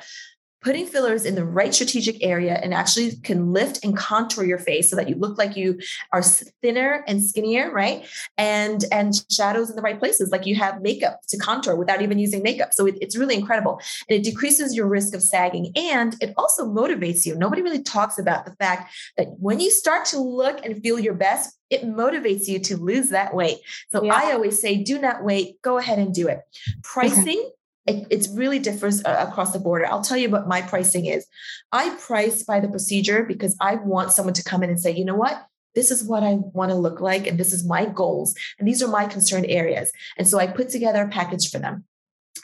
Putting 0.60 0.86
fillers 0.86 1.24
in 1.24 1.36
the 1.36 1.44
right 1.44 1.72
strategic 1.72 2.20
area 2.20 2.58
and 2.60 2.74
actually 2.74 3.14
can 3.22 3.52
lift 3.52 3.84
and 3.84 3.96
contour 3.96 4.44
your 4.44 4.58
face 4.58 4.90
so 4.90 4.96
that 4.96 5.08
you 5.08 5.14
look 5.14 5.38
like 5.38 5.56
you 5.56 5.78
are 6.12 6.20
thinner 6.20 7.04
and 7.06 7.22
skinnier, 7.22 7.70
right? 7.70 8.04
And 8.36 8.84
and 8.90 9.14
shadows 9.30 9.70
in 9.70 9.76
the 9.76 9.82
right 9.82 10.00
places, 10.00 10.32
like 10.32 10.46
you 10.46 10.56
have 10.56 10.82
makeup 10.82 11.20
to 11.28 11.38
contour 11.38 11.76
without 11.76 12.02
even 12.02 12.18
using 12.18 12.42
makeup. 12.42 12.74
So 12.74 12.86
it, 12.86 12.98
it's 13.00 13.16
really 13.16 13.36
incredible, 13.36 13.80
and 14.08 14.18
it 14.18 14.24
decreases 14.24 14.74
your 14.74 14.88
risk 14.88 15.14
of 15.14 15.22
sagging, 15.22 15.70
and 15.76 16.16
it 16.20 16.34
also 16.36 16.66
motivates 16.66 17.24
you. 17.24 17.36
Nobody 17.36 17.62
really 17.62 17.84
talks 17.84 18.18
about 18.18 18.44
the 18.44 18.56
fact 18.56 18.92
that 19.16 19.28
when 19.38 19.60
you 19.60 19.70
start 19.70 20.06
to 20.06 20.18
look 20.18 20.66
and 20.66 20.82
feel 20.82 20.98
your 20.98 21.14
best, 21.14 21.56
it 21.70 21.84
motivates 21.84 22.48
you 22.48 22.58
to 22.58 22.76
lose 22.76 23.10
that 23.10 23.32
weight. 23.32 23.58
So 23.90 24.02
yeah. 24.02 24.12
I 24.12 24.32
always 24.32 24.60
say, 24.60 24.82
do 24.82 24.98
not 24.98 25.22
wait. 25.22 25.62
Go 25.62 25.78
ahead 25.78 26.00
and 26.00 26.12
do 26.12 26.26
it. 26.26 26.40
Pricing. 26.82 27.48
It, 27.88 28.28
really 28.34 28.58
differs 28.58 29.02
uh, 29.04 29.26
across 29.28 29.52
the 29.52 29.58
border. 29.58 29.86
I'll 29.86 30.02
tell 30.02 30.16
you 30.16 30.28
what 30.28 30.46
my 30.46 30.60
pricing 30.60 31.06
is. 31.06 31.26
I 31.72 31.90
price 31.90 32.42
by 32.42 32.60
the 32.60 32.68
procedure 32.68 33.24
because 33.24 33.56
I 33.60 33.76
want 33.76 34.12
someone 34.12 34.34
to 34.34 34.44
come 34.44 34.62
in 34.62 34.70
and 34.70 34.78
say, 34.78 34.90
you 34.90 35.04
know 35.04 35.16
what? 35.16 35.46
This 35.74 35.90
is 35.90 36.04
what 36.04 36.22
I 36.22 36.34
want 36.34 36.70
to 36.70 36.76
look 36.76 37.00
like, 37.00 37.26
and 37.26 37.38
this 37.38 37.52
is 37.52 37.64
my 37.64 37.86
goals, 37.86 38.34
and 38.58 38.66
these 38.66 38.82
are 38.82 38.88
my 38.88 39.06
concerned 39.06 39.46
areas. 39.48 39.92
And 40.16 40.26
so 40.26 40.38
I 40.38 40.46
put 40.46 40.70
together 40.70 41.02
a 41.02 41.08
package 41.08 41.50
for 41.50 41.58
them. 41.58 41.84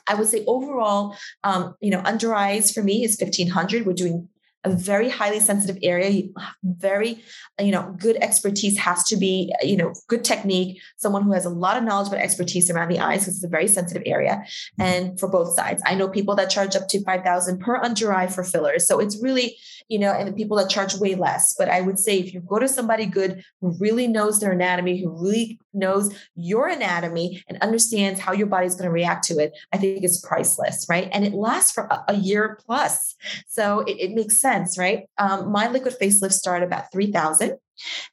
I 0.09 0.14
would 0.14 0.28
say 0.28 0.45
overall, 0.47 1.16
um, 1.42 1.74
you 1.80 1.90
know, 1.90 2.03
under 2.05 2.34
eyes 2.34 2.72
for 2.72 2.82
me 2.82 3.05
is 3.05 3.18
1500. 3.18 3.86
We're 3.86 3.92
doing 3.95 4.28
a 4.64 4.70
very 4.70 5.08
highly 5.08 5.40
sensitive 5.40 5.78
area. 5.82 6.22
Very 6.62 7.22
you 7.60 7.70
know 7.70 7.94
good 7.98 8.16
expertise 8.16 8.78
has 8.78 9.04
to 9.04 9.16
be 9.16 9.52
you 9.62 9.76
know 9.76 9.92
good 10.08 10.24
technique 10.24 10.80
someone 10.96 11.22
who 11.22 11.32
has 11.32 11.44
a 11.44 11.50
lot 11.50 11.76
of 11.76 11.84
knowledge 11.84 12.10
but 12.10 12.18
expertise 12.18 12.70
around 12.70 12.88
the 12.88 12.98
eyes 12.98 13.20
because 13.20 13.36
it's 13.36 13.44
a 13.44 13.48
very 13.48 13.68
sensitive 13.68 14.02
area 14.06 14.42
and 14.78 15.18
for 15.20 15.28
both 15.28 15.54
sides. 15.54 15.82
I 15.86 15.94
know 15.94 16.08
people 16.08 16.34
that 16.36 16.50
charge 16.50 16.74
up 16.74 16.88
to 16.88 17.04
5000 17.04 17.60
per 17.60 17.76
under 17.76 18.12
eye 18.12 18.26
for 18.26 18.42
fillers 18.42 18.86
so 18.86 18.98
it's 18.98 19.22
really 19.22 19.56
you 19.88 19.98
know 19.98 20.12
and 20.12 20.28
the 20.28 20.32
people 20.32 20.56
that 20.56 20.70
charge 20.70 20.94
way 20.96 21.14
less. 21.14 21.54
But 21.56 21.68
i 21.68 21.80
would 21.80 21.98
say 21.98 22.18
if 22.18 22.32
you 22.32 22.40
go 22.40 22.58
to 22.58 22.68
somebody 22.68 23.06
good 23.06 23.44
who 23.60 23.76
really 23.78 24.08
knows 24.08 24.40
their 24.40 24.52
anatomy 24.52 25.00
who 25.00 25.10
really 25.10 25.58
knows 25.72 26.14
your 26.36 26.68
anatomy 26.68 27.42
and 27.48 27.58
understands 27.60 28.20
how 28.20 28.32
your 28.32 28.46
body's 28.46 28.74
going 28.74 28.84
to 28.86 28.90
react 28.90 29.24
to 29.24 29.38
it 29.38 29.52
i 29.72 29.76
think 29.76 30.02
it's 30.02 30.20
priceless 30.20 30.84
right? 30.88 31.08
And 31.12 31.24
it 31.24 31.34
lasts 31.34 31.72
for 31.72 31.88
a, 32.08 32.14
year 32.14 32.58
plus. 32.64 33.16
So 33.48 33.80
it, 33.80 33.96
it 33.98 34.10
makes 34.12 34.40
sense 34.40 34.53
right? 34.78 35.09
Um, 35.18 35.50
my 35.50 35.68
liquid 35.68 35.94
facelifts 36.00 36.34
start 36.34 36.62
about 36.62 36.92
3000 36.92 37.59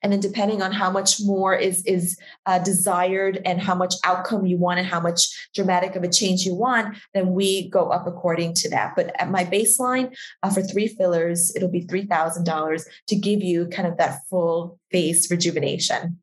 and 0.02 0.12
then 0.12 0.20
depending 0.20 0.62
on 0.62 0.72
how 0.72 0.89
much 0.89 1.18
more 1.22 1.54
is 1.56 1.84
is 1.86 2.18
uh, 2.46 2.60
desired 2.60 3.39
and 3.46 3.62
how 3.62 3.76
much 3.76 3.94
outcome 4.04 4.46
you 4.46 4.58
want 4.58 4.80
and 4.80 4.88
how 4.88 5.00
much 5.00 5.50
dramatic 5.54 5.96
of 5.96 6.04
a 6.04 6.10
change 6.10 6.46
you 6.46 6.56
want 6.56 6.98
then 7.14 7.34
we 7.34 7.70
go 7.70 7.89
up 7.89 8.08
according 8.08 8.54
to 8.56 8.70
that. 8.70 8.94
But 8.96 9.12
at 9.22 9.30
my 9.30 9.46
baseline 9.46 10.16
uh, 10.44 10.50
for 10.50 10.62
three 10.62 10.88
fillers 10.88 11.56
it'll 11.56 11.70
be 11.70 11.86
$3000 11.86 12.84
to 13.08 13.16
give 13.16 13.42
you 13.42 13.68
kind 13.68 13.88
of 13.88 13.98
that 13.98 14.22
full 14.30 14.80
face 14.92 15.30
rejuvenation 15.30 16.21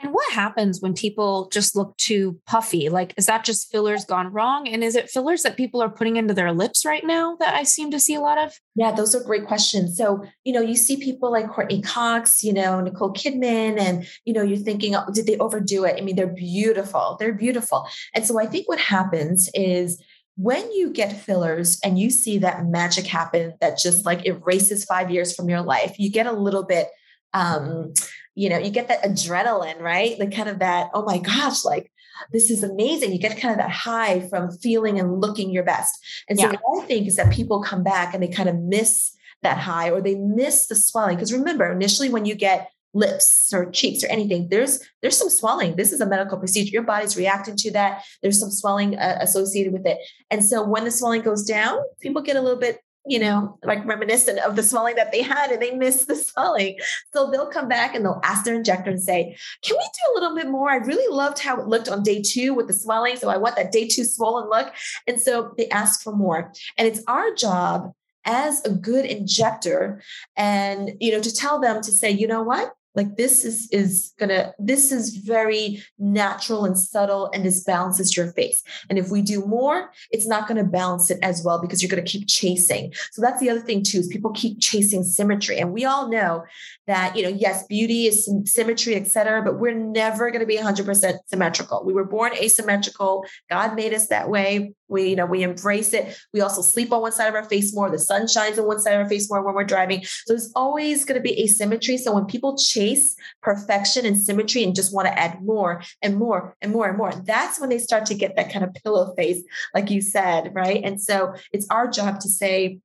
and 0.00 0.12
what 0.12 0.32
happens 0.32 0.80
when 0.80 0.92
people 0.92 1.48
just 1.50 1.74
look 1.74 1.96
too 1.96 2.38
puffy? 2.46 2.88
Like, 2.88 3.14
is 3.16 3.26
that 3.26 3.44
just 3.44 3.70
fillers 3.70 4.04
gone 4.04 4.32
wrong? 4.32 4.68
And 4.68 4.84
is 4.84 4.94
it 4.94 5.08
fillers 5.08 5.42
that 5.42 5.56
people 5.56 5.82
are 5.82 5.88
putting 5.88 6.16
into 6.16 6.34
their 6.34 6.52
lips 6.52 6.84
right 6.84 7.04
now 7.04 7.36
that 7.40 7.54
I 7.54 7.62
seem 7.62 7.90
to 7.92 8.00
see 8.00 8.14
a 8.14 8.20
lot 8.20 8.36
of? 8.36 8.52
Yeah, 8.74 8.92
those 8.92 9.14
are 9.14 9.24
great 9.24 9.46
questions. 9.46 9.96
So, 9.96 10.22
you 10.44 10.52
know, 10.52 10.60
you 10.60 10.76
see 10.76 10.98
people 10.98 11.32
like 11.32 11.48
Courteney 11.48 11.80
Cox, 11.80 12.44
you 12.44 12.52
know, 12.52 12.80
Nicole 12.80 13.14
Kidman, 13.14 13.80
and, 13.80 14.06
you 14.24 14.34
know, 14.34 14.42
you're 14.42 14.58
thinking, 14.58 14.94
oh, 14.94 15.06
did 15.12 15.26
they 15.26 15.38
overdo 15.38 15.84
it? 15.84 15.96
I 15.98 16.02
mean, 16.02 16.16
they're 16.16 16.26
beautiful. 16.26 17.16
They're 17.18 17.32
beautiful. 17.32 17.86
And 18.14 18.26
so 18.26 18.38
I 18.38 18.46
think 18.46 18.68
what 18.68 18.78
happens 18.78 19.48
is, 19.54 20.02
when 20.38 20.70
you 20.72 20.92
get 20.92 21.18
fillers 21.18 21.80
and 21.82 21.98
you 21.98 22.10
see 22.10 22.36
that 22.36 22.66
magic 22.66 23.06
happen 23.06 23.54
that 23.62 23.78
just 23.78 24.04
like 24.04 24.26
erases 24.26 24.84
five 24.84 25.10
years 25.10 25.34
from 25.34 25.48
your 25.48 25.62
life, 25.62 25.94
you 25.98 26.10
get 26.10 26.26
a 26.26 26.32
little 26.32 26.62
bit 26.62 26.88
um, 27.32 27.92
you 28.34 28.48
know, 28.48 28.58
you 28.58 28.70
get 28.70 28.88
that 28.88 29.02
adrenaline, 29.02 29.80
right? 29.80 30.18
Like 30.18 30.34
kind 30.34 30.48
of 30.48 30.58
that, 30.60 30.90
oh 30.94 31.04
my 31.04 31.18
gosh, 31.18 31.64
like 31.64 31.90
this 32.32 32.50
is 32.50 32.62
amazing. 32.62 33.12
You 33.12 33.18
get 33.18 33.38
kind 33.40 33.52
of 33.52 33.58
that 33.58 33.70
high 33.70 34.20
from 34.28 34.50
feeling 34.50 34.98
and 34.98 35.20
looking 35.20 35.50
your 35.50 35.64
best. 35.64 35.94
And 36.28 36.38
so 36.38 36.46
yeah. 36.50 36.56
what 36.62 36.84
I 36.84 36.86
think 36.86 37.06
is 37.06 37.16
that 37.16 37.32
people 37.32 37.62
come 37.62 37.82
back 37.82 38.14
and 38.14 38.22
they 38.22 38.28
kind 38.28 38.48
of 38.48 38.56
miss 38.56 39.16
that 39.42 39.58
high 39.58 39.90
or 39.90 40.00
they 40.00 40.14
miss 40.14 40.66
the 40.66 40.74
swelling. 40.74 41.16
Because 41.16 41.32
remember, 41.32 41.70
initially 41.70 42.08
when 42.08 42.24
you 42.24 42.34
get 42.34 42.70
lips 42.94 43.52
or 43.52 43.70
cheeks 43.70 44.02
or 44.02 44.08
anything, 44.08 44.48
there's 44.48 44.82
there's 45.02 45.16
some 45.16 45.28
swelling. 45.28 45.76
This 45.76 45.92
is 45.92 46.00
a 46.00 46.06
medical 46.06 46.38
procedure. 46.38 46.72
Your 46.72 46.82
body's 46.82 47.16
reacting 47.16 47.56
to 47.56 47.70
that. 47.72 48.04
There's 48.22 48.40
some 48.40 48.50
swelling 48.50 48.96
uh, 48.96 49.18
associated 49.20 49.72
with 49.72 49.86
it. 49.86 49.98
And 50.30 50.44
so 50.44 50.66
when 50.66 50.84
the 50.84 50.90
swelling 50.90 51.22
goes 51.22 51.44
down, 51.44 51.78
people 52.00 52.22
get 52.22 52.36
a 52.36 52.40
little 52.40 52.58
bit 52.58 52.80
you 53.06 53.18
know, 53.18 53.58
like 53.62 53.84
reminiscent 53.86 54.38
of 54.40 54.56
the 54.56 54.62
swelling 54.62 54.96
that 54.96 55.12
they 55.12 55.22
had 55.22 55.50
and 55.50 55.62
they 55.62 55.72
miss 55.72 56.04
the 56.04 56.16
swelling. 56.16 56.78
So 57.12 57.30
they'll 57.30 57.50
come 57.50 57.68
back 57.68 57.94
and 57.94 58.04
they'll 58.04 58.20
ask 58.24 58.44
their 58.44 58.54
injector 58.54 58.90
and 58.90 59.02
say, 59.02 59.36
Can 59.62 59.76
we 59.76 59.84
do 59.84 60.12
a 60.12 60.14
little 60.14 60.36
bit 60.36 60.48
more? 60.48 60.70
I 60.70 60.76
really 60.76 61.14
loved 61.14 61.38
how 61.38 61.60
it 61.60 61.68
looked 61.68 61.88
on 61.88 62.02
day 62.02 62.22
two 62.22 62.54
with 62.54 62.66
the 62.66 62.74
swelling. 62.74 63.16
So 63.16 63.28
I 63.28 63.36
want 63.36 63.56
that 63.56 63.72
day 63.72 63.86
two 63.88 64.04
swollen 64.04 64.48
look. 64.50 64.72
And 65.06 65.20
so 65.20 65.54
they 65.56 65.68
ask 65.68 66.02
for 66.02 66.14
more. 66.14 66.52
And 66.76 66.88
it's 66.88 67.02
our 67.06 67.32
job 67.34 67.92
as 68.26 68.64
a 68.64 68.70
good 68.70 69.06
injector 69.06 70.02
and 70.36 70.90
you 71.00 71.12
know 71.12 71.20
to 71.20 71.32
tell 71.32 71.60
them 71.60 71.80
to 71.80 71.92
say 71.92 72.10
you 72.10 72.26
know 72.26 72.42
what 72.42 72.72
like 72.96 73.16
this 73.16 73.44
is 73.44 73.68
is 73.70 74.14
gonna 74.18 74.54
this 74.58 74.90
is 74.90 75.16
very 75.16 75.82
natural 75.98 76.64
and 76.64 76.78
subtle 76.78 77.30
and 77.32 77.44
this 77.44 77.62
balances 77.62 78.16
your 78.16 78.32
face 78.32 78.62
and 78.88 78.98
if 78.98 79.10
we 79.10 79.22
do 79.22 79.44
more 79.44 79.90
it's 80.10 80.26
not 80.26 80.48
gonna 80.48 80.64
balance 80.64 81.10
it 81.10 81.18
as 81.22 81.42
well 81.44 81.60
because 81.60 81.82
you're 81.82 81.90
gonna 81.90 82.02
keep 82.02 82.26
chasing. 82.26 82.92
So 83.12 83.20
that's 83.20 83.40
the 83.40 83.50
other 83.50 83.60
thing 83.60 83.82
too 83.82 83.98
is 83.98 84.08
people 84.08 84.30
keep 84.32 84.60
chasing 84.60 85.04
symmetry. 85.04 85.58
And 85.58 85.72
we 85.72 85.84
all 85.84 86.08
know 86.08 86.44
that 86.86 87.16
you 87.16 87.22
know 87.22 87.28
yes 87.28 87.66
beauty 87.66 88.06
is 88.06 88.30
symmetry 88.44 88.94
etc 88.94 89.42
but 89.42 89.58
we're 89.58 89.74
never 89.74 90.30
to 90.40 90.46
be 90.46 90.56
100% 90.56 91.18
symmetrical. 91.26 91.84
We 91.84 91.92
were 91.92 92.04
born 92.04 92.32
asymmetrical. 92.34 93.24
God 93.50 93.74
made 93.74 93.92
us 93.92 94.08
that 94.08 94.28
way 94.28 94.74
we 94.88 95.10
you 95.10 95.16
know 95.16 95.26
we 95.26 95.42
embrace 95.42 95.92
it. 95.92 96.16
We 96.32 96.40
also 96.40 96.62
sleep 96.62 96.92
on 96.92 97.00
one 97.00 97.12
side 97.12 97.28
of 97.28 97.34
our 97.34 97.44
face 97.44 97.74
more. 97.74 97.90
The 97.90 97.98
sun 97.98 98.28
shines 98.28 98.58
on 98.58 98.66
one 98.66 98.80
side 98.80 98.94
of 98.94 99.02
our 99.02 99.08
face 99.08 99.30
more 99.30 99.42
when 99.42 99.54
we're 99.54 99.64
driving. 99.64 100.04
So 100.04 100.34
there's 100.34 100.52
always 100.54 101.04
going 101.04 101.20
to 101.20 101.22
be 101.22 101.42
asymmetry. 101.42 101.98
So 101.98 102.12
when 102.12 102.26
people 102.26 102.56
chase 102.56 103.16
perfection 103.42 104.06
and 104.06 104.18
symmetry 104.18 104.62
and 104.62 104.74
just 104.74 104.94
want 104.94 105.08
to 105.08 105.18
add 105.18 105.42
more 105.42 105.82
and 106.02 106.16
more 106.16 106.56
and 106.60 106.72
more 106.72 106.88
and 106.88 106.98
more 106.98 107.12
that's 107.24 107.60
when 107.60 107.68
they 107.68 107.78
start 107.78 108.06
to 108.06 108.14
get 108.14 108.36
that 108.36 108.52
kind 108.52 108.64
of 108.64 108.74
pillow 108.74 109.14
face 109.14 109.42
like 109.74 109.90
you 109.90 110.00
said 110.00 110.52
right? 110.54 110.80
And 110.84 111.00
so 111.00 111.34
it's 111.52 111.66
our 111.70 111.88
job 111.88 112.20
to 112.20 112.28
say 112.28 112.80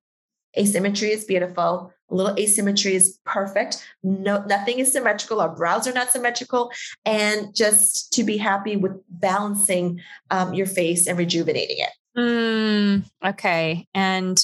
asymmetry 0.58 1.12
is 1.12 1.26
beautiful 1.26 1.94
a 2.12 2.16
little 2.16 2.38
asymmetry 2.38 2.94
is 2.94 3.18
perfect. 3.26 3.84
No, 4.04 4.44
nothing 4.46 4.80
is 4.80 4.92
symmetrical. 4.92 5.40
Our 5.40 5.56
brows 5.56 5.88
are 5.88 5.94
not 5.94 6.12
symmetrical. 6.12 6.72
And 7.06 7.56
just 7.56 8.12
to 8.14 8.24
be 8.24 8.38
happy 8.38 8.76
with 8.76 9.02
balancing 9.10 10.02
um, 10.30 10.54
your 10.54 10.68
face 10.68 11.08
and 11.08 11.18
rejuvenating 11.18 11.78
it. 11.80 11.90
Mm, 12.18 13.06
okay. 13.26 13.88
And 13.94 14.44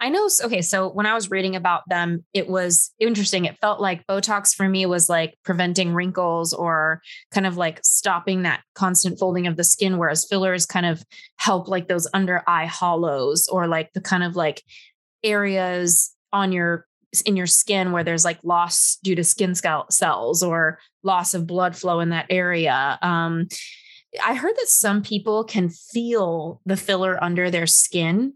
I 0.00 0.08
know, 0.08 0.28
okay, 0.42 0.60
so 0.60 0.90
when 0.90 1.06
I 1.06 1.14
was 1.14 1.30
reading 1.30 1.54
about 1.54 1.82
them, 1.88 2.24
it 2.34 2.48
was 2.48 2.92
interesting. 2.98 3.44
It 3.44 3.56
felt 3.60 3.80
like 3.80 4.06
Botox 4.08 4.52
for 4.52 4.68
me 4.68 4.84
was 4.84 5.08
like 5.08 5.38
preventing 5.44 5.94
wrinkles 5.94 6.52
or 6.52 7.00
kind 7.30 7.46
of 7.46 7.56
like 7.56 7.78
stopping 7.84 8.42
that 8.42 8.62
constant 8.74 9.20
folding 9.20 9.46
of 9.46 9.56
the 9.56 9.64
skin, 9.64 9.96
whereas 9.96 10.26
fillers 10.28 10.66
kind 10.66 10.84
of 10.84 11.04
help 11.36 11.68
like 11.68 11.86
those 11.86 12.08
under 12.12 12.42
eye 12.46 12.66
hollows 12.66 13.46
or 13.46 13.68
like 13.68 13.92
the 13.92 14.00
kind 14.00 14.24
of 14.24 14.34
like 14.34 14.62
areas 15.24 16.14
on 16.32 16.52
your 16.52 16.86
in 17.26 17.36
your 17.36 17.46
skin 17.46 17.92
where 17.92 18.04
there's 18.04 18.24
like 18.24 18.38
loss 18.42 18.98
due 19.02 19.14
to 19.14 19.24
skin 19.24 19.54
cells 19.54 20.42
or 20.42 20.78
loss 21.02 21.34
of 21.34 21.46
blood 21.46 21.76
flow 21.76 22.00
in 22.00 22.10
that 22.10 22.26
area. 22.28 22.98
Um, 23.02 23.48
I 24.24 24.34
heard 24.34 24.54
that 24.56 24.68
some 24.68 25.02
people 25.02 25.44
can 25.44 25.68
feel 25.68 26.60
the 26.66 26.76
filler 26.76 27.22
under 27.22 27.50
their 27.50 27.66
skin. 27.66 28.34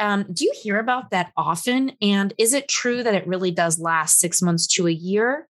Um, 0.00 0.26
do 0.32 0.44
you 0.44 0.52
hear 0.62 0.78
about 0.78 1.10
that 1.10 1.32
often? 1.36 1.92
And 2.00 2.32
is 2.38 2.52
it 2.52 2.68
true 2.68 3.02
that 3.02 3.14
it 3.14 3.26
really 3.26 3.50
does 3.50 3.78
last 3.78 4.18
six 4.18 4.40
months 4.40 4.66
to 4.74 4.86
a 4.86 4.92
year? 4.92 5.48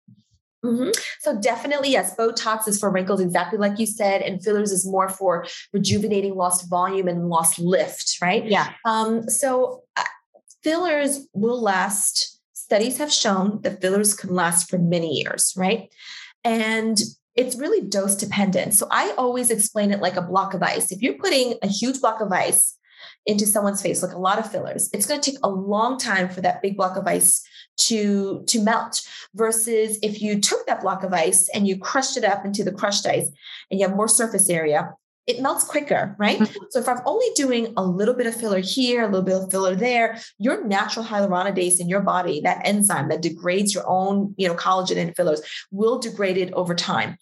Mm-hmm. 0.64 0.90
So 1.20 1.38
definitely, 1.38 1.90
yes, 1.90 2.14
Botox 2.16 2.66
is 2.66 2.78
for 2.78 2.90
wrinkles, 2.90 3.20
exactly 3.20 3.58
like 3.58 3.78
you 3.78 3.86
said, 3.86 4.22
and 4.22 4.42
fillers 4.42 4.72
is 4.72 4.86
more 4.86 5.08
for 5.08 5.46
rejuvenating 5.72 6.36
lost 6.36 6.70
volume 6.70 7.06
and 7.06 7.28
lost 7.28 7.58
lift, 7.58 8.16
right? 8.22 8.46
Yeah. 8.46 8.70
Um, 8.86 9.28
so 9.28 9.82
uh, 9.96 10.04
fillers 10.64 11.28
will 11.32 11.62
last 11.62 12.40
studies 12.54 12.98
have 12.98 13.12
shown 13.12 13.60
that 13.60 13.80
fillers 13.80 14.14
can 14.14 14.34
last 14.34 14.70
for 14.70 14.78
many 14.78 15.20
years, 15.20 15.52
right? 15.56 15.92
And 16.42 16.98
it's 17.36 17.56
really 17.56 17.82
dose 17.82 18.14
dependent. 18.14 18.74
So 18.74 18.88
I 18.90 19.12
always 19.18 19.50
explain 19.50 19.92
it 19.92 20.00
like 20.00 20.16
a 20.16 20.22
block 20.22 20.54
of 20.54 20.62
ice. 20.62 20.90
If 20.90 21.02
you're 21.02 21.18
putting 21.18 21.54
a 21.62 21.68
huge 21.68 22.00
block 22.00 22.20
of 22.20 22.32
ice 22.32 22.76
into 23.26 23.46
someone's 23.46 23.82
face, 23.82 24.02
like 24.02 24.14
a 24.14 24.18
lot 24.18 24.38
of 24.38 24.50
fillers, 24.50 24.88
it's 24.94 25.06
going 25.06 25.20
to 25.20 25.30
take 25.30 25.40
a 25.42 25.48
long 25.48 25.98
time 25.98 26.28
for 26.28 26.40
that 26.40 26.62
big 26.62 26.76
block 26.76 26.96
of 26.96 27.06
ice 27.06 27.46
to 27.76 28.44
to 28.46 28.62
melt 28.62 29.02
versus 29.34 29.98
if 30.02 30.22
you 30.22 30.40
took 30.40 30.64
that 30.66 30.80
block 30.80 31.02
of 31.02 31.12
ice 31.12 31.48
and 31.52 31.66
you 31.66 31.76
crushed 31.76 32.16
it 32.16 32.24
up 32.24 32.44
into 32.44 32.62
the 32.62 32.72
crushed 32.72 33.04
ice 33.04 33.28
and 33.70 33.80
you 33.80 33.86
have 33.86 33.96
more 33.96 34.06
surface 34.08 34.48
area 34.48 34.94
it 35.26 35.40
melts 35.40 35.64
quicker, 35.64 36.14
right? 36.18 36.38
Mm-hmm. 36.38 36.64
So 36.70 36.80
if 36.80 36.88
I'm 36.88 37.00
only 37.06 37.26
doing 37.34 37.72
a 37.76 37.84
little 37.84 38.14
bit 38.14 38.26
of 38.26 38.34
filler 38.34 38.58
here, 38.58 39.02
a 39.02 39.06
little 39.06 39.22
bit 39.22 39.36
of 39.36 39.50
filler 39.50 39.74
there, 39.74 40.18
your 40.38 40.66
natural 40.66 41.04
hyaluronidase 41.04 41.80
in 41.80 41.88
your 41.88 42.00
body, 42.00 42.40
that 42.42 42.60
enzyme 42.66 43.08
that 43.08 43.22
degrades 43.22 43.74
your 43.74 43.84
own, 43.86 44.34
you 44.36 44.46
know, 44.46 44.54
collagen 44.54 44.98
and 44.98 45.16
fillers, 45.16 45.40
will 45.70 45.98
degrade 45.98 46.36
it 46.36 46.52
over 46.52 46.74
time. 46.74 47.16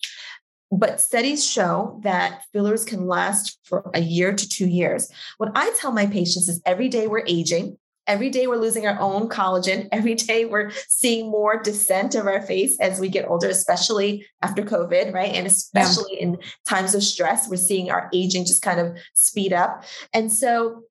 But 0.71 1.03
studies 1.03 1.47
show 1.47 2.01
that 2.03 2.45
fillers 2.53 2.85
can 2.85 3.07
last 3.07 3.59
for 3.65 3.91
a 3.95 4.01
year 4.01 4.33
to 4.33 4.49
two 4.49 4.67
years. 4.67 5.11
What 5.37 5.53
I 5.55 5.71
tell 5.79 5.93
my 5.93 6.07
patients 6.07 6.49
is 6.49 6.63
every 6.65 6.89
day 6.89 7.07
we're 7.07 7.25
aging, 7.27 7.77
Every 8.07 8.31
day 8.31 8.47
we're 8.47 8.57
losing 8.57 8.87
our 8.87 8.99
own 9.01 9.29
collagen. 9.29 9.89
Every 9.93 10.15
day 10.15 10.45
we're 10.45 10.71
seeing 10.89 11.31
more 11.31 11.63
descent 11.63 12.15
of 12.15 12.27
our 12.27 12.43
face 12.43 12.77
as 12.81 13.01
we 13.01 13.09
get 13.09 13.29
older, 13.29 13.49
especially 13.49 14.27
after 14.43 14.63
COVID, 14.63 15.13
right? 15.13 15.33
And 15.35 15.47
especially 15.47 16.15
yeah. 16.15 16.23
in 16.23 16.39
times 16.67 16.95
of 16.95 17.03
stress, 17.03 17.49
we're 17.49 17.57
seeing 17.57 17.91
our 17.91 18.11
aging 18.13 18.45
just 18.45 18.63
kind 18.63 18.81
of 18.81 18.97
speed 19.15 19.53
up. 19.53 19.85
And 20.13 20.33
so 20.33 20.85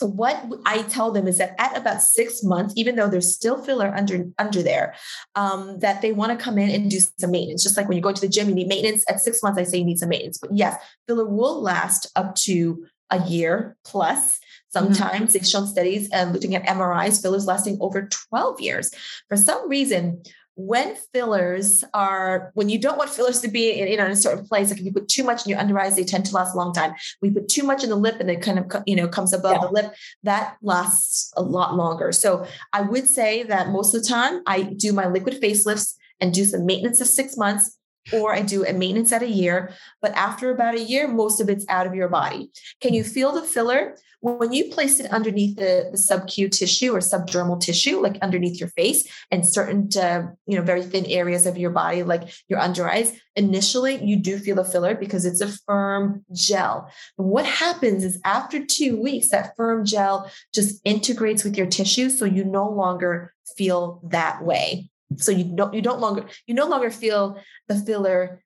what 0.00 0.44
I 0.64 0.82
tell 0.82 1.10
them 1.10 1.26
is 1.26 1.38
that 1.38 1.54
at 1.58 1.76
about 1.76 2.02
six 2.02 2.42
months, 2.42 2.74
even 2.76 2.96
though 2.96 3.08
there's 3.08 3.34
still 3.34 3.62
filler 3.62 3.94
under 3.94 4.26
under 4.38 4.62
there, 4.62 4.94
um, 5.34 5.78
that 5.80 6.02
they 6.02 6.12
want 6.12 6.36
to 6.36 6.42
come 6.42 6.58
in 6.58 6.70
and 6.70 6.90
do 6.90 7.00
some 7.18 7.30
maintenance. 7.30 7.62
Just 7.62 7.76
like 7.76 7.88
when 7.88 7.96
you 7.96 8.02
go 8.02 8.12
to 8.12 8.20
the 8.20 8.28
gym, 8.28 8.48
you 8.48 8.54
need 8.54 8.68
maintenance. 8.68 9.04
At 9.08 9.20
six 9.20 9.42
months, 9.42 9.58
I 9.58 9.64
say 9.64 9.78
you 9.78 9.84
need 9.84 9.98
some 9.98 10.08
maintenance. 10.08 10.38
But 10.38 10.54
yes, 10.54 10.76
filler 11.06 11.26
will 11.26 11.60
last 11.60 12.10
up 12.16 12.34
to 12.36 12.86
a 13.10 13.26
year 13.26 13.76
plus. 13.84 14.38
Mm-hmm. 14.76 14.92
Sometimes 14.92 15.32
they've 15.32 15.46
shown 15.46 15.66
studies 15.66 16.08
uh, 16.12 16.30
looking 16.32 16.54
at 16.54 16.64
MRIs, 16.64 17.20
fillers 17.20 17.46
lasting 17.46 17.78
over 17.80 18.08
12 18.30 18.60
years. 18.60 18.90
For 19.28 19.36
some 19.36 19.68
reason, 19.68 20.22
when 20.56 20.96
fillers 21.12 21.84
are 21.92 22.50
when 22.54 22.70
you 22.70 22.78
don't 22.78 22.96
want 22.96 23.10
fillers 23.10 23.42
to 23.42 23.48
be 23.48 23.72
in, 23.72 23.88
in 23.88 24.00
a 24.00 24.16
certain 24.16 24.46
place 24.46 24.70
like 24.70 24.78
if 24.78 24.86
you 24.86 24.92
put 24.92 25.06
too 25.06 25.22
much 25.22 25.44
in 25.44 25.50
your 25.50 25.58
under 25.58 25.78
eyes 25.78 25.96
they 25.96 26.02
tend 26.02 26.24
to 26.24 26.34
last 26.34 26.54
a 26.54 26.56
long 26.56 26.72
time 26.72 26.94
we 27.20 27.30
put 27.30 27.46
too 27.46 27.62
much 27.62 27.84
in 27.84 27.90
the 27.90 27.96
lip 27.96 28.16
and 28.20 28.30
it 28.30 28.40
kind 28.40 28.58
of 28.58 28.82
you 28.86 28.96
know 28.96 29.06
comes 29.06 29.34
above 29.34 29.52
yeah. 29.52 29.66
the 29.66 29.72
lip 29.72 29.94
that 30.22 30.56
lasts 30.62 31.30
a 31.36 31.42
lot 31.42 31.74
longer 31.76 32.10
so 32.10 32.46
i 32.72 32.80
would 32.80 33.06
say 33.06 33.42
that 33.42 33.68
most 33.68 33.94
of 33.94 34.02
the 34.02 34.08
time 34.08 34.40
i 34.46 34.62
do 34.62 34.94
my 34.94 35.06
liquid 35.06 35.38
facelifts 35.42 35.94
and 36.20 36.32
do 36.32 36.42
some 36.42 36.64
maintenance 36.64 37.02
of 37.02 37.06
six 37.06 37.36
months 37.36 37.78
or 38.12 38.32
I 38.32 38.42
do 38.42 38.64
a 38.64 38.72
maintenance 38.72 39.12
at 39.12 39.22
a 39.22 39.28
year. 39.28 39.72
But 40.00 40.12
after 40.12 40.50
about 40.50 40.76
a 40.76 40.80
year, 40.80 41.08
most 41.08 41.40
of 41.40 41.48
it's 41.48 41.66
out 41.68 41.86
of 41.88 41.94
your 41.96 42.08
body. 42.08 42.50
Can 42.80 42.94
you 42.94 43.02
feel 43.02 43.32
the 43.32 43.42
filler? 43.42 43.96
When 44.26 44.52
you 44.52 44.70
place 44.70 44.98
it 44.98 45.08
underneath 45.12 45.54
the, 45.54 45.90
the 45.92 45.98
sub-Q 45.98 46.48
tissue 46.48 46.92
or 46.92 46.98
subdermal 46.98 47.60
tissue, 47.60 48.00
like 48.00 48.18
underneath 48.22 48.58
your 48.58 48.70
face 48.70 49.06
and 49.30 49.46
certain, 49.46 49.88
uh, 49.96 50.26
you 50.48 50.58
know, 50.58 50.64
very 50.64 50.82
thin 50.82 51.06
areas 51.06 51.46
of 51.46 51.56
your 51.56 51.70
body, 51.70 52.02
like 52.02 52.28
your 52.48 52.58
under 52.58 52.90
eyes, 52.90 53.12
initially 53.36 54.04
you 54.04 54.16
do 54.16 54.36
feel 54.38 54.56
the 54.56 54.64
filler 54.64 54.96
because 54.96 55.24
it's 55.24 55.40
a 55.40 55.46
firm 55.64 56.24
gel. 56.32 56.90
But 57.16 57.24
what 57.24 57.46
happens 57.46 58.02
is 58.02 58.20
after 58.24 58.66
two 58.66 59.00
weeks, 59.00 59.28
that 59.28 59.54
firm 59.56 59.84
gel 59.84 60.28
just 60.52 60.80
integrates 60.84 61.44
with 61.44 61.56
your 61.56 61.68
tissue. 61.68 62.10
So 62.10 62.24
you 62.24 62.42
no 62.42 62.68
longer 62.68 63.32
feel 63.56 64.00
that 64.10 64.44
way. 64.44 64.90
So 65.18 65.30
you 65.30 65.44
don't 65.44 65.72
you 65.72 65.82
don't 65.82 66.00
longer 66.00 66.26
you 66.48 66.54
no 66.54 66.66
longer 66.66 66.90
feel 66.90 67.40
the 67.68 67.76
filler 67.76 68.42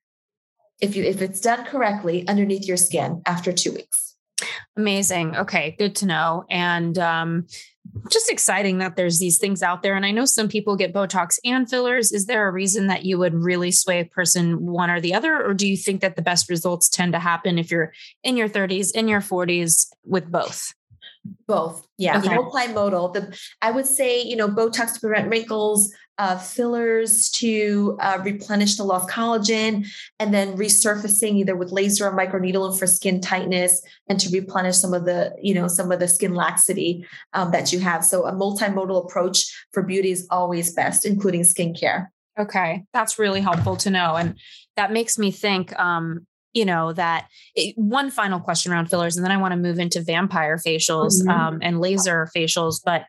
if 0.79 0.95
you 0.95 1.05
if 1.05 1.23
it's 1.23 1.41
done 1.41 1.65
correctly 1.65 2.29
underneath 2.29 2.69
your 2.69 2.77
skin 2.77 3.23
after 3.25 3.51
two 3.51 3.73
weeks. 3.73 4.10
Amazing. 4.81 5.37
Okay, 5.37 5.77
good 5.79 5.95
to 5.97 6.07
know. 6.07 6.47
And 6.49 6.97
um, 6.99 7.47
just 8.09 8.31
exciting 8.31 8.79
that 8.79 8.97
there's 8.97 9.19
these 9.19 9.37
things 9.37 9.63
out 9.63 9.83
there. 9.83 9.95
And 9.95 10.07
I 10.07 10.11
know 10.11 10.25
some 10.25 10.49
people 10.49 10.75
get 10.75 10.95
Botox 10.95 11.39
and 11.45 11.69
fillers. 11.69 12.13
Is 12.13 12.25
there 12.25 12.49
a 12.49 12.51
reason 12.51 12.87
that 12.87 13.05
you 13.05 13.19
would 13.19 13.35
really 13.35 13.73
sway 13.73 14.01
a 14.01 14.07
person 14.07 14.65
one 14.65 14.89
or 14.89 14.99
the 14.99 15.13
other? 15.13 15.45
Or 15.45 15.53
do 15.53 15.69
you 15.69 15.77
think 15.77 16.01
that 16.01 16.17
the 16.17 16.23
best 16.23 16.49
results 16.49 16.89
tend 16.89 17.13
to 17.13 17.19
happen 17.19 17.59
if 17.59 17.71
you're 17.71 17.93
in 18.25 18.39
your 18.39 18.49
30s, 18.49 18.93
in 18.95 19.07
your 19.07 19.21
40s 19.21 19.89
with 20.03 20.33
both? 20.33 20.73
Both. 21.47 21.87
Yeah. 21.99 22.19
Okay. 22.19 22.29
Multimodal. 22.29 23.13
The 23.13 23.39
I 23.61 23.71
would 23.71 23.87
say, 23.87 24.23
you 24.23 24.37
know, 24.37 24.49
Botox 24.49 24.95
to 24.95 25.01
prevent 25.01 25.29
wrinkles, 25.29 25.93
uh, 26.21 26.37
fillers 26.37 27.31
to 27.31 27.97
uh, 27.99 28.19
replenish 28.23 28.77
the 28.77 28.85
lost 28.85 29.09
collagen, 29.09 29.87
and 30.19 30.35
then 30.35 30.55
resurfacing 30.55 31.35
either 31.37 31.57
with 31.57 31.73
laser 31.73 32.07
or 32.07 32.15
microneedling 32.15 32.79
for 32.79 32.87
skin 32.87 33.23
tightness 33.23 33.81
and 34.09 34.21
to 34.21 34.29
replenish 34.31 34.77
some 34.77 34.93
of 34.93 35.07
the, 35.07 35.35
you 35.41 35.55
know, 35.55 35.67
some 35.67 35.91
of 35.91 35.99
the 35.99 36.07
skin 36.07 36.35
laxity 36.35 37.07
um, 37.33 37.51
that 37.53 37.73
you 37.73 37.79
have. 37.81 38.05
So 38.05 38.27
a 38.27 38.33
multimodal 38.33 39.03
approach 39.03 39.51
for 39.73 39.83
beauty 39.83 40.11
is 40.11 40.27
always 40.31 40.75
best, 40.75 41.07
including 41.07 41.41
skincare. 41.41 42.09
Okay, 42.39 42.85
that's 42.93 43.19
really 43.19 43.41
helpful 43.41 43.77
to 43.77 43.91
know. 43.91 44.17
And 44.17 44.39
that 44.77 44.93
makes 44.93 45.19
me 45.19 45.31
think, 45.31 45.73
um, 45.81 46.27
you 46.53 46.67
know, 46.67 46.93
that 46.93 47.29
it, 47.55 47.75
one 47.79 48.11
final 48.11 48.41
question 48.41 48.73
around 48.73 48.91
fillers, 48.91 49.17
and 49.17 49.25
then 49.25 49.33
I 49.33 49.39
want 49.39 49.53
to 49.53 49.59
move 49.59 49.79
into 49.79 50.03
vampire 50.03 50.59
facials 50.59 51.23
mm-hmm. 51.23 51.31
um, 51.31 51.59
and 51.63 51.81
laser 51.81 52.29
facials. 52.37 52.83
But 52.85 53.05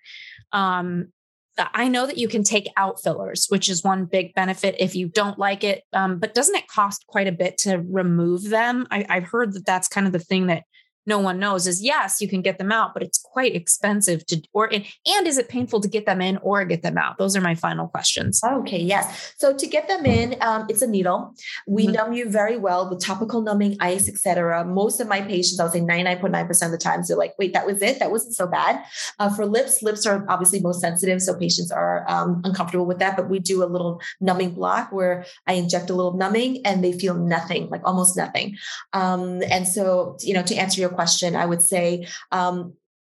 um, 0.53 1.11
I 1.57 1.87
know 1.87 2.07
that 2.07 2.17
you 2.17 2.27
can 2.27 2.43
take 2.43 2.67
out 2.77 3.01
fillers, 3.01 3.47
which 3.49 3.69
is 3.69 3.83
one 3.83 4.05
big 4.05 4.33
benefit 4.33 4.75
if 4.79 4.95
you 4.95 5.09
don't 5.09 5.37
like 5.37 5.63
it. 5.63 5.83
Um, 5.93 6.17
but 6.17 6.33
doesn't 6.33 6.55
it 6.55 6.67
cost 6.67 7.05
quite 7.07 7.27
a 7.27 7.31
bit 7.31 7.57
to 7.59 7.83
remove 7.87 8.49
them? 8.49 8.87
I, 8.89 9.05
I've 9.09 9.27
heard 9.27 9.53
that 9.53 9.65
that's 9.65 9.87
kind 9.87 10.07
of 10.07 10.13
the 10.13 10.19
thing 10.19 10.47
that 10.47 10.63
no 11.05 11.19
one 11.19 11.39
knows 11.39 11.67
is 11.67 11.83
yes, 11.83 12.21
you 12.21 12.27
can 12.27 12.41
get 12.41 12.57
them 12.57 12.71
out, 12.71 12.93
but 12.93 13.03
it's 13.03 13.17
quite 13.17 13.55
expensive 13.55 14.25
to 14.27 14.41
or 14.53 14.71
and, 14.71 14.85
and 15.07 15.27
is 15.27 15.37
it 15.37 15.49
painful 15.49 15.81
to 15.81 15.87
get 15.87 16.05
them 16.05 16.21
in 16.21 16.37
or 16.37 16.63
get 16.65 16.83
them 16.83 16.97
out? 16.97 17.17
Those 17.17 17.35
are 17.35 17.41
my 17.41 17.55
final 17.55 17.87
questions. 17.87 18.41
Okay, 18.43 18.79
yes. 18.79 19.33
So 19.37 19.55
to 19.55 19.67
get 19.67 19.87
them 19.87 20.05
in, 20.05 20.35
um, 20.41 20.65
it's 20.69 20.81
a 20.81 20.87
needle. 20.87 21.33
We 21.67 21.85
mm-hmm. 21.85 21.93
numb 21.93 22.13
you 22.13 22.29
very 22.29 22.57
well 22.57 22.89
with 22.89 23.03
topical 23.03 23.41
numbing, 23.41 23.77
ice, 23.79 24.07
etc. 24.07 24.63
Most 24.65 24.99
of 24.99 25.07
my 25.07 25.21
patients, 25.21 25.59
I 25.59 25.63
would 25.63 25.73
say 25.73 25.81
99.9% 25.81 26.65
of 26.65 26.71
the 26.71 26.77
times, 26.77 27.07
they're 27.07 27.17
like, 27.17 27.33
wait, 27.37 27.53
that 27.53 27.65
was 27.65 27.81
it? 27.81 27.99
That 27.99 28.11
wasn't 28.11 28.35
so 28.35 28.47
bad. 28.47 28.83
Uh, 29.19 29.29
for 29.29 29.45
lips, 29.45 29.81
lips 29.81 30.05
are 30.05 30.25
obviously 30.29 30.59
most 30.59 30.81
sensitive, 30.81 31.21
so 31.21 31.35
patients 31.35 31.71
are 31.71 32.05
um, 32.07 32.41
uncomfortable 32.43 32.85
with 32.85 32.99
that. 32.99 33.15
But 33.15 33.29
we 33.29 33.39
do 33.39 33.63
a 33.63 33.65
little 33.65 34.01
numbing 34.19 34.51
block 34.51 34.91
where 34.91 35.25
I 35.47 35.53
inject 35.53 35.89
a 35.89 35.93
little 35.93 36.13
numbing 36.13 36.65
and 36.65 36.83
they 36.83 36.93
feel 36.93 37.15
nothing, 37.15 37.69
like 37.69 37.81
almost 37.83 38.15
nothing. 38.17 38.57
Um, 38.93 39.41
and 39.49 39.67
so, 39.67 40.17
you 40.21 40.33
know, 40.33 40.43
to 40.43 40.55
answer 40.55 40.79
your 40.79 40.90
question, 40.91 41.35
I 41.35 41.45
would 41.45 41.61
say 41.61 42.07
um, 42.31 42.73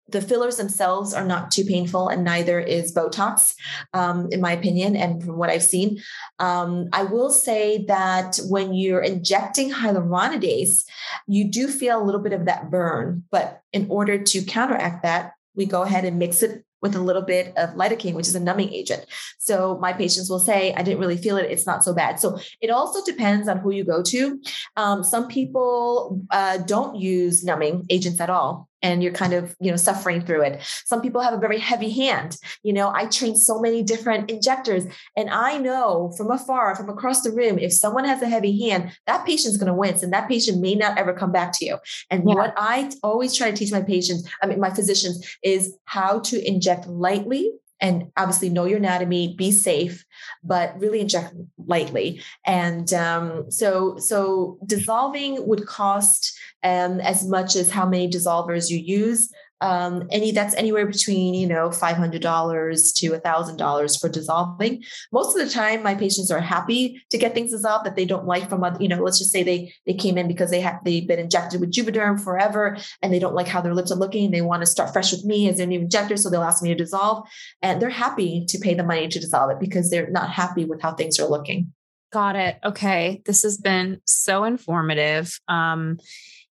the 0.09 0.20
fillers 0.20 0.57
themselves 0.57 1.14
are 1.14 1.25
not 1.25 1.51
too 1.51 1.64
painful, 1.64 2.09
and 2.09 2.25
neither 2.25 2.61
is 2.61 2.95
Botox, 2.95 3.55
um, 3.95 4.29
in 4.31 4.41
my 4.41 4.53
opinion, 4.53 4.95
and 4.97 5.23
from 5.23 5.39
what 5.39 5.51
I've 5.51 5.62
seen. 5.62 6.01
Um, 6.39 6.89
I 6.93 7.05
will 7.05 7.31
say 7.31 7.85
that 7.87 8.39
when 8.49 8.75
you're 8.75 9.01
injecting 9.01 9.70
hyaluronidase, 9.70 10.85
you 11.27 11.51
do 11.51 11.68
feel 11.68 12.01
a 12.01 12.05
little 12.05 12.20
bit 12.20 12.33
of 12.33 12.45
that 12.45 12.70
burn, 12.70 13.25
but 13.31 13.62
in 13.73 13.87
order 13.89 14.23
to 14.23 14.43
counteract 14.43 15.03
that, 15.03 15.33
we 15.55 15.66
go 15.66 15.83
ahead 15.83 16.05
and 16.05 16.18
mix 16.18 16.43
it 16.43 16.64
with 16.83 16.95
a 16.97 17.01
little 17.01 17.22
bit 17.22 17.53
of 17.57 17.70
lidocaine, 17.70 18.14
which 18.14 18.28
is 18.28 18.35
a 18.35 18.41
numbing 18.41 18.72
agent. 18.72 19.07
So 19.39 19.78
my 19.80 19.93
patients 19.93 20.28
will 20.28 20.41
say, 20.41 20.74
I 20.74 20.83
didn't 20.83 21.01
really 21.01 21.16
feel 21.16 21.37
it. 21.37 21.51
It's 21.51 21.66
not 21.66 21.85
so 21.85 21.95
bad. 21.95 22.20
So 22.20 22.39
it 22.61 22.70
also 22.70 23.05
depends 23.05 23.49
on 23.49 23.59
who 23.59 23.70
you 23.70 23.85
go 23.85 24.03
to. 24.03 24.41
Um, 24.76 25.05
some 25.05 25.28
people 25.28 26.20
uh, 26.30 26.59
don't 26.59 26.97
use 26.97 27.45
numbing 27.45 27.87
agents 27.89 28.20
at 28.20 28.30
all 28.30 28.68
and 28.83 29.03
you're 29.03 29.12
kind 29.12 29.33
of 29.33 29.55
you 29.61 29.70
know 29.70 29.76
suffering 29.76 30.20
through 30.20 30.43
it 30.43 30.61
some 30.85 31.01
people 31.01 31.20
have 31.20 31.33
a 31.33 31.39
very 31.39 31.59
heavy 31.59 31.91
hand 31.91 32.37
you 32.62 32.72
know 32.72 32.91
i 32.95 33.07
train 33.07 33.37
so 33.37 33.61
many 33.61 33.83
different 33.83 34.30
injectors 34.30 34.85
and 35.16 35.30
i 35.30 35.57
know 35.57 36.12
from 36.16 36.30
afar 36.30 36.74
from 36.74 36.89
across 36.89 37.22
the 37.22 37.30
room 37.30 37.59
if 37.59 37.72
someone 37.72 38.05
has 38.05 38.20
a 38.22 38.28
heavy 38.28 38.61
hand 38.66 38.91
that 39.07 39.24
patient's 39.24 39.57
going 39.57 39.68
to 39.68 39.74
wince 39.74 40.03
and 40.03 40.12
that 40.12 40.28
patient 40.28 40.61
may 40.61 40.74
not 40.74 40.99
ever 40.99 41.12
come 41.12 41.33
back 41.33 41.53
to 41.53 41.64
you 41.64 41.78
and 42.11 42.24
yeah. 42.26 42.35
what 42.35 42.53
i 42.57 42.91
always 43.03 43.35
try 43.35 43.51
to 43.51 43.57
teach 43.57 43.72
my 43.72 43.83
patients 43.83 44.28
i 44.43 44.47
mean 44.47 44.61
my 44.61 44.70
physicians 44.70 45.37
is 45.43 45.76
how 45.85 46.18
to 46.18 46.45
inject 46.47 46.72
lightly 46.87 47.53
and 47.81 48.12
obviously 48.16 48.49
know 48.49 48.64
your 48.64 48.79
anatomy 48.79 49.35
be 49.37 49.51
safe 49.51 50.05
but 50.45 50.79
really 50.79 51.01
inject 51.01 51.35
lightly 51.66 52.23
and 52.47 52.93
um, 52.95 53.51
so 53.51 53.97
so 53.99 54.59
dissolving 54.66 55.47
would 55.47 55.66
cost 55.66 56.33
um, 56.62 57.01
as 57.01 57.27
much 57.27 57.57
as 57.57 57.70
how 57.70 57.87
many 57.87 58.09
dissolvers 58.09 58.70
you 58.70 58.79
use. 58.79 59.33
Um, 59.62 60.08
any 60.10 60.32
that's 60.32 60.54
anywhere 60.56 60.86
between 60.86 61.34
you 61.34 61.46
know 61.46 61.70
five 61.70 61.96
hundred 61.96 62.20
dollars 62.20 62.92
to 62.94 63.14
a 63.14 63.18
thousand 63.18 63.56
dollars 63.56 63.96
for 63.96 64.08
dissolving. 64.08 64.82
Most 65.12 65.36
of 65.36 65.46
the 65.46 65.52
time, 65.52 65.82
my 65.82 65.94
patients 65.94 66.30
are 66.30 66.40
happy 66.40 67.00
to 67.10 67.18
get 67.18 67.32
things 67.32 67.52
dissolved 67.52 67.86
that 67.86 67.94
they 67.94 68.04
don't 68.04 68.26
like 68.26 68.48
from 68.48 68.64
other. 68.64 68.82
You 68.82 68.88
know, 68.88 69.02
let's 69.02 69.18
just 69.18 69.30
say 69.30 69.42
they 69.42 69.72
they 69.86 69.94
came 69.94 70.18
in 70.18 70.26
because 70.26 70.50
they 70.50 70.60
have 70.60 70.82
they've 70.84 71.06
been 71.06 71.20
injected 71.20 71.60
with 71.60 71.72
Juvederm 71.72 72.22
forever 72.22 72.76
and 73.00 73.12
they 73.12 73.20
don't 73.20 73.34
like 73.34 73.48
how 73.48 73.60
their 73.60 73.74
lips 73.74 73.92
are 73.92 73.98
looking. 73.98 74.30
They 74.30 74.42
want 74.42 74.62
to 74.62 74.66
start 74.66 74.92
fresh 74.92 75.12
with 75.12 75.24
me 75.24 75.48
as 75.48 75.58
their 75.58 75.66
new 75.66 75.80
injector, 75.80 76.16
so 76.16 76.28
they'll 76.28 76.42
ask 76.42 76.62
me 76.62 76.70
to 76.70 76.74
dissolve, 76.74 77.28
and 77.62 77.80
they're 77.80 77.90
happy 77.90 78.44
to 78.48 78.58
pay 78.58 78.74
the 78.74 78.84
money 78.84 79.06
to 79.08 79.20
dissolve 79.20 79.50
it 79.52 79.60
because 79.60 79.90
they're 79.90 80.10
not 80.10 80.30
happy 80.30 80.64
with 80.64 80.82
how 80.82 80.92
things 80.92 81.20
are 81.20 81.28
looking. 81.28 81.72
Got 82.12 82.36
it. 82.36 82.58
Okay, 82.62 83.22
this 83.24 83.42
has 83.42 83.56
been 83.56 84.02
so 84.04 84.44
informative. 84.44 85.40
Um, 85.48 85.98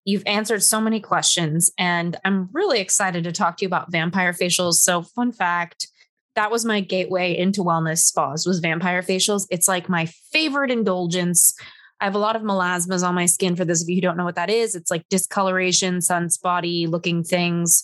You've 0.06 0.24
answered 0.26 0.64
so 0.64 0.82
many 0.82 1.00
questions, 1.00 1.72
and 1.78 2.18
I'm 2.26 2.50
really 2.52 2.80
excited 2.80 3.24
to 3.24 3.32
talk 3.32 3.58
to 3.58 3.66
you 3.66 3.68
about 3.68 3.92
vampire 3.92 4.34
facials. 4.34 4.76
So, 4.76 5.04
fun 5.04 5.32
fact 5.32 5.88
that 6.36 6.52
was 6.52 6.66
my 6.66 6.80
gateway 6.80 7.38
into 7.38 7.62
wellness 7.62 8.00
spas 8.00 8.46
was 8.46 8.60
vampire 8.60 9.02
facials. 9.02 9.46
It's 9.50 9.68
like 9.68 9.90
my 9.90 10.06
favorite 10.32 10.72
indulgence. 10.72 11.54
I 12.00 12.06
have 12.06 12.16
a 12.16 12.20
lot 12.20 12.36
of 12.36 12.42
melasmas 12.42 13.08
on 13.08 13.16
my 13.16 13.26
skin. 13.26 13.56
For 13.56 13.66
those 13.66 13.84
of 13.84 13.90
you 13.90 13.96
who 13.96 14.02
don't 14.02 14.18
know 14.18 14.26
what 14.26 14.36
that 14.36 14.50
is, 14.50 14.74
it's 14.74 14.90
like 14.90 15.08
discoloration, 15.10 15.98
sunspotty 15.98 16.88
looking 16.88 17.24
things, 17.24 17.84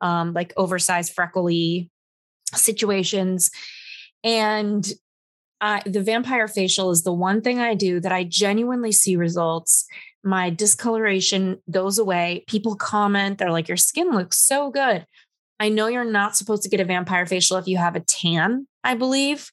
um, 0.00 0.32
like 0.32 0.52
oversized 0.56 1.12
freckly 1.12 1.90
situations. 2.54 3.50
And 4.24 4.90
uh, 5.60 5.80
the 5.84 6.02
vampire 6.02 6.48
facial 6.48 6.90
is 6.90 7.02
the 7.02 7.12
one 7.12 7.40
thing 7.40 7.58
I 7.58 7.74
do 7.74 8.00
that 8.00 8.12
I 8.12 8.24
genuinely 8.24 8.92
see 8.92 9.16
results 9.16 9.86
my 10.24 10.50
discoloration 10.50 11.60
goes 11.70 11.98
away. 11.98 12.44
People 12.48 12.76
comment, 12.76 13.38
they're 13.38 13.52
like, 13.52 13.68
your 13.68 13.76
skin 13.76 14.10
looks 14.10 14.38
so 14.38 14.70
good. 14.70 15.06
I 15.60 15.68
know 15.68 15.88
you're 15.88 16.04
not 16.04 16.36
supposed 16.36 16.62
to 16.62 16.68
get 16.68 16.80
a 16.80 16.84
vampire 16.84 17.26
facial 17.26 17.56
if 17.56 17.66
you 17.66 17.78
have 17.78 17.96
a 17.96 18.00
tan, 18.00 18.66
I 18.84 18.94
believe. 18.94 19.50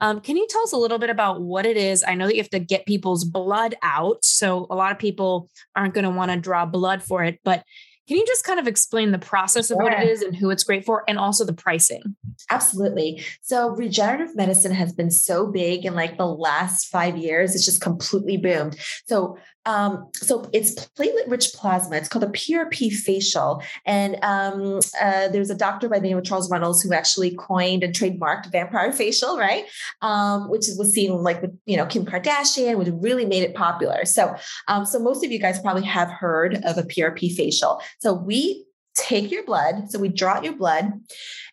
Um, 0.00 0.20
can 0.20 0.36
you 0.36 0.46
tell 0.48 0.62
us 0.62 0.72
a 0.72 0.78
little 0.78 0.98
bit 0.98 1.10
about 1.10 1.42
what 1.42 1.66
it 1.66 1.76
is? 1.76 2.02
I 2.06 2.14
know 2.14 2.26
that 2.26 2.34
you 2.34 2.42
have 2.42 2.50
to 2.50 2.58
get 2.58 2.86
people's 2.86 3.24
blood 3.24 3.74
out. 3.82 4.24
So 4.24 4.66
a 4.70 4.74
lot 4.74 4.92
of 4.92 4.98
people 4.98 5.48
aren't 5.76 5.94
going 5.94 6.04
to 6.04 6.10
want 6.10 6.30
to 6.32 6.38
draw 6.38 6.66
blood 6.66 7.02
for 7.02 7.22
it, 7.22 7.38
but 7.44 7.64
can 8.08 8.16
you 8.16 8.26
just 8.26 8.44
kind 8.44 8.58
of 8.58 8.66
explain 8.66 9.12
the 9.12 9.18
process 9.18 9.70
of 9.70 9.76
what 9.76 9.92
it 9.92 10.08
is 10.08 10.22
and 10.22 10.34
who 10.34 10.50
it's 10.50 10.64
great 10.64 10.84
for 10.84 11.04
and 11.06 11.18
also 11.18 11.44
the 11.44 11.52
pricing? 11.52 12.02
Absolutely. 12.50 13.22
So 13.42 13.70
regenerative 13.70 14.34
medicine 14.34 14.72
has 14.72 14.92
been 14.92 15.10
so 15.10 15.46
big 15.46 15.86
in 15.86 15.94
like 15.94 16.18
the 16.18 16.26
last 16.26 16.86
5 16.88 17.16
years 17.16 17.54
it's 17.54 17.64
just 17.64 17.80
completely 17.80 18.36
boomed. 18.36 18.76
So 19.06 19.38
um, 19.64 20.08
so 20.14 20.48
it's 20.52 20.74
platelet 20.74 21.28
rich 21.28 21.52
plasma. 21.54 21.96
It's 21.96 22.08
called 22.08 22.24
a 22.24 22.28
PRP 22.28 22.92
facial. 22.92 23.62
And 23.86 24.16
um, 24.22 24.80
uh, 25.00 25.28
there's 25.28 25.50
a 25.50 25.54
doctor 25.54 25.88
by 25.88 25.98
the 25.98 26.08
name 26.08 26.18
of 26.18 26.24
Charles 26.24 26.50
Runels 26.50 26.82
who 26.82 26.92
actually 26.92 27.34
coined 27.36 27.84
and 27.84 27.94
trademarked 27.94 28.50
vampire 28.50 28.92
facial, 28.92 29.38
right? 29.38 29.64
Um, 30.00 30.50
which 30.50 30.66
was 30.76 30.92
seen 30.92 31.12
like 31.22 31.40
with, 31.42 31.56
you 31.66 31.76
know, 31.76 31.86
Kim 31.86 32.04
Kardashian, 32.04 32.76
which 32.78 32.88
really 32.92 33.24
made 33.24 33.44
it 33.44 33.54
popular. 33.54 34.04
So, 34.04 34.34
um, 34.68 34.84
so 34.84 34.98
most 34.98 35.24
of 35.24 35.30
you 35.30 35.38
guys 35.38 35.60
probably 35.60 35.84
have 35.84 36.10
heard 36.10 36.56
of 36.64 36.78
a 36.78 36.82
PRP 36.82 37.34
facial. 37.34 37.80
So 38.00 38.12
we 38.12 38.64
take 38.94 39.30
your 39.30 39.44
blood, 39.44 39.90
so 39.90 39.98
we 39.98 40.08
draw 40.08 40.34
out 40.34 40.44
your 40.44 40.56
blood, 40.56 40.92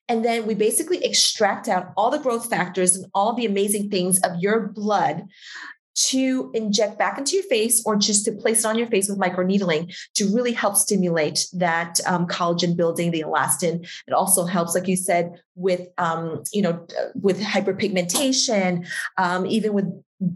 and 0.09 0.25
then 0.25 0.45
we 0.45 0.55
basically 0.55 1.03
extract 1.05 1.67
out 1.69 1.93
all 1.95 2.09
the 2.09 2.19
growth 2.19 2.49
factors 2.49 2.95
and 2.95 3.05
all 3.13 3.33
the 3.33 3.45
amazing 3.45 3.89
things 3.89 4.19
of 4.21 4.31
your 4.39 4.67
blood 4.67 5.23
to 6.07 6.49
inject 6.53 6.97
back 6.97 7.17
into 7.17 7.35
your 7.35 7.43
face 7.45 7.83
or 7.85 7.95
just 7.95 8.23
to 8.25 8.31
place 8.31 8.59
it 8.59 8.65
on 8.65 8.77
your 8.77 8.87
face 8.87 9.09
with 9.09 9.19
microneedling 9.19 9.93
to 10.15 10.33
really 10.33 10.53
help 10.53 10.75
stimulate 10.75 11.45
that 11.53 11.99
um, 12.05 12.25
collagen 12.25 12.77
building, 12.77 13.11
the 13.11 13.21
elastin. 13.21 13.85
It 14.07 14.13
also 14.13 14.45
helps, 14.45 14.75
like 14.75 14.87
you 14.87 14.95
said, 14.95 15.41
with 15.55 15.87
um, 15.97 16.43
you 16.53 16.61
know 16.61 16.87
with 17.15 17.41
hyperpigmentation, 17.41 18.87
um, 19.17 19.45
even 19.45 19.73
with 19.73 19.85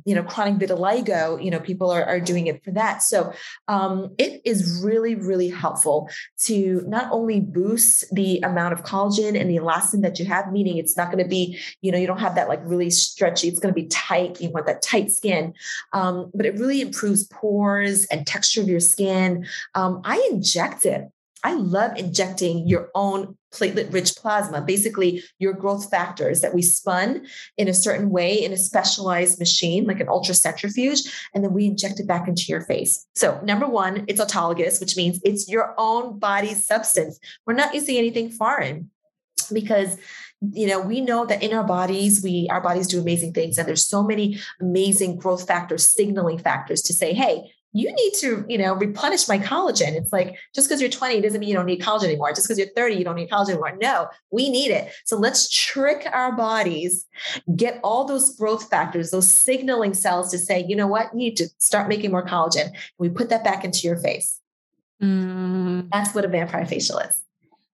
you 0.06 0.16
know 0.16 0.24
chronic 0.24 0.56
vitiligo 0.56 1.44
you 1.44 1.52
know 1.52 1.60
people 1.60 1.92
are, 1.92 2.04
are 2.06 2.20
doing 2.20 2.48
it 2.48 2.64
for 2.64 2.72
that. 2.72 3.04
So 3.04 3.34
um, 3.68 4.14
it 4.18 4.42
is 4.46 4.82
really 4.84 5.16
really 5.16 5.50
helpful 5.50 6.10
to 6.46 6.84
not 6.88 7.12
only 7.12 7.40
boost 7.40 8.06
the 8.14 8.40
amount 8.40 8.74
of 8.74 8.84
collagen 8.84 9.40
and 9.40 9.50
the 9.50 9.58
elastin 9.58 10.02
that 10.02 10.20
you 10.20 10.26
have 10.26 10.52
meaning 10.52 10.78
it's 10.78 10.96
not 10.96 11.12
going 11.12 11.24
to 11.24 11.30
be 11.30 11.60
you 11.82 11.92
know 11.92 11.98
you 11.98 12.08
don't 12.08 12.20
have 12.20 12.36
that 12.36 12.48
like 12.48 12.62
really 12.64 12.90
stretchy 12.90 13.48
it's 13.48 13.60
going 13.60 13.74
to 13.74 13.80
be 13.80 13.88
tight 13.88 14.40
you 14.40 14.50
want 14.50 14.66
that 14.66 14.82
tight 14.82 15.12
skin 15.12 15.54
um, 15.94 16.32
but 16.34 16.46
it 16.46 16.54
really 16.56 16.82
improves 16.82 17.26
pores 17.26 18.06
and 18.06 18.26
texture 18.26 18.62
of 18.62 18.68
your 18.68 18.80
skin. 18.80 19.46
Um, 19.76 20.02
i 20.04 20.28
inject 20.32 20.86
it 20.86 21.10
I 21.44 21.54
love 21.54 21.98
injecting 21.98 22.68
your 22.68 22.90
own 22.96 23.38
platelet 23.54 23.94
rich 23.94 24.16
plasma, 24.16 24.62
basically 24.62 25.24
your 25.40 25.54
growth 25.54 25.90
factors 25.90 26.42
that 26.42 26.54
we 26.54 26.62
spun 26.62 27.26
in 27.58 27.68
a 27.68 27.74
certain 27.74 28.10
way 28.10 28.44
in 28.44 28.52
a 28.52 28.58
specialized 28.58 29.40
machine, 29.40 29.86
like 29.86 30.00
an 30.00 30.08
ultracentrifuge, 30.08 31.28
and 31.34 31.44
then 31.44 31.54
we 31.54 31.66
inject 31.66 32.00
it 32.00 32.08
back 32.08 32.28
into 32.28 32.46
your 32.48 32.62
face. 32.62 33.06
So, 33.16 33.40
number 33.44 33.68
one, 33.68 34.06
it's 34.08 34.22
autologous, 34.22 34.80
which 34.80 34.98
means 34.98 35.20
it's 35.24 35.50
your 35.50 35.76
own 35.78 36.18
body 36.18 36.54
substance. 36.54 37.20
We're 37.46 37.54
not 37.54 37.76
using 37.76 37.98
anything 37.98 38.32
foreign 38.32 38.90
because 39.52 39.98
you 40.52 40.68
know 40.68 40.80
we 40.80 41.00
know 41.00 41.26
that 41.26 41.42
in 41.42 41.54
our 41.54 41.64
bodies 41.64 42.22
we 42.24 42.48
our 42.52 42.60
bodies 42.62 42.88
do 42.88 43.00
amazing 43.00 43.34
things 43.34 43.58
and 43.58 43.68
there's 43.68 43.86
so 43.86 44.04
many 44.04 44.40
amazing 44.62 45.16
growth 45.18 45.48
factors 45.48 45.90
signaling 45.90 46.38
factors 46.38 46.82
to 46.82 46.94
say 46.94 47.14
hey 47.14 47.50
you 47.74 47.92
need 47.92 48.14
to, 48.20 48.46
you 48.48 48.58
know, 48.58 48.76
replenish 48.76 49.28
my 49.28 49.40
collagen. 49.40 49.96
It's 49.96 50.14
like 50.14 50.38
just 50.54 50.70
because 50.70 50.80
you're 50.80 50.92
20 50.92 51.22
doesn't 51.22 51.40
mean 51.40 51.50
you 51.50 51.56
don't 51.56 51.66
need 51.66 51.82
collagen 51.82 52.06
anymore. 52.06 52.32
Just 52.32 52.48
because 52.48 52.60
you're 52.60 52.68
30, 52.76 52.96
you 52.96 53.04
don't 53.04 53.16
need 53.16 53.30
collagen 53.30 53.50
anymore. 53.50 53.76
No, 53.82 54.08
we 54.30 54.50
need 54.50 54.70
it. 54.70 54.94
So 55.06 55.18
let's 55.18 55.50
trick 55.50 56.08
our 56.14 56.32
bodies, 56.32 57.06
get 57.56 57.80
all 57.84 58.06
those 58.06 58.36
growth 58.38 58.70
factors, 58.70 59.10
those 59.10 59.30
signaling 59.30 59.96
cells 59.96 60.30
to 60.32 60.38
say, 60.38 60.64
you 60.68 60.76
know 60.76 60.88
what, 60.88 61.08
you 61.14 61.20
need 61.20 61.38
to 61.38 61.50
start 61.58 61.90
making 61.90 62.12
more 62.12 62.26
collagen. 62.26 62.70
We 63.00 63.10
put 63.10 63.30
that 63.30 63.44
back 63.44 63.66
into 63.66 63.88
your 63.88 63.98
face. 63.98 64.40
Mm. 65.02 65.90
That's 65.92 66.14
what 66.14 66.26
a 66.26 66.28
vampire 66.28 66.68
facial 66.68 67.00
is. 67.00 67.24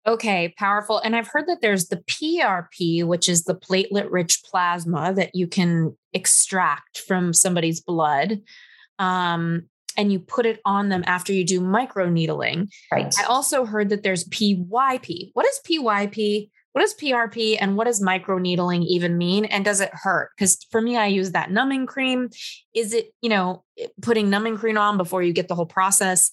Okay, 0.07 0.55
powerful. 0.57 1.01
And 1.01 1.17
I've 1.17 1.27
heard 1.27 1.49
that 1.49 1.63
there's 1.63 1.89
the 1.89 1.97
PRP, 1.97 3.05
which 3.05 3.29
is 3.29 3.45
the 3.45 3.57
platelet 3.57 4.09
rich 4.11 4.43
plasma 4.45 5.13
that 5.15 5.35
you 5.35 5.49
can 5.49 5.97
extract 6.13 6.99
from 6.99 7.33
somebody's 7.33 7.81
blood. 7.81 8.43
Um, 9.01 9.69
and 9.97 10.13
you 10.13 10.21
put 10.21 10.47
it 10.47 10.61
on 10.65 10.89
them 10.89 11.03
after 11.07 11.33
you 11.33 11.45
do 11.45 11.61
micro 11.61 12.09
needling. 12.09 12.69
Right. 12.93 13.15
I 13.19 13.25
also 13.25 13.65
heard 13.65 13.89
that 13.91 14.03
there's 14.03 14.25
PYP. 14.29 15.31
What 15.33 15.47
is 15.47 15.61
PYP? 15.67 16.51
What 16.73 16.85
is 16.85 16.95
PRP 16.95 17.57
and 17.59 17.75
what 17.75 17.85
does 17.85 18.03
micro 18.03 18.37
needling 18.37 18.83
even 18.83 19.17
mean? 19.17 19.47
And 19.47 19.65
does 19.65 19.81
it 19.81 19.89
hurt? 19.95 20.33
Because 20.37 20.59
for 20.71 20.83
me, 20.83 20.99
I 20.99 21.07
use 21.07 21.33
that 21.33 21.51
numbing 21.51 21.87
cream. 21.87 22.29
Is 22.75 22.93
it, 22.93 23.15
you 23.23 23.31
know, 23.31 23.65
putting 24.03 24.29
numbing 24.29 24.59
cream 24.59 24.77
on 24.77 24.99
before 24.99 25.23
you 25.23 25.33
get 25.33 25.49
the 25.49 25.55
whole 25.55 25.65
process? 25.65 26.31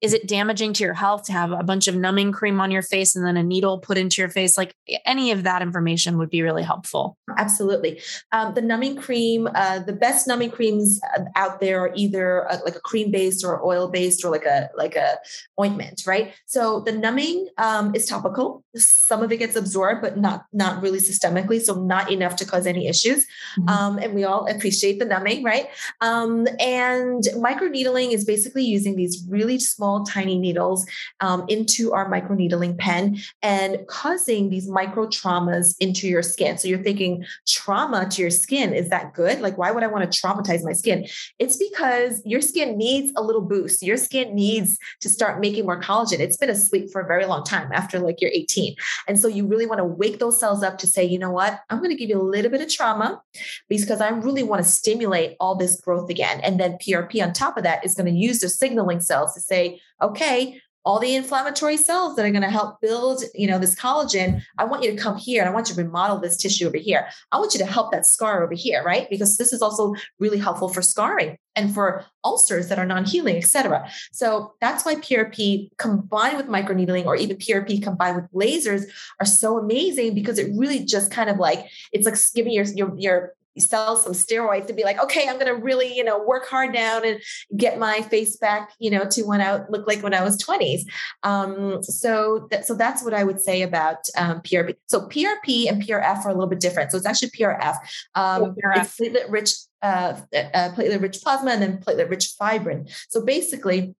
Is 0.00 0.12
it 0.12 0.28
damaging 0.28 0.74
to 0.74 0.84
your 0.84 0.92
health 0.92 1.24
to 1.24 1.32
have 1.32 1.50
a 1.50 1.62
bunch 1.62 1.88
of 1.88 1.96
numbing 1.96 2.30
cream 2.30 2.60
on 2.60 2.70
your 2.70 2.82
face 2.82 3.16
and 3.16 3.24
then 3.24 3.38
a 3.38 3.42
needle 3.42 3.78
put 3.78 3.96
into 3.96 4.20
your 4.20 4.28
face? 4.28 4.58
Like 4.58 4.74
any 5.06 5.30
of 5.30 5.44
that 5.44 5.62
information 5.62 6.18
would 6.18 6.28
be 6.28 6.42
really 6.42 6.62
helpful. 6.62 7.16
Absolutely. 7.38 8.02
Um, 8.32 8.52
the 8.54 8.60
numbing 8.60 8.96
cream 8.96 9.48
uh, 9.54 9.78
the 9.78 9.94
best 9.94 10.28
numbing 10.28 10.50
creams 10.50 11.00
uh, 11.16 11.22
out 11.36 11.60
there 11.60 11.80
are 11.80 11.92
either 11.94 12.40
a, 12.50 12.58
like 12.64 12.76
a 12.76 12.80
cream 12.80 13.10
based 13.10 13.44
or 13.44 13.64
oil 13.64 13.88
based 13.88 14.24
or 14.24 14.30
like 14.30 14.44
a 14.44 14.68
like 14.76 14.94
a 14.96 15.16
ointment 15.58 16.02
right? 16.06 16.34
So 16.44 16.80
the 16.80 16.92
numbing 16.92 17.48
um, 17.56 17.94
is 17.94 18.06
topical. 18.06 18.62
Some 18.76 19.22
of 19.22 19.32
it 19.32 19.38
gets 19.38 19.56
absorbed 19.56 20.02
but 20.02 20.18
not 20.18 20.44
not 20.52 20.82
really 20.82 20.98
systemically 20.98 21.62
so 21.62 21.82
not 21.82 22.10
enough 22.10 22.36
to 22.36 22.44
cause 22.44 22.66
any 22.66 22.88
issues. 22.88 23.24
Mm-hmm. 23.58 23.68
um, 23.68 23.98
and 23.98 24.14
we 24.14 24.24
all 24.24 24.46
appreciate 24.46 24.98
the 24.98 25.04
numbing 25.06 25.44
right? 25.44 25.68
Um, 26.00 26.46
and 26.60 27.22
microneedling 27.36 28.12
is 28.12 28.24
basically 28.24 28.64
using 28.64 28.96
these 28.96 29.24
really 29.30 29.58
small 29.58 29.83
small, 29.84 30.04
tiny 30.04 30.38
needles 30.38 30.86
um, 31.20 31.44
into 31.48 31.92
our 31.92 32.10
microneedling 32.10 32.78
pen 32.78 33.18
and 33.42 33.86
causing 33.86 34.48
these 34.48 34.66
micro 34.66 35.06
traumas 35.06 35.76
into 35.78 36.08
your 36.08 36.22
skin. 36.22 36.56
So 36.56 36.68
you're 36.68 36.82
thinking 36.82 37.24
trauma 37.46 38.08
to 38.08 38.22
your 38.22 38.30
skin, 38.30 38.72
is 38.72 38.88
that 38.88 39.12
good? 39.12 39.40
Like, 39.40 39.58
why 39.58 39.70
would 39.70 39.82
I 39.82 39.88
want 39.88 40.10
to 40.10 40.20
traumatize 40.20 40.64
my 40.64 40.72
skin? 40.72 41.06
It's 41.38 41.58
because 41.58 42.22
your 42.24 42.40
skin 42.40 42.78
needs 42.78 43.12
a 43.14 43.22
little 43.22 43.42
boost. 43.42 43.82
Your 43.82 43.98
skin 43.98 44.34
needs 44.34 44.78
to 45.02 45.08
start 45.10 45.40
making 45.40 45.66
more 45.66 45.80
collagen. 45.80 46.18
It's 46.20 46.38
been 46.38 46.48
asleep 46.48 46.90
for 46.90 47.02
a 47.02 47.06
very 47.06 47.26
long 47.26 47.44
time 47.44 47.70
after 47.72 47.98
like 47.98 48.22
you're 48.22 48.30
18. 48.32 48.74
And 49.06 49.20
so 49.20 49.28
you 49.28 49.46
really 49.46 49.66
want 49.66 49.80
to 49.80 49.84
wake 49.84 50.18
those 50.18 50.40
cells 50.40 50.62
up 50.62 50.78
to 50.78 50.86
say, 50.86 51.04
you 51.04 51.18
know 51.18 51.30
what? 51.30 51.60
I'm 51.68 51.78
going 51.78 51.90
to 51.90 51.96
give 51.96 52.08
you 52.08 52.18
a 52.18 52.22
little 52.22 52.50
bit 52.50 52.62
of 52.62 52.70
trauma 52.72 53.20
because 53.68 54.00
I 54.00 54.08
really 54.08 54.42
want 54.42 54.62
to 54.62 54.68
stimulate 54.68 55.36
all 55.40 55.56
this 55.56 55.78
growth 55.78 56.08
again. 56.08 56.40
And 56.40 56.58
then 56.58 56.78
PRP 56.78 57.22
on 57.22 57.34
top 57.34 57.58
of 57.58 57.64
that 57.64 57.84
is 57.84 57.94
going 57.94 58.06
to 58.06 58.18
use 58.18 58.38
the 58.38 58.48
signaling 58.48 59.00
cells 59.00 59.34
to 59.34 59.40
say, 59.40 59.73
okay, 60.00 60.60
all 60.84 60.98
the 60.98 61.14
inflammatory 61.14 61.78
cells 61.78 62.14
that 62.14 62.26
are 62.26 62.30
going 62.30 62.42
to 62.42 62.50
help 62.50 62.80
build, 62.80 63.22
you 63.34 63.46
know, 63.46 63.58
this 63.58 63.74
collagen, 63.74 64.42
I 64.58 64.64
want 64.64 64.82
you 64.82 64.90
to 64.90 64.96
come 64.96 65.16
here 65.16 65.40
and 65.40 65.48
I 65.48 65.52
want 65.52 65.68
you 65.68 65.74
to 65.74 65.82
remodel 65.82 66.18
this 66.18 66.36
tissue 66.36 66.66
over 66.66 66.76
here. 66.76 67.08
I 67.32 67.38
want 67.38 67.54
you 67.54 67.58
to 67.60 67.66
help 67.66 67.90
that 67.92 68.04
scar 68.04 68.44
over 68.44 68.52
here, 68.52 68.82
right? 68.82 69.08
Because 69.08 69.38
this 69.38 69.52
is 69.52 69.62
also 69.62 69.94
really 70.18 70.38
helpful 70.38 70.68
for 70.68 70.82
scarring 70.82 71.38
and 71.56 71.72
for 71.72 72.04
ulcers 72.22 72.68
that 72.68 72.78
are 72.78 72.84
non-healing, 72.84 73.36
etc. 73.36 73.88
So 74.12 74.52
that's 74.60 74.84
why 74.84 74.96
PRP 74.96 75.70
combined 75.78 76.36
with 76.36 76.48
microneedling 76.48 77.06
or 77.06 77.16
even 77.16 77.38
PRP 77.38 77.82
combined 77.82 78.16
with 78.16 78.30
lasers 78.32 78.84
are 79.20 79.26
so 79.26 79.58
amazing 79.58 80.14
because 80.14 80.38
it 80.38 80.52
really 80.54 80.84
just 80.84 81.10
kind 81.10 81.30
of 81.30 81.38
like 81.38 81.66
it's 81.92 82.04
like 82.04 82.16
giving 82.34 82.52
your 82.52 82.64
your, 82.64 82.92
your 82.98 83.32
cell 83.58 83.96
some 83.96 84.12
steroids 84.12 84.66
to 84.66 84.72
be 84.72 84.84
like, 84.84 85.00
okay, 85.02 85.28
I'm 85.28 85.38
going 85.38 85.54
to 85.54 85.62
really, 85.62 85.94
you 85.94 86.04
know, 86.04 86.22
work 86.22 86.46
hard 86.46 86.72
down 86.72 87.06
and 87.06 87.20
get 87.56 87.78
my 87.78 88.02
face 88.02 88.36
back, 88.36 88.72
you 88.78 88.90
know, 88.90 89.04
to 89.06 89.22
when 89.22 89.40
I 89.40 89.64
looked 89.68 89.88
like 89.88 90.02
when 90.02 90.14
I 90.14 90.22
was 90.22 90.36
20s. 90.42 90.82
Um, 91.22 91.82
so 91.82 92.48
that, 92.50 92.66
so 92.66 92.74
that's 92.74 93.02
what 93.02 93.14
I 93.14 93.24
would 93.24 93.40
say 93.40 93.62
about 93.62 93.98
um, 94.16 94.40
PRP. 94.40 94.76
So 94.86 95.08
PRP 95.08 95.68
and 95.68 95.82
PRF 95.82 96.24
are 96.24 96.30
a 96.30 96.34
little 96.34 96.48
bit 96.48 96.60
different. 96.60 96.90
So 96.90 96.96
it's 96.96 97.06
actually 97.06 97.30
PRF. 97.30 97.76
Um, 98.14 98.54
PRF. 98.54 98.76
It's 98.76 99.00
platelet 99.00 99.30
rich, 99.30 99.52
uh, 99.82 100.20
uh, 100.34 100.70
platelet 100.70 101.02
rich 101.02 101.20
plasma 101.22 101.52
and 101.52 101.62
then 101.62 101.78
platelet 101.78 102.10
rich 102.10 102.34
fibrin. 102.38 102.88
So 103.08 103.24
basically, 103.24 103.94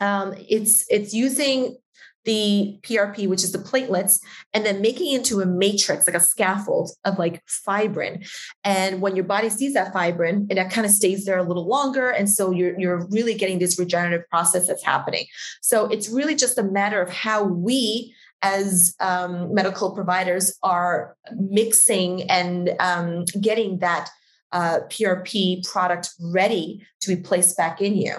um, 0.00 0.34
it's 0.48 0.86
it's 0.90 1.14
using 1.14 1.76
the 2.24 2.78
PRP, 2.82 3.28
which 3.28 3.44
is 3.44 3.52
the 3.52 3.58
platelets, 3.58 4.20
and 4.52 4.64
then 4.64 4.80
making 4.80 5.12
into 5.12 5.40
a 5.40 5.46
matrix, 5.46 6.06
like 6.06 6.16
a 6.16 6.20
scaffold 6.20 6.90
of 7.04 7.18
like 7.18 7.42
fibrin. 7.46 8.24
And 8.64 9.00
when 9.00 9.14
your 9.14 9.24
body 9.24 9.50
sees 9.50 9.74
that 9.74 9.92
fibrin, 9.92 10.46
it 10.50 10.70
kind 10.70 10.86
of 10.86 10.92
stays 10.92 11.24
there 11.24 11.38
a 11.38 11.42
little 11.42 11.68
longer. 11.68 12.10
And 12.10 12.28
so 12.30 12.50
you're, 12.50 12.78
you're 12.78 13.06
really 13.10 13.34
getting 13.34 13.58
this 13.58 13.78
regenerative 13.78 14.28
process 14.28 14.66
that's 14.66 14.84
happening. 14.84 15.26
So 15.62 15.86
it's 15.86 16.08
really 16.08 16.34
just 16.34 16.58
a 16.58 16.62
matter 16.62 17.00
of 17.00 17.10
how 17.10 17.44
we 17.44 18.14
as 18.42 18.94
um, 19.00 19.52
medical 19.54 19.94
providers 19.94 20.56
are 20.62 21.16
mixing 21.34 22.30
and 22.30 22.74
um, 22.78 23.24
getting 23.40 23.78
that 23.78 24.10
uh, 24.52 24.80
PRP 24.88 25.66
product 25.66 26.10
ready 26.20 26.86
to 27.00 27.16
be 27.16 27.20
placed 27.20 27.56
back 27.56 27.80
in 27.80 27.96
you. 27.96 28.14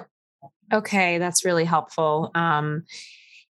Okay, 0.74 1.20
that's 1.20 1.45
really 1.45 1.64
helpful. 1.64 2.32
Um, 2.34 2.84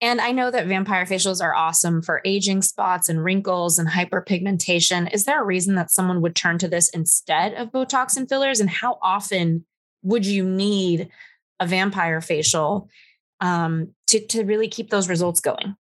and 0.01 0.21
I 0.21 0.31
know 0.31 0.49
that 0.49 0.67
vampire 0.67 1.05
facials 1.05 1.43
are 1.43 1.53
awesome 1.53 2.01
for 2.01 2.21
aging 2.23 2.61
spots 2.61 3.09
and 3.09 3.23
wrinkles 3.23 3.77
and 3.77 3.89
hyperpigmentation. 3.89 5.13
Is 5.13 5.25
there 5.25 5.41
a 5.41 5.45
reason 5.45 5.75
that 5.75 5.91
someone 5.91 6.21
would 6.21 6.35
turn 6.35 6.57
to 6.59 6.69
this 6.69 6.89
instead 6.89 7.53
of 7.55 7.71
Botox 7.71 8.15
and 8.15 8.27
fillers? 8.27 8.61
And 8.61 8.69
how 8.69 8.97
often 9.01 9.65
would 10.01 10.25
you 10.25 10.45
need 10.45 11.09
a 11.59 11.67
vampire 11.67 12.21
facial 12.21 12.89
um, 13.41 13.93
to, 14.07 14.25
to 14.27 14.43
really 14.43 14.69
keep 14.69 14.89
those 14.89 15.09
results 15.09 15.41
going? 15.41 15.75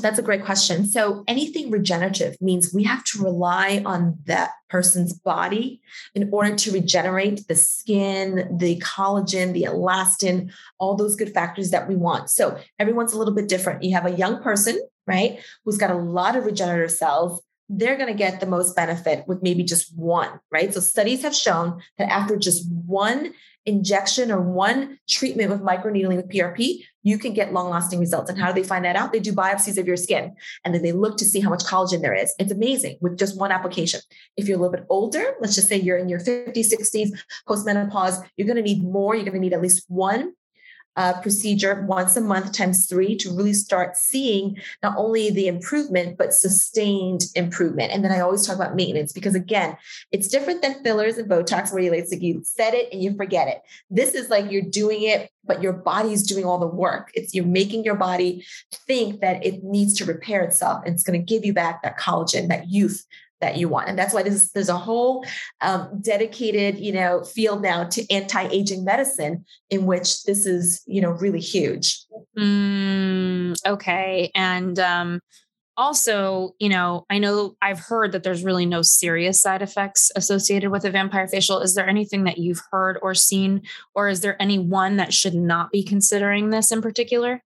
That's 0.00 0.18
a 0.18 0.22
great 0.22 0.44
question. 0.44 0.86
So, 0.86 1.24
anything 1.26 1.70
regenerative 1.70 2.36
means 2.40 2.72
we 2.72 2.84
have 2.84 3.04
to 3.04 3.22
rely 3.22 3.82
on 3.84 4.18
that 4.26 4.50
person's 4.68 5.12
body 5.12 5.80
in 6.14 6.28
order 6.32 6.54
to 6.54 6.72
regenerate 6.72 7.46
the 7.48 7.54
skin, 7.54 8.56
the 8.58 8.78
collagen, 8.80 9.52
the 9.52 9.64
elastin, 9.64 10.52
all 10.78 10.96
those 10.96 11.16
good 11.16 11.32
factors 11.32 11.70
that 11.70 11.88
we 11.88 11.96
want. 11.96 12.30
So, 12.30 12.58
everyone's 12.78 13.12
a 13.12 13.18
little 13.18 13.34
bit 13.34 13.48
different. 13.48 13.82
You 13.82 13.94
have 13.94 14.06
a 14.06 14.16
young 14.16 14.42
person, 14.42 14.80
right, 15.06 15.40
who's 15.64 15.78
got 15.78 15.90
a 15.90 15.98
lot 15.98 16.36
of 16.36 16.44
regenerative 16.44 16.92
cells. 16.92 17.42
They're 17.68 17.96
going 17.96 18.08
to 18.08 18.14
get 18.14 18.40
the 18.40 18.46
most 18.46 18.74
benefit 18.74 19.26
with 19.26 19.42
maybe 19.42 19.62
just 19.62 19.96
one, 19.96 20.40
right? 20.50 20.72
So, 20.72 20.80
studies 20.80 21.22
have 21.22 21.34
shown 21.34 21.80
that 21.98 22.10
after 22.10 22.36
just 22.36 22.70
one 22.70 23.34
injection 23.68 24.32
or 24.32 24.40
one 24.40 24.98
treatment 25.08 25.50
with 25.50 25.60
microneedling 25.60 26.16
with 26.16 26.28
PRP, 26.30 26.84
you 27.02 27.18
can 27.18 27.34
get 27.34 27.52
long 27.52 27.68
lasting 27.68 28.00
results. 28.00 28.30
And 28.30 28.38
how 28.38 28.50
do 28.50 28.60
they 28.60 28.66
find 28.66 28.84
that 28.84 28.96
out? 28.96 29.12
They 29.12 29.20
do 29.20 29.32
biopsies 29.32 29.78
of 29.78 29.86
your 29.86 29.96
skin 29.96 30.34
and 30.64 30.74
then 30.74 30.82
they 30.82 30.92
look 30.92 31.18
to 31.18 31.24
see 31.24 31.40
how 31.40 31.50
much 31.50 31.64
collagen 31.64 32.00
there 32.00 32.14
is. 32.14 32.34
It's 32.38 32.50
amazing 32.50 32.96
with 33.00 33.18
just 33.18 33.38
one 33.38 33.52
application. 33.52 34.00
If 34.36 34.48
you're 34.48 34.58
a 34.58 34.60
little 34.60 34.74
bit 34.74 34.86
older, 34.88 35.34
let's 35.40 35.54
just 35.54 35.68
say 35.68 35.76
you're 35.76 35.98
in 35.98 36.08
your 36.08 36.20
50s, 36.20 36.54
60s, 36.54 37.10
postmenopause, 37.46 38.26
you're 38.36 38.46
going 38.46 38.56
to 38.56 38.62
need 38.62 38.82
more. 38.82 39.14
You're 39.14 39.24
going 39.24 39.34
to 39.34 39.40
need 39.40 39.52
at 39.52 39.62
least 39.62 39.84
one 39.88 40.32
uh, 40.98 41.20
procedure 41.20 41.84
once 41.86 42.16
a 42.16 42.20
month 42.20 42.50
times 42.50 42.86
three 42.86 43.14
to 43.14 43.30
really 43.30 43.52
start 43.52 43.96
seeing 43.96 44.60
not 44.82 44.96
only 44.98 45.30
the 45.30 45.46
improvement, 45.46 46.18
but 46.18 46.34
sustained 46.34 47.26
improvement. 47.36 47.92
And 47.92 48.04
then 48.04 48.10
I 48.10 48.18
always 48.18 48.44
talk 48.44 48.56
about 48.56 48.74
maintenance 48.74 49.12
because, 49.12 49.36
again, 49.36 49.76
it's 50.10 50.26
different 50.26 50.60
than 50.60 50.82
fillers 50.82 51.16
and 51.16 51.30
Botox 51.30 51.72
where 51.72 51.80
you 51.80 51.92
like, 51.92 52.08
you 52.20 52.42
set 52.44 52.74
it 52.74 52.92
and 52.92 53.00
you 53.00 53.14
forget 53.14 53.46
it. 53.46 53.62
This 53.88 54.14
is 54.14 54.28
like 54.28 54.50
you're 54.50 54.60
doing 54.60 55.02
it, 55.02 55.30
but 55.44 55.62
your 55.62 55.72
body's 55.72 56.24
doing 56.24 56.44
all 56.44 56.58
the 56.58 56.66
work. 56.66 57.12
It's 57.14 57.32
you're 57.32 57.46
making 57.46 57.84
your 57.84 57.94
body 57.94 58.44
think 58.72 59.20
that 59.20 59.46
it 59.46 59.62
needs 59.62 59.94
to 59.98 60.04
repair 60.04 60.42
itself 60.42 60.82
and 60.84 60.94
it's 60.94 61.04
going 61.04 61.20
to 61.20 61.24
give 61.24 61.44
you 61.44 61.52
back 61.52 61.84
that 61.84 61.96
collagen, 61.96 62.48
that 62.48 62.70
youth, 62.70 63.06
that 63.40 63.56
you 63.56 63.68
want. 63.68 63.88
And 63.88 63.98
that's 63.98 64.12
why 64.12 64.22
this, 64.22 64.50
there's 64.52 64.68
a 64.68 64.76
whole 64.76 65.24
um, 65.60 66.00
dedicated, 66.00 66.78
you 66.78 66.92
know, 66.92 67.22
field 67.22 67.62
now 67.62 67.84
to 67.84 68.12
anti-aging 68.12 68.84
medicine 68.84 69.44
in 69.70 69.86
which 69.86 70.24
this 70.24 70.46
is, 70.46 70.82
you 70.86 71.00
know, 71.00 71.10
really 71.10 71.40
huge. 71.40 72.04
Mm, 72.36 73.56
okay. 73.66 74.30
And 74.34 74.78
um, 74.78 75.20
also, 75.76 76.56
you 76.58 76.68
know, 76.68 77.06
I 77.08 77.20
know 77.20 77.56
I've 77.62 77.78
heard 77.78 78.10
that 78.12 78.24
there's 78.24 78.42
really 78.42 78.66
no 78.66 78.82
serious 78.82 79.40
side 79.40 79.62
effects 79.62 80.10
associated 80.16 80.70
with 80.70 80.84
a 80.84 80.90
vampire 80.90 81.28
facial. 81.28 81.60
Is 81.60 81.76
there 81.76 81.88
anything 81.88 82.24
that 82.24 82.38
you've 82.38 82.62
heard 82.72 82.98
or 83.00 83.14
seen, 83.14 83.62
or 83.94 84.08
is 84.08 84.20
there 84.20 84.40
any 84.42 84.58
one 84.58 84.96
that 84.96 85.14
should 85.14 85.34
not 85.34 85.70
be 85.70 85.84
considering 85.84 86.50
this 86.50 86.72
in 86.72 86.82
particular? 86.82 87.44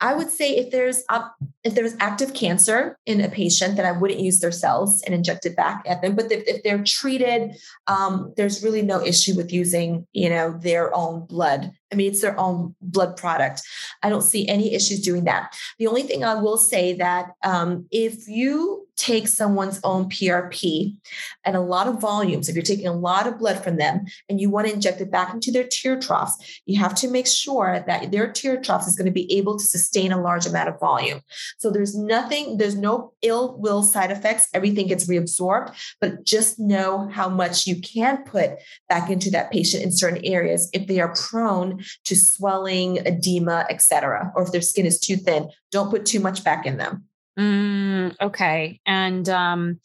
I 0.00 0.14
would 0.14 0.30
say 0.30 0.56
if 0.56 0.70
there's, 0.70 1.04
uh, 1.08 1.28
if 1.62 1.74
there's 1.74 1.94
active 2.00 2.34
cancer 2.34 2.98
in 3.06 3.20
a 3.20 3.28
patient, 3.28 3.76
then 3.76 3.86
I 3.86 3.92
wouldn't 3.92 4.20
use 4.20 4.40
their 4.40 4.52
cells 4.52 5.02
and 5.02 5.14
inject 5.14 5.46
it 5.46 5.56
back 5.56 5.82
at 5.86 6.02
them. 6.02 6.14
But 6.14 6.30
if, 6.30 6.46
if 6.46 6.62
they're 6.62 6.82
treated, 6.84 7.56
um, 7.86 8.34
there's 8.36 8.62
really 8.62 8.82
no 8.82 9.00
issue 9.02 9.34
with 9.34 9.52
using, 9.52 10.06
you 10.12 10.28
know, 10.28 10.58
their 10.58 10.94
own 10.94 11.26
blood. 11.26 11.72
I 11.92 11.96
mean, 11.96 12.10
it's 12.10 12.22
their 12.22 12.38
own 12.38 12.74
blood 12.80 13.16
product. 13.16 13.62
I 14.02 14.08
don't 14.08 14.22
see 14.22 14.48
any 14.48 14.74
issues 14.74 15.00
doing 15.00 15.24
that. 15.24 15.56
The 15.78 15.86
only 15.86 16.02
thing 16.02 16.24
I 16.24 16.34
will 16.34 16.56
say 16.58 16.94
that 16.94 17.32
um, 17.42 17.86
if 17.90 18.26
you 18.26 18.86
take 18.96 19.26
someone's 19.26 19.80
own 19.82 20.08
PRP 20.08 20.96
and 21.44 21.56
a 21.56 21.60
lot 21.60 21.88
of 21.88 22.00
volumes, 22.00 22.48
if 22.48 22.54
you're 22.54 22.62
taking 22.62 22.86
a 22.86 22.92
lot 22.92 23.26
of 23.26 23.38
blood 23.38 23.62
from 23.62 23.76
them 23.76 24.04
and 24.28 24.40
you 24.40 24.48
want 24.48 24.68
to 24.68 24.72
inject 24.72 25.00
it 25.00 25.10
back 25.10 25.34
into 25.34 25.50
their 25.50 25.66
tear 25.66 25.98
troughs, 25.98 26.60
you 26.64 26.78
have 26.78 26.94
to 26.94 27.08
make 27.08 27.26
sure 27.26 27.82
that 27.86 28.12
their 28.12 28.30
tear 28.30 28.60
troughs 28.60 28.86
is 28.86 28.96
going 28.96 29.06
to 29.06 29.12
be 29.12 29.32
able 29.36 29.58
to 29.58 29.64
sustain 29.64 30.12
a 30.12 30.20
large 30.20 30.46
amount 30.46 30.68
of 30.68 30.78
volume. 30.78 31.20
So 31.58 31.70
there's 31.70 31.96
nothing, 31.96 32.58
there's 32.58 32.76
no 32.76 33.12
ill 33.22 33.58
will 33.58 33.82
side 33.82 34.10
effects. 34.10 34.48
Everything 34.54 34.86
gets 34.86 35.08
reabsorbed, 35.08 35.74
but 36.00 36.24
just 36.24 36.58
know 36.58 37.08
how 37.08 37.28
much 37.28 37.66
you 37.66 37.80
can 37.80 38.22
put 38.24 38.50
back 38.88 39.10
into 39.10 39.30
that 39.30 39.50
patient 39.50 39.82
in 39.82 39.90
certain 39.90 40.24
areas 40.24 40.70
if 40.72 40.86
they 40.86 41.00
are 41.00 41.14
prone 41.14 41.73
to 42.04 42.16
swelling, 42.16 42.98
edema, 43.06 43.66
etc., 43.70 44.32
or 44.34 44.42
if 44.42 44.52
their 44.52 44.60
skin 44.60 44.86
is 44.86 45.00
too 45.00 45.16
thin. 45.16 45.48
Don't 45.70 45.90
put 45.90 46.06
too 46.06 46.20
much 46.20 46.44
back 46.44 46.66
in 46.66 46.76
them. 46.76 47.04
Mm, 47.38 48.14
okay. 48.20 48.80
And 48.86 49.28
um, 49.28 49.80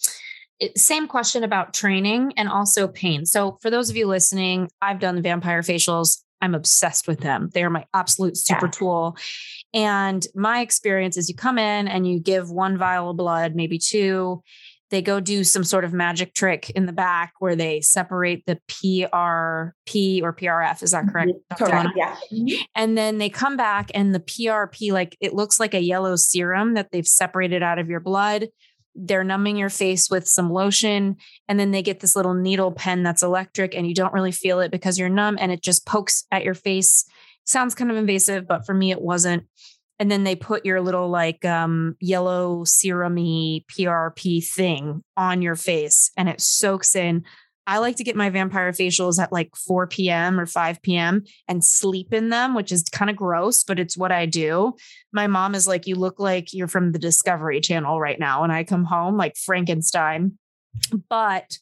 it, 0.59 0.77
same 0.77 1.07
question 1.07 1.43
about 1.43 1.73
training 1.73 2.33
and 2.37 2.49
also 2.49 2.87
pain. 2.87 3.25
So, 3.25 3.57
for 3.61 3.69
those 3.69 3.89
of 3.89 3.95
you 3.95 4.07
listening, 4.07 4.69
I've 4.81 4.99
done 4.99 5.15
the 5.15 5.21
vampire 5.21 5.61
facials. 5.61 6.21
I'm 6.41 6.55
obsessed 6.55 7.07
with 7.07 7.19
them. 7.19 7.49
They 7.53 7.63
are 7.63 7.69
my 7.69 7.85
absolute 7.93 8.37
super 8.37 8.67
yeah. 8.67 8.71
tool. 8.71 9.17
And 9.73 10.25
my 10.35 10.61
experience 10.61 11.17
is 11.17 11.27
you 11.27 11.35
come 11.35 11.57
in 11.57 11.87
and 11.87 12.07
you 12.07 12.19
give 12.19 12.49
one 12.49 12.77
vial 12.77 13.09
of 13.09 13.17
blood, 13.17 13.55
maybe 13.55 13.77
two. 13.77 14.41
They 14.89 15.01
go 15.01 15.19
do 15.19 15.43
some 15.43 15.63
sort 15.63 15.85
of 15.85 15.93
magic 15.93 16.33
trick 16.33 16.69
in 16.71 16.85
the 16.85 16.93
back 16.93 17.33
where 17.39 17.55
they 17.55 17.81
separate 17.81 18.45
the 18.45 18.59
PRP 18.67 20.23
or 20.23 20.33
PRF. 20.33 20.83
Is 20.83 20.91
that 20.91 21.07
correct? 21.07 21.31
Mm-hmm. 21.31 21.63
Correct. 21.63 21.89
Yeah. 21.95 22.15
Mm-hmm. 22.33 22.61
And 22.75 22.97
then 22.97 23.17
they 23.19 23.29
come 23.29 23.55
back 23.55 23.91
and 23.93 24.15
the 24.15 24.19
PRP, 24.19 24.91
like 24.91 25.15
it 25.21 25.33
looks 25.33 25.59
like 25.59 25.73
a 25.73 25.81
yellow 25.81 26.15
serum 26.15 26.73
that 26.73 26.91
they've 26.91 27.07
separated 27.07 27.61
out 27.61 27.79
of 27.79 27.89
your 27.89 27.99
blood 27.99 28.47
they're 28.95 29.23
numbing 29.23 29.55
your 29.55 29.69
face 29.69 30.09
with 30.09 30.27
some 30.27 30.51
lotion 30.51 31.15
and 31.47 31.59
then 31.59 31.71
they 31.71 31.81
get 31.81 31.99
this 31.99 32.15
little 32.15 32.33
needle 32.33 32.71
pen 32.71 33.03
that's 33.03 33.23
electric 33.23 33.75
and 33.75 33.87
you 33.87 33.93
don't 33.93 34.13
really 34.13 34.31
feel 34.31 34.59
it 34.59 34.71
because 34.71 34.97
you're 34.97 35.09
numb 35.09 35.37
and 35.39 35.51
it 35.51 35.61
just 35.61 35.85
pokes 35.85 36.25
at 36.31 36.43
your 36.43 36.53
face 36.53 37.05
sounds 37.45 37.75
kind 37.75 37.91
of 37.91 37.97
invasive 37.97 38.47
but 38.47 38.65
for 38.65 38.73
me 38.73 38.91
it 38.91 39.01
wasn't 39.01 39.45
and 39.99 40.09
then 40.09 40.23
they 40.23 40.35
put 40.35 40.65
your 40.65 40.81
little 40.81 41.09
like 41.09 41.43
um, 41.45 41.95
yellow 41.99 42.63
serumy 42.63 43.65
prp 43.67 44.47
thing 44.47 45.03
on 45.17 45.41
your 45.41 45.55
face 45.55 46.11
and 46.17 46.29
it 46.29 46.41
soaks 46.41 46.95
in 46.95 47.23
I 47.69 47.77
like 47.77 47.97
to 47.97 48.03
get 48.03 48.15
my 48.15 48.31
vampire 48.31 48.71
facials 48.71 49.21
at 49.21 49.31
like 49.31 49.55
4 49.55 49.85
p.m. 49.85 50.39
or 50.39 50.47
5 50.47 50.81
p.m. 50.81 51.23
and 51.47 51.63
sleep 51.63 52.15
in 52.15 52.29
them, 52.29 52.55
which 52.55 52.71
is 52.71 52.81
kind 52.91 53.11
of 53.11 53.15
gross, 53.15 53.63
but 53.63 53.77
it's 53.77 53.95
what 53.95 54.11
I 54.11 54.25
do. 54.25 54.73
My 55.13 55.27
mom 55.27 55.53
is 55.53 55.67
like, 55.67 55.85
You 55.85 55.93
look 55.93 56.19
like 56.19 56.51
you're 56.51 56.67
from 56.67 56.93
the 56.93 56.97
Discovery 56.97 57.61
Channel 57.61 57.99
right 57.99 58.19
now. 58.19 58.43
And 58.43 58.51
I 58.51 58.63
come 58.63 58.85
home 58.85 59.17
like 59.17 59.37
Frankenstein. 59.37 60.39
But 61.09 61.59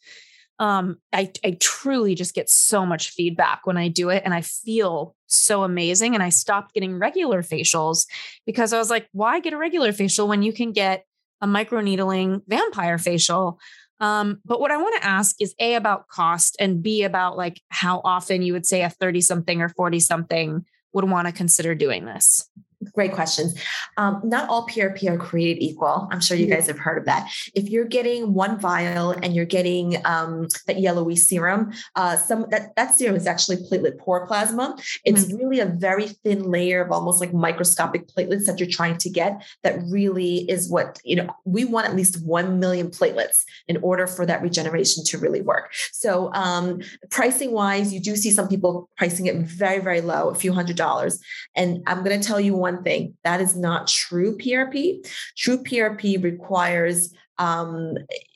um, 0.59 0.97
I, 1.13 1.31
I 1.43 1.57
truly 1.59 2.15
just 2.15 2.33
get 2.33 2.49
so 2.49 2.85
much 2.85 3.11
feedback 3.11 3.65
when 3.65 3.77
I 3.77 3.89
do 3.89 4.09
it 4.09 4.23
and 4.25 4.33
I 4.33 4.41
feel 4.41 5.15
so 5.27 5.63
amazing. 5.63 6.15
And 6.15 6.23
I 6.23 6.29
stopped 6.29 6.73
getting 6.73 6.97
regular 6.97 7.43
facials 7.43 8.07
because 8.45 8.73
I 8.73 8.79
was 8.79 8.89
like, 8.89 9.07
why 9.11 9.39
get 9.39 9.53
a 9.53 9.57
regular 9.57 9.91
facial 9.91 10.27
when 10.27 10.41
you 10.41 10.51
can 10.51 10.71
get 10.71 11.05
a 11.41 11.47
microneedling 11.47 12.41
vampire 12.47 12.97
facial? 12.97 13.59
Um, 13.99 14.41
but 14.45 14.59
what 14.59 14.71
I 14.71 14.77
want 14.77 14.99
to 15.01 15.07
ask 15.07 15.35
is 15.41 15.55
A 15.59 15.75
about 15.75 16.07
cost 16.07 16.55
and 16.59 16.81
B 16.81 17.03
about 17.03 17.37
like 17.37 17.61
how 17.69 18.01
often 18.03 18.41
you 18.41 18.53
would 18.53 18.65
say 18.65 18.83
a 18.83 18.89
30 18.89 19.21
something 19.21 19.61
or 19.61 19.69
40 19.69 19.99
something 19.99 20.65
would 20.93 21.09
want 21.09 21.27
to 21.27 21.33
consider 21.33 21.75
doing 21.75 22.05
this. 22.05 22.49
Great 22.93 23.11
questions. 23.11 23.59
Um, 23.97 24.21
not 24.23 24.47
all 24.49 24.67
PRP 24.67 25.09
are 25.09 25.17
created 25.17 25.63
equal. 25.63 26.07
I'm 26.11 26.21
sure 26.21 26.38
you 26.38 26.45
guys 26.45 26.67
have 26.67 26.78
heard 26.78 26.99
of 26.99 27.05
that. 27.05 27.28
If 27.55 27.69
you're 27.69 27.86
getting 27.86 28.36
one 28.36 28.59
vial 28.59 29.11
and 29.11 29.36
you're 29.36 29.45
getting 29.45 29.97
um, 30.05 30.47
that 30.67 30.80
yellowy 30.80 31.15
serum, 31.15 31.71
uh, 31.95 32.17
some 32.17 32.45
that 32.51 32.75
that 32.75 32.93
serum 32.93 33.15
is 33.15 33.25
actually 33.25 33.57
platelet 33.57 33.97
poor 33.97 34.28
plasma. 34.28 34.78
It's 35.05 35.25
mm-hmm. 35.25 35.38
really 35.38 35.59
a 35.59 35.65
very 35.65 36.07
thin 36.07 36.43
layer 36.51 36.84
of 36.84 36.91
almost 36.91 37.19
like 37.19 37.34
microscopic 37.34 38.09
platelets 38.09 38.45
that 38.45 38.59
you're 38.59 38.69
trying 38.69 38.97
to 38.97 39.09
get. 39.09 39.43
That 39.63 39.82
really 39.89 40.47
is 40.49 40.69
what 40.69 40.99
you 41.03 41.15
know. 41.15 41.30
We 41.45 41.65
want 41.65 41.88
at 41.88 41.95
least 41.95 42.23
one 42.23 42.59
million 42.59 42.89
platelets 42.89 43.43
in 43.67 43.78
order 43.78 44.05
for 44.05 44.23
that 44.28 44.43
regeneration 44.43 45.03
to 45.05 45.17
really 45.17 45.41
work. 45.41 45.73
So 45.93 46.32
um, 46.34 46.82
pricing 47.09 47.53
wise, 47.53 47.91
you 47.91 47.99
do 47.99 48.15
see 48.15 48.30
some 48.30 48.47
people 48.47 48.88
pricing 48.97 49.25
it 49.25 49.36
very 49.38 49.80
very 49.80 50.01
low, 50.01 50.30
a 50.30 50.36
few 50.36 50.53
hundred 50.53 50.75
dollars. 50.75 51.19
And 51.55 51.82
I'm 51.88 52.03
going 52.03 52.19
to 52.19 52.25
tell 52.25 52.39
you 52.39 52.55
one 52.55 52.66
thing 52.84 53.15
that 53.24 53.41
is 53.41 53.55
not 53.55 53.88
true 53.88 54.38
PRP. 54.38 55.07
True 55.38 55.63
PRP 55.63 56.24
requires 56.24 57.13
um, 57.38 57.95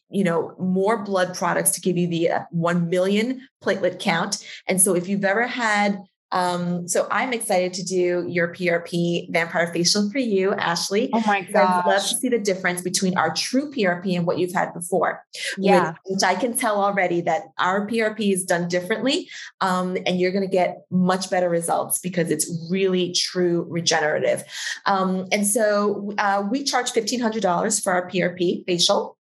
you 0.09 0.23
know 0.23 0.53
more 0.59 1.03
blood 1.03 1.33
products 1.33 1.71
to 1.71 1.81
give 1.81 1.97
you 1.97 2.07
the 2.07 2.29
uh, 2.29 2.39
1 2.51 2.89
million 2.89 3.47
platelet 3.63 3.99
count 3.99 4.45
and 4.67 4.81
so 4.81 4.93
if 4.93 5.07
you've 5.07 5.23
ever 5.23 5.47
had 5.47 5.97
um, 6.31 6.87
so 6.87 7.07
I'm 7.11 7.33
excited 7.33 7.73
to 7.73 7.83
do 7.83 8.25
your 8.27 8.53
PRP 8.53 9.31
vampire 9.31 9.71
facial 9.73 10.09
for 10.09 10.19
you, 10.19 10.53
Ashley. 10.53 11.09
Oh 11.13 11.23
my 11.27 11.41
god! 11.41 11.85
I'd 11.85 11.89
love 11.89 12.01
to 12.01 12.15
see 12.15 12.29
the 12.29 12.39
difference 12.39 12.81
between 12.81 13.17
our 13.17 13.33
true 13.33 13.69
PRP 13.71 14.15
and 14.15 14.25
what 14.25 14.37
you've 14.37 14.53
had 14.53 14.73
before. 14.73 15.23
Yeah, 15.57 15.89
which, 16.05 16.15
which 16.15 16.23
I 16.23 16.35
can 16.35 16.55
tell 16.55 16.81
already 16.81 17.21
that 17.21 17.43
our 17.59 17.87
PRP 17.87 18.33
is 18.33 18.45
done 18.45 18.67
differently, 18.67 19.29
um, 19.59 19.97
and 20.05 20.19
you're 20.19 20.31
going 20.31 20.47
to 20.47 20.51
get 20.51 20.85
much 20.89 21.29
better 21.29 21.49
results 21.49 21.99
because 21.99 22.31
it's 22.31 22.49
really 22.69 23.13
true 23.13 23.65
regenerative. 23.69 24.43
Um, 24.85 25.27
and 25.31 25.45
so 25.45 26.13
uh, 26.17 26.43
we 26.49 26.63
charge 26.63 26.91
fifteen 26.91 27.19
hundred 27.19 27.41
dollars 27.41 27.79
for 27.79 27.91
our 27.91 28.09
PRP 28.09 28.65
facial 28.65 29.17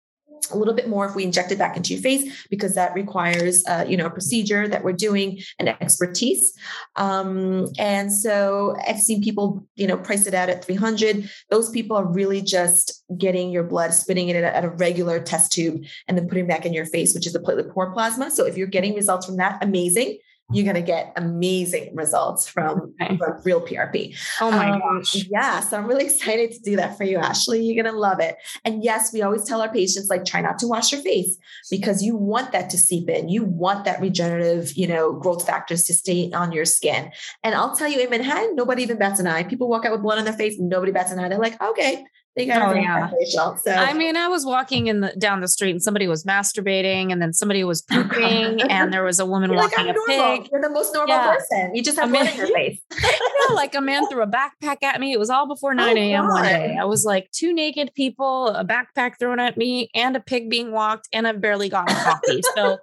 a 0.51 0.57
little 0.57 0.75
bit 0.75 0.89
more 0.89 1.07
if 1.07 1.15
we 1.15 1.25
inject 1.25 1.53
it 1.53 1.59
back 1.59 1.77
into 1.77 1.95
your 1.95 2.03
face 2.03 2.47
because 2.51 2.75
that 2.75 2.95
requires 2.95 3.65
uh, 3.67 3.85
you 3.87 3.97
know 3.97 4.07
a 4.07 4.11
procedure 4.11 4.69
that 4.69 4.85
we're 4.85 4.93
doing 4.93 5.41
and 5.59 5.69
expertise. 5.69 6.53
Um, 6.97 7.69
and 7.79 8.13
so 8.13 8.77
i've 8.87 9.01
seen 9.01 9.23
people 9.23 9.67
you 9.75 9.87
know 9.87 9.97
price 9.97 10.27
it 10.27 10.35
out 10.35 10.49
at 10.49 10.65
300 10.65 11.29
those 11.51 11.71
people 11.71 11.97
are 11.97 12.07
really 12.07 12.41
just 12.41 13.05
getting 13.19 13.51
your 13.51 13.63
blood 13.63 13.93
spitting 13.93 14.29
it 14.29 14.37
at 14.37 14.65
a 14.65 14.71
regular 14.71 15.21
test 15.21 15.53
tube 15.53 15.85
and 16.09 16.17
then 16.17 16.29
putting 16.29 16.47
back 16.47 16.65
in 16.65 16.73
your 16.73 16.87
face 16.87 17.15
which 17.15 17.27
is 17.27 17.35
a 17.35 17.41
platelet 17.41 17.73
poor 17.73 17.93
plasma. 17.93 18.31
So 18.31 18.47
if 18.47 18.57
you're 18.57 18.67
getting 18.67 18.95
results 18.95 19.27
from 19.27 19.37
that 19.37 19.63
amazing 19.63 20.19
you're 20.53 20.65
going 20.65 20.77
to 20.77 20.83
get 20.83 21.13
amazing 21.17 21.95
results 21.95 22.47
from, 22.47 22.95
okay. 23.01 23.17
from 23.17 23.41
real 23.45 23.61
PRP. 23.61 24.17
Oh 24.41 24.51
my 24.51 24.71
um, 24.71 24.81
gosh. 24.81 25.27
Yeah. 25.31 25.61
So 25.61 25.77
I'm 25.77 25.87
really 25.87 26.05
excited 26.15 26.53
to 26.53 26.61
do 26.61 26.77
that 26.77 26.99
for 26.99 27.05
you, 27.05 27.17
Ashley. 27.17 27.65
You're 27.65 27.83
going 27.83 27.93
to 27.93 27.99
love 27.99 28.21
it. 28.21 28.37
And 28.65 28.85
yes, 28.85 29.13
we 29.13 29.23
always 29.23 29.45
tell 29.45 29.63
our 29.63 29.73
patients, 29.73 30.11
like, 30.11 30.25
try 30.25 30.43
not 30.43 30.59
to 30.59 30.67
wash 30.67 30.93
your 30.93 31.01
face 31.01 31.37
because 31.71 32.03
you 32.03 32.15
want 32.15 32.53
that 32.53 32.69
to 32.71 32.79
seep 32.79 33.09
in. 33.09 33.29
You 33.29 33.45
want 33.45 33.85
that 33.87 34.01
regenerative, 34.01 34.75
you 34.75 34.87
know, 34.87 35.13
growth 35.13 35.47
factors 35.47 35.85
to 35.85 35.95
stay 35.95 36.31
on 36.33 36.53
your 36.53 36.67
skin. 36.67 37.11
And 37.43 37.55
I'll 37.55 37.75
tell 37.75 37.89
you, 37.89 38.01
in 38.01 38.11
Manhattan, 38.11 38.55
nobody 38.55 38.83
even 38.83 38.99
bats 38.99 39.21
an 39.21 39.27
eye. 39.27 39.45
People 39.45 39.69
walk 39.69 39.87
out 39.87 39.93
with 39.93 40.03
blood 40.03 40.19
on 40.19 40.25
their 40.25 40.35
face, 40.35 40.57
nobody 40.59 40.93
bats 40.93 41.11
an 41.11 41.19
eye. 41.19 41.29
They're 41.29 41.39
like, 41.39 41.61
okay, 41.63 42.05
they 42.37 42.47
got 42.47 42.71
oh, 42.71 42.75
yeah. 42.75 43.11
facial. 43.11 43.57
So 43.59 43.71
I 43.73 43.93
mean, 43.93 44.17
I 44.17 44.27
was 44.27 44.45
walking 44.45 44.89
in 44.89 45.01
the 45.01 45.15
down 45.17 45.41
the 45.41 45.49
street 45.49 45.71
and 45.71 45.83
somebody 45.83 46.09
was 46.09 46.25
masturbating 46.25 47.13
and 47.13 47.23
then 47.23 47.33
somebody 47.33 47.63
was 47.63 47.83
pooping 47.91 48.63
and 48.63 48.93
there 48.93 49.05
was 49.05 49.21
a 49.21 49.27
woman 49.27 49.51
You're 49.51 49.61
walking 49.61 49.87
like, 49.87 49.95
a 49.95 49.99
normal. 50.13 50.39
pig. 50.39 50.49
You're 50.51 50.61
the 50.61 50.71
most 50.71 50.93
normal 50.93 51.15
yeah. 51.15 51.35
person. 51.35 51.75
You 51.75 51.83
just 51.83 51.99
have 51.99 52.11
blood 52.11 52.27
in 52.27 52.37
your 52.37 52.49
face. 52.49 52.81
yeah, 53.03 53.55
like 53.55 53.75
a 53.75 53.81
man 53.81 54.09
threw 54.09 54.23
a 54.23 54.27
backpack 54.27 54.83
at 54.83 55.01
me. 55.01 55.13
It 55.13 55.19
was 55.19 55.31
all 55.31 55.47
before 55.47 55.75
9 55.75 55.97
a.m. 55.97 56.27
one 56.27 56.43
day. 56.43 56.77
I 56.81 56.85
was 56.85 57.05
like 57.05 57.31
two 57.31 57.53
naked 57.53 57.93
people, 57.95 58.49
a 58.49 58.65
backpack 58.65 59.19
thrown 59.19 59.39
at 59.39 59.57
me, 59.57 59.91
and 59.95 60.17
a 60.17 60.21
pig 60.21 60.51
being 60.51 60.73
walked, 60.73 61.09
and 61.13 61.29
I've 61.29 61.41
barely 61.41 61.69
gotten 61.69 61.95
coffee. 61.95 62.41
So 62.57 62.79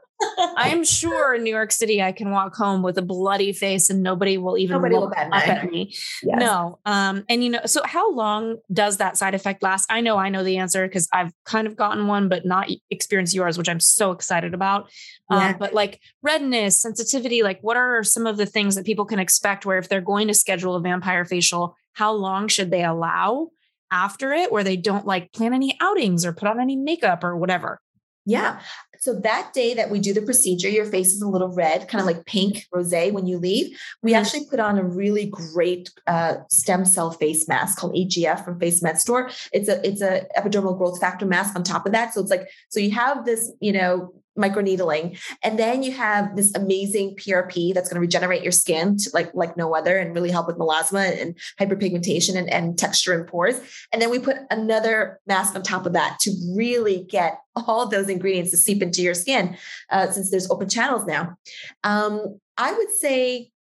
I'm 0.57 0.83
sure 0.83 1.35
in 1.35 1.43
New 1.43 1.49
York 1.49 1.71
City 1.71 2.01
I 2.01 2.11
can 2.11 2.31
walk 2.31 2.55
home 2.55 2.81
with 2.81 2.97
a 2.97 3.01
bloody 3.01 3.53
face 3.53 3.89
and 3.89 4.03
nobody 4.03 4.37
will 4.37 4.57
even 4.57 4.75
nobody 4.75 4.95
look 4.95 5.15
will 5.15 5.33
up 5.33 5.47
at 5.47 5.71
me. 5.71 5.93
Yes. 6.23 6.39
No. 6.39 6.79
Um, 6.85 7.23
and 7.29 7.43
you 7.43 7.49
know, 7.49 7.61
so 7.65 7.81
how 7.83 8.13
long 8.13 8.57
does 8.71 8.97
that 8.97 9.17
side 9.17 9.33
effect 9.33 9.63
last? 9.63 9.91
I 9.91 10.01
know 10.01 10.17
I 10.17 10.29
know 10.29 10.43
the 10.43 10.57
answer 10.57 10.87
because 10.87 11.07
I've 11.11 11.31
kind 11.45 11.67
of 11.67 11.75
gotten 11.75 12.07
one, 12.07 12.29
but 12.29 12.45
not 12.45 12.69
experienced 12.89 13.33
yours, 13.33 13.57
which 13.57 13.69
I'm 13.69 13.79
so 13.79 14.11
excited 14.11 14.53
about. 14.53 14.89
Um, 15.29 15.55
but 15.57 15.73
like 15.73 16.01
redness, 16.21 16.81
sensitivity, 16.81 17.41
like 17.41 17.59
what 17.61 17.77
are 17.77 18.03
some 18.03 18.27
of 18.27 18.37
the 18.37 18.45
things 18.45 18.75
that 18.75 18.85
people 18.85 19.05
can 19.05 19.19
expect 19.19 19.65
where 19.65 19.77
if 19.77 19.87
they're 19.87 20.01
going 20.01 20.27
to 20.27 20.33
schedule 20.33 20.75
a 20.75 20.81
vampire 20.81 21.23
facial, 21.25 21.75
how 21.93 22.11
long 22.11 22.47
should 22.47 22.69
they 22.69 22.83
allow 22.83 23.49
after 23.91 24.33
it 24.33 24.51
where 24.51 24.63
they 24.63 24.77
don't 24.77 25.05
like 25.05 25.31
plan 25.33 25.53
any 25.53 25.77
outings 25.81 26.25
or 26.25 26.33
put 26.33 26.47
on 26.47 26.59
any 26.59 26.75
makeup 26.75 27.23
or 27.23 27.37
whatever? 27.37 27.79
Yeah. 28.25 28.59
So 29.01 29.15
that 29.21 29.51
day 29.51 29.73
that 29.73 29.89
we 29.89 29.99
do 29.99 30.13
the 30.13 30.21
procedure, 30.21 30.69
your 30.69 30.85
face 30.85 31.11
is 31.11 31.23
a 31.23 31.27
little 31.27 31.47
red, 31.47 31.87
kind 31.87 31.99
of 31.99 32.05
like 32.05 32.27
pink 32.27 32.67
rose 32.71 32.91
when 32.91 33.25
you 33.25 33.39
leave. 33.39 33.75
We 34.03 34.11
mm-hmm. 34.11 34.21
actually 34.21 34.45
put 34.45 34.59
on 34.59 34.77
a 34.77 34.83
really 34.83 35.25
great 35.25 35.89
uh, 36.05 36.35
stem 36.49 36.85
cell 36.85 37.09
face 37.09 37.47
mask 37.47 37.79
called 37.79 37.95
EGF 37.95 38.45
from 38.45 38.59
Face 38.59 38.83
Med 38.83 38.99
Store. 38.99 39.31
It's 39.51 39.67
a 39.67 39.85
it's 39.85 40.01
a 40.01 40.27
epidermal 40.37 40.77
growth 40.77 40.99
factor 40.99 41.25
mask 41.25 41.55
on 41.55 41.63
top 41.63 41.87
of 41.87 41.93
that. 41.93 42.13
So 42.13 42.21
it's 42.21 42.29
like 42.29 42.47
so 42.69 42.79
you 42.79 42.91
have 42.91 43.25
this 43.25 43.51
you 43.59 43.73
know 43.73 44.13
microneedling. 44.37 45.19
And 45.43 45.59
then 45.59 45.83
you 45.83 45.91
have 45.91 46.35
this 46.35 46.53
amazing 46.55 47.15
prp 47.15 47.73
that's 47.73 47.89
going 47.89 47.95
to 47.95 48.01
regenerate 48.01 48.43
your 48.43 48.51
skin 48.51 48.97
to 48.97 49.09
like 49.13 49.31
like 49.33 49.57
no 49.57 49.75
other 49.75 49.97
and 49.97 50.13
really 50.13 50.31
help 50.31 50.47
with 50.47 50.57
melasma 50.57 51.21
and 51.21 51.37
hyperpigmentation 51.59 52.37
and, 52.37 52.49
and 52.49 52.77
texture 52.77 53.13
and 53.13 53.27
pores. 53.27 53.59
And 53.91 54.01
then 54.01 54.09
we 54.09 54.19
put 54.19 54.37
another 54.49 55.19
mask 55.27 55.55
on 55.55 55.63
top 55.63 55.85
of 55.85 55.93
that 55.93 56.17
to 56.21 56.31
really 56.55 57.05
get 57.09 57.39
all 57.55 57.87
those 57.87 58.09
ingredients 58.09 58.51
to 58.51 58.57
seep 58.57 58.81
into 58.81 59.01
your 59.01 59.13
skin 59.13 59.57
uh, 59.89 60.09
since 60.09 60.31
there's 60.31 60.49
open 60.49 60.69
channels 60.69 61.05
now. 61.05 61.35
Um, 61.83 62.39
i 62.57 62.71
would 62.71 62.91
say 62.91 63.51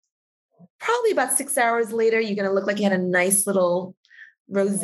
probably 0.78 1.10
about 1.10 1.32
six 1.32 1.56
hours 1.56 1.92
later 1.92 2.20
you're 2.20 2.36
going 2.36 2.48
to 2.48 2.54
look 2.54 2.66
like 2.66 2.78
you 2.78 2.84
had 2.84 2.92
a 2.92 2.98
nice 2.98 3.46
little 3.46 3.94
rose, 4.50 4.82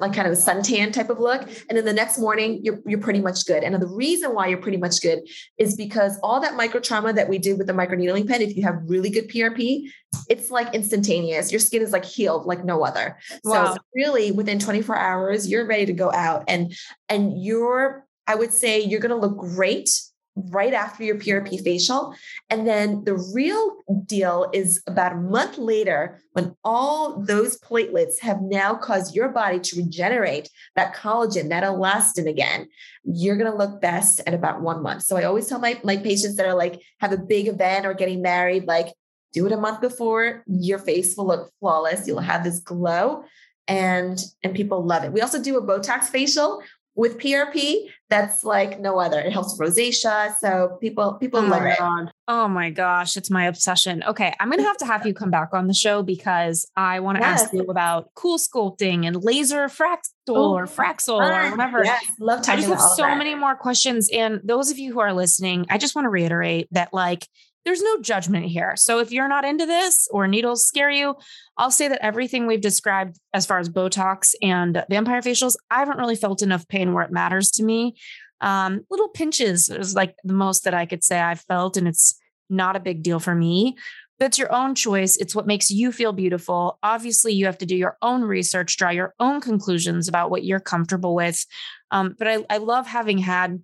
like 0.00 0.12
kind 0.12 0.26
of 0.26 0.32
a 0.32 0.36
suntan 0.36 0.92
type 0.92 1.08
of 1.08 1.18
look. 1.18 1.42
And 1.68 1.78
then 1.78 1.84
the 1.84 1.92
next 1.92 2.18
morning, 2.18 2.60
you're, 2.62 2.80
you're 2.84 3.00
pretty 3.00 3.20
much 3.20 3.46
good. 3.46 3.62
And 3.62 3.74
the 3.80 3.86
reason 3.86 4.34
why 4.34 4.48
you're 4.48 4.58
pretty 4.58 4.76
much 4.76 5.00
good 5.00 5.20
is 5.56 5.76
because 5.76 6.18
all 6.22 6.40
that 6.40 6.56
micro 6.56 6.80
trauma 6.80 7.12
that 7.12 7.28
we 7.28 7.38
did 7.38 7.58
with 7.58 7.66
the 7.66 7.72
microneedling 7.72 8.28
pen, 8.28 8.42
if 8.42 8.56
you 8.56 8.64
have 8.64 8.82
really 8.86 9.10
good 9.10 9.28
PRP, 9.28 9.88
it's 10.28 10.50
like 10.50 10.74
instantaneous. 10.74 11.52
Your 11.52 11.60
skin 11.60 11.82
is 11.82 11.92
like 11.92 12.04
healed 12.04 12.46
like 12.46 12.64
no 12.64 12.84
other. 12.84 13.18
Wow. 13.44 13.74
So 13.74 13.80
really 13.94 14.32
within 14.32 14.58
24 14.58 14.96
hours, 14.96 15.48
you're 15.48 15.66
ready 15.66 15.86
to 15.86 15.92
go 15.92 16.12
out 16.12 16.44
and, 16.48 16.76
and 17.08 17.42
you're, 17.42 18.06
I 18.26 18.34
would 18.34 18.52
say 18.52 18.80
you're 18.80 19.00
going 19.00 19.10
to 19.10 19.16
look 19.16 19.36
great 19.36 19.90
right 20.36 20.72
after 20.72 21.04
your 21.04 21.16
PRP 21.16 21.62
facial. 21.62 22.14
And 22.50 22.66
then 22.66 23.04
the 23.04 23.16
real 23.34 23.76
deal 24.04 24.50
is 24.52 24.82
about 24.86 25.12
a 25.12 25.16
month 25.16 25.58
later 25.58 26.20
when 26.32 26.56
all 26.64 27.22
those 27.22 27.58
platelets 27.60 28.20
have 28.20 28.40
now 28.42 28.74
caused 28.74 29.14
your 29.14 29.28
body 29.28 29.60
to 29.60 29.76
regenerate 29.76 30.50
that 30.74 30.94
collagen, 30.94 31.48
that 31.50 31.62
elastin 31.62 32.28
again. 32.28 32.68
You're 33.04 33.36
going 33.36 33.50
to 33.50 33.56
look 33.56 33.80
best 33.80 34.20
at 34.26 34.34
about 34.34 34.60
one 34.60 34.82
month. 34.82 35.02
So 35.02 35.16
I 35.16 35.24
always 35.24 35.46
tell 35.46 35.60
my, 35.60 35.80
my 35.84 35.96
patients 35.96 36.36
that 36.36 36.46
are 36.46 36.54
like, 36.54 36.80
have 37.00 37.12
a 37.12 37.18
big 37.18 37.46
event 37.46 37.86
or 37.86 37.94
getting 37.94 38.22
married, 38.22 38.66
like, 38.66 38.88
do 39.32 39.46
it 39.46 39.52
a 39.52 39.56
month 39.56 39.80
before 39.80 40.44
your 40.46 40.78
face 40.78 41.16
will 41.16 41.26
look 41.26 41.50
flawless. 41.58 42.06
You'll 42.06 42.20
have 42.20 42.44
this 42.44 42.60
glow 42.60 43.24
and 43.66 44.22
and 44.42 44.54
people 44.54 44.84
love 44.84 45.04
it. 45.04 45.12
We 45.12 45.20
also 45.20 45.42
do 45.42 45.56
a 45.56 45.62
Botox 45.62 46.04
facial 46.04 46.62
with 46.96 47.18
PRP 47.18 47.88
that's 48.08 48.44
like 48.44 48.78
no 48.78 48.98
other. 49.00 49.18
It 49.18 49.32
helps 49.32 49.58
rosacea. 49.58 50.36
So 50.38 50.78
people 50.80 51.14
people 51.14 51.40
oh 51.40 51.46
love 51.46 51.64
it. 51.64 51.78
God. 51.78 52.12
Oh 52.28 52.46
my 52.46 52.70
gosh, 52.70 53.16
it's 53.16 53.30
my 53.30 53.46
obsession. 53.46 54.04
Okay, 54.04 54.32
I'm 54.38 54.50
gonna 54.50 54.62
have 54.62 54.76
to 54.78 54.86
have 54.86 55.06
you 55.06 55.14
come 55.14 55.30
back 55.30 55.48
on 55.52 55.66
the 55.66 55.74
show 55.74 56.02
because 56.02 56.66
I 56.76 57.00
want 57.00 57.16
to 57.16 57.22
yes. 57.22 57.42
ask 57.42 57.52
you 57.52 57.62
about 57.62 58.14
CoolSculpting 58.14 59.06
and 59.06 59.16
laser 59.24 59.66
Fraxel 59.66 59.98
oh, 60.28 60.54
or 60.54 60.66
Fraxel 60.66 61.16
or 61.16 61.50
whatever. 61.50 61.84
Yes, 61.84 62.04
love 62.20 62.42
talking 62.42 62.64
I 62.64 62.68
just 62.68 62.80
have 62.80 62.90
so 62.92 63.02
that. 63.02 63.18
many 63.18 63.34
more 63.34 63.56
questions. 63.56 64.08
And 64.12 64.40
those 64.44 64.70
of 64.70 64.78
you 64.78 64.92
who 64.92 65.00
are 65.00 65.12
listening, 65.12 65.66
I 65.70 65.78
just 65.78 65.96
want 65.96 66.06
to 66.06 66.10
reiterate 66.10 66.68
that 66.70 66.94
like 66.94 67.26
there's 67.64 67.82
no 67.82 68.00
judgment 68.00 68.46
here. 68.46 68.74
So 68.76 68.98
if 68.98 69.10
you're 69.10 69.28
not 69.28 69.44
into 69.44 69.66
this 69.66 70.08
or 70.10 70.28
needles 70.28 70.66
scare 70.66 70.90
you, 70.90 71.16
I'll 71.56 71.70
say 71.70 71.88
that 71.88 72.04
everything 72.04 72.46
we've 72.46 72.60
described 72.60 73.18
as 73.32 73.46
far 73.46 73.58
as 73.58 73.68
Botox 73.68 74.34
and 74.42 74.84
vampire 74.90 75.22
facials, 75.22 75.56
I 75.70 75.78
haven't 75.78 75.98
really 75.98 76.16
felt 76.16 76.42
enough 76.42 76.68
pain 76.68 76.92
where 76.92 77.04
it 77.04 77.12
matters 77.12 77.50
to 77.52 77.64
me. 77.64 77.96
Um, 78.40 78.84
little 78.90 79.08
pinches 79.08 79.70
is 79.70 79.94
like 79.94 80.14
the 80.24 80.34
most 80.34 80.64
that 80.64 80.74
I 80.74 80.84
could 80.84 81.02
say 81.02 81.18
I've 81.18 81.40
felt, 81.40 81.76
and 81.76 81.88
it's 81.88 82.18
not 82.50 82.76
a 82.76 82.80
big 82.80 83.02
deal 83.02 83.18
for 83.18 83.34
me. 83.34 83.76
But 84.18 84.26
it's 84.26 84.38
your 84.38 84.52
own 84.54 84.76
choice. 84.76 85.16
It's 85.16 85.34
what 85.34 85.46
makes 85.46 85.70
you 85.70 85.90
feel 85.90 86.12
beautiful. 86.12 86.78
Obviously, 86.84 87.32
you 87.32 87.46
have 87.46 87.58
to 87.58 87.66
do 87.66 87.74
your 87.74 87.96
own 88.00 88.22
research, 88.22 88.76
draw 88.76 88.90
your 88.90 89.14
own 89.18 89.40
conclusions 89.40 90.06
about 90.06 90.30
what 90.30 90.44
you're 90.44 90.60
comfortable 90.60 91.16
with. 91.16 91.44
Um, 91.90 92.14
but 92.16 92.28
I, 92.28 92.44
I 92.48 92.58
love 92.58 92.86
having 92.86 93.18
had 93.18 93.60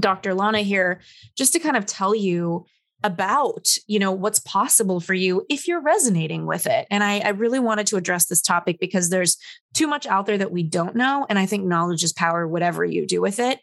Dr. 0.00 0.34
Lanna 0.34 0.62
here 0.62 1.00
just 1.36 1.52
to 1.52 1.60
kind 1.60 1.76
of 1.76 1.86
tell 1.86 2.14
you 2.14 2.66
about 3.04 3.68
you 3.86 3.98
know 3.98 4.10
what's 4.10 4.40
possible 4.40 5.00
for 5.00 5.14
you 5.14 5.44
if 5.50 5.68
you're 5.68 5.82
resonating 5.82 6.46
with 6.46 6.66
it. 6.66 6.86
And 6.90 7.04
I, 7.04 7.18
I, 7.18 7.28
really 7.28 7.58
wanted 7.58 7.86
to 7.88 7.96
address 7.96 8.26
this 8.26 8.40
topic 8.40 8.78
because 8.80 9.10
there's 9.10 9.36
too 9.74 9.86
much 9.86 10.06
out 10.06 10.26
there 10.26 10.38
that 10.38 10.50
we 10.50 10.62
don't 10.62 10.96
know 10.96 11.26
and 11.28 11.38
i 11.38 11.44
think 11.44 11.64
knowledge 11.64 12.02
is 12.02 12.14
power 12.14 12.48
whatever 12.48 12.84
you 12.84 13.06
do 13.06 13.20
with 13.20 13.38
it. 13.38 13.60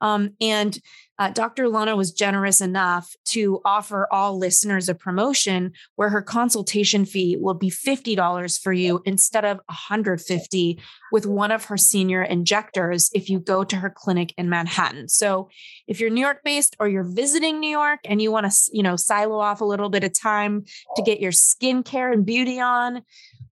Um, 0.00 0.30
and 0.40 0.78
uh, 1.18 1.30
Dr. 1.30 1.68
Lanna 1.68 1.94
was 1.94 2.12
generous 2.12 2.60
enough 2.60 3.14
to 3.26 3.60
offer 3.64 4.08
all 4.10 4.36
listeners 4.36 4.88
a 4.88 4.94
promotion 4.94 5.72
where 5.94 6.08
her 6.08 6.22
consultation 6.22 7.04
fee 7.04 7.36
will 7.38 7.54
be 7.54 7.70
$50 7.70 8.60
for 8.60 8.72
you 8.72 9.00
instead 9.04 9.44
of 9.44 9.60
150 9.66 10.80
with 11.12 11.26
one 11.26 11.52
of 11.52 11.66
her 11.66 11.76
senior 11.76 12.22
injectors 12.22 13.10
if 13.14 13.30
you 13.30 13.38
go 13.38 13.62
to 13.62 13.76
her 13.76 13.90
clinic 13.90 14.34
in 14.36 14.48
Manhattan. 14.48 15.08
So 15.08 15.48
if 15.86 16.00
you're 16.00 16.10
New 16.10 16.20
York 16.20 16.40
based 16.44 16.74
or 16.80 16.88
you're 16.88 17.04
visiting 17.04 17.60
New 17.60 17.70
York 17.70 18.00
and 18.04 18.20
you 18.20 18.32
want 18.32 18.50
to, 18.50 18.70
you 18.72 18.82
know, 18.82 18.96
silo 18.96 19.38
off 19.38 19.60
a 19.60 19.64
little 19.64 19.90
bit 19.90 20.02
of 20.02 20.18
time 20.18 20.64
to 20.96 21.02
get 21.02 21.20
your 21.20 21.32
skincare 21.32 22.12
and 22.12 22.26
beauty 22.26 22.58
on, 22.58 23.02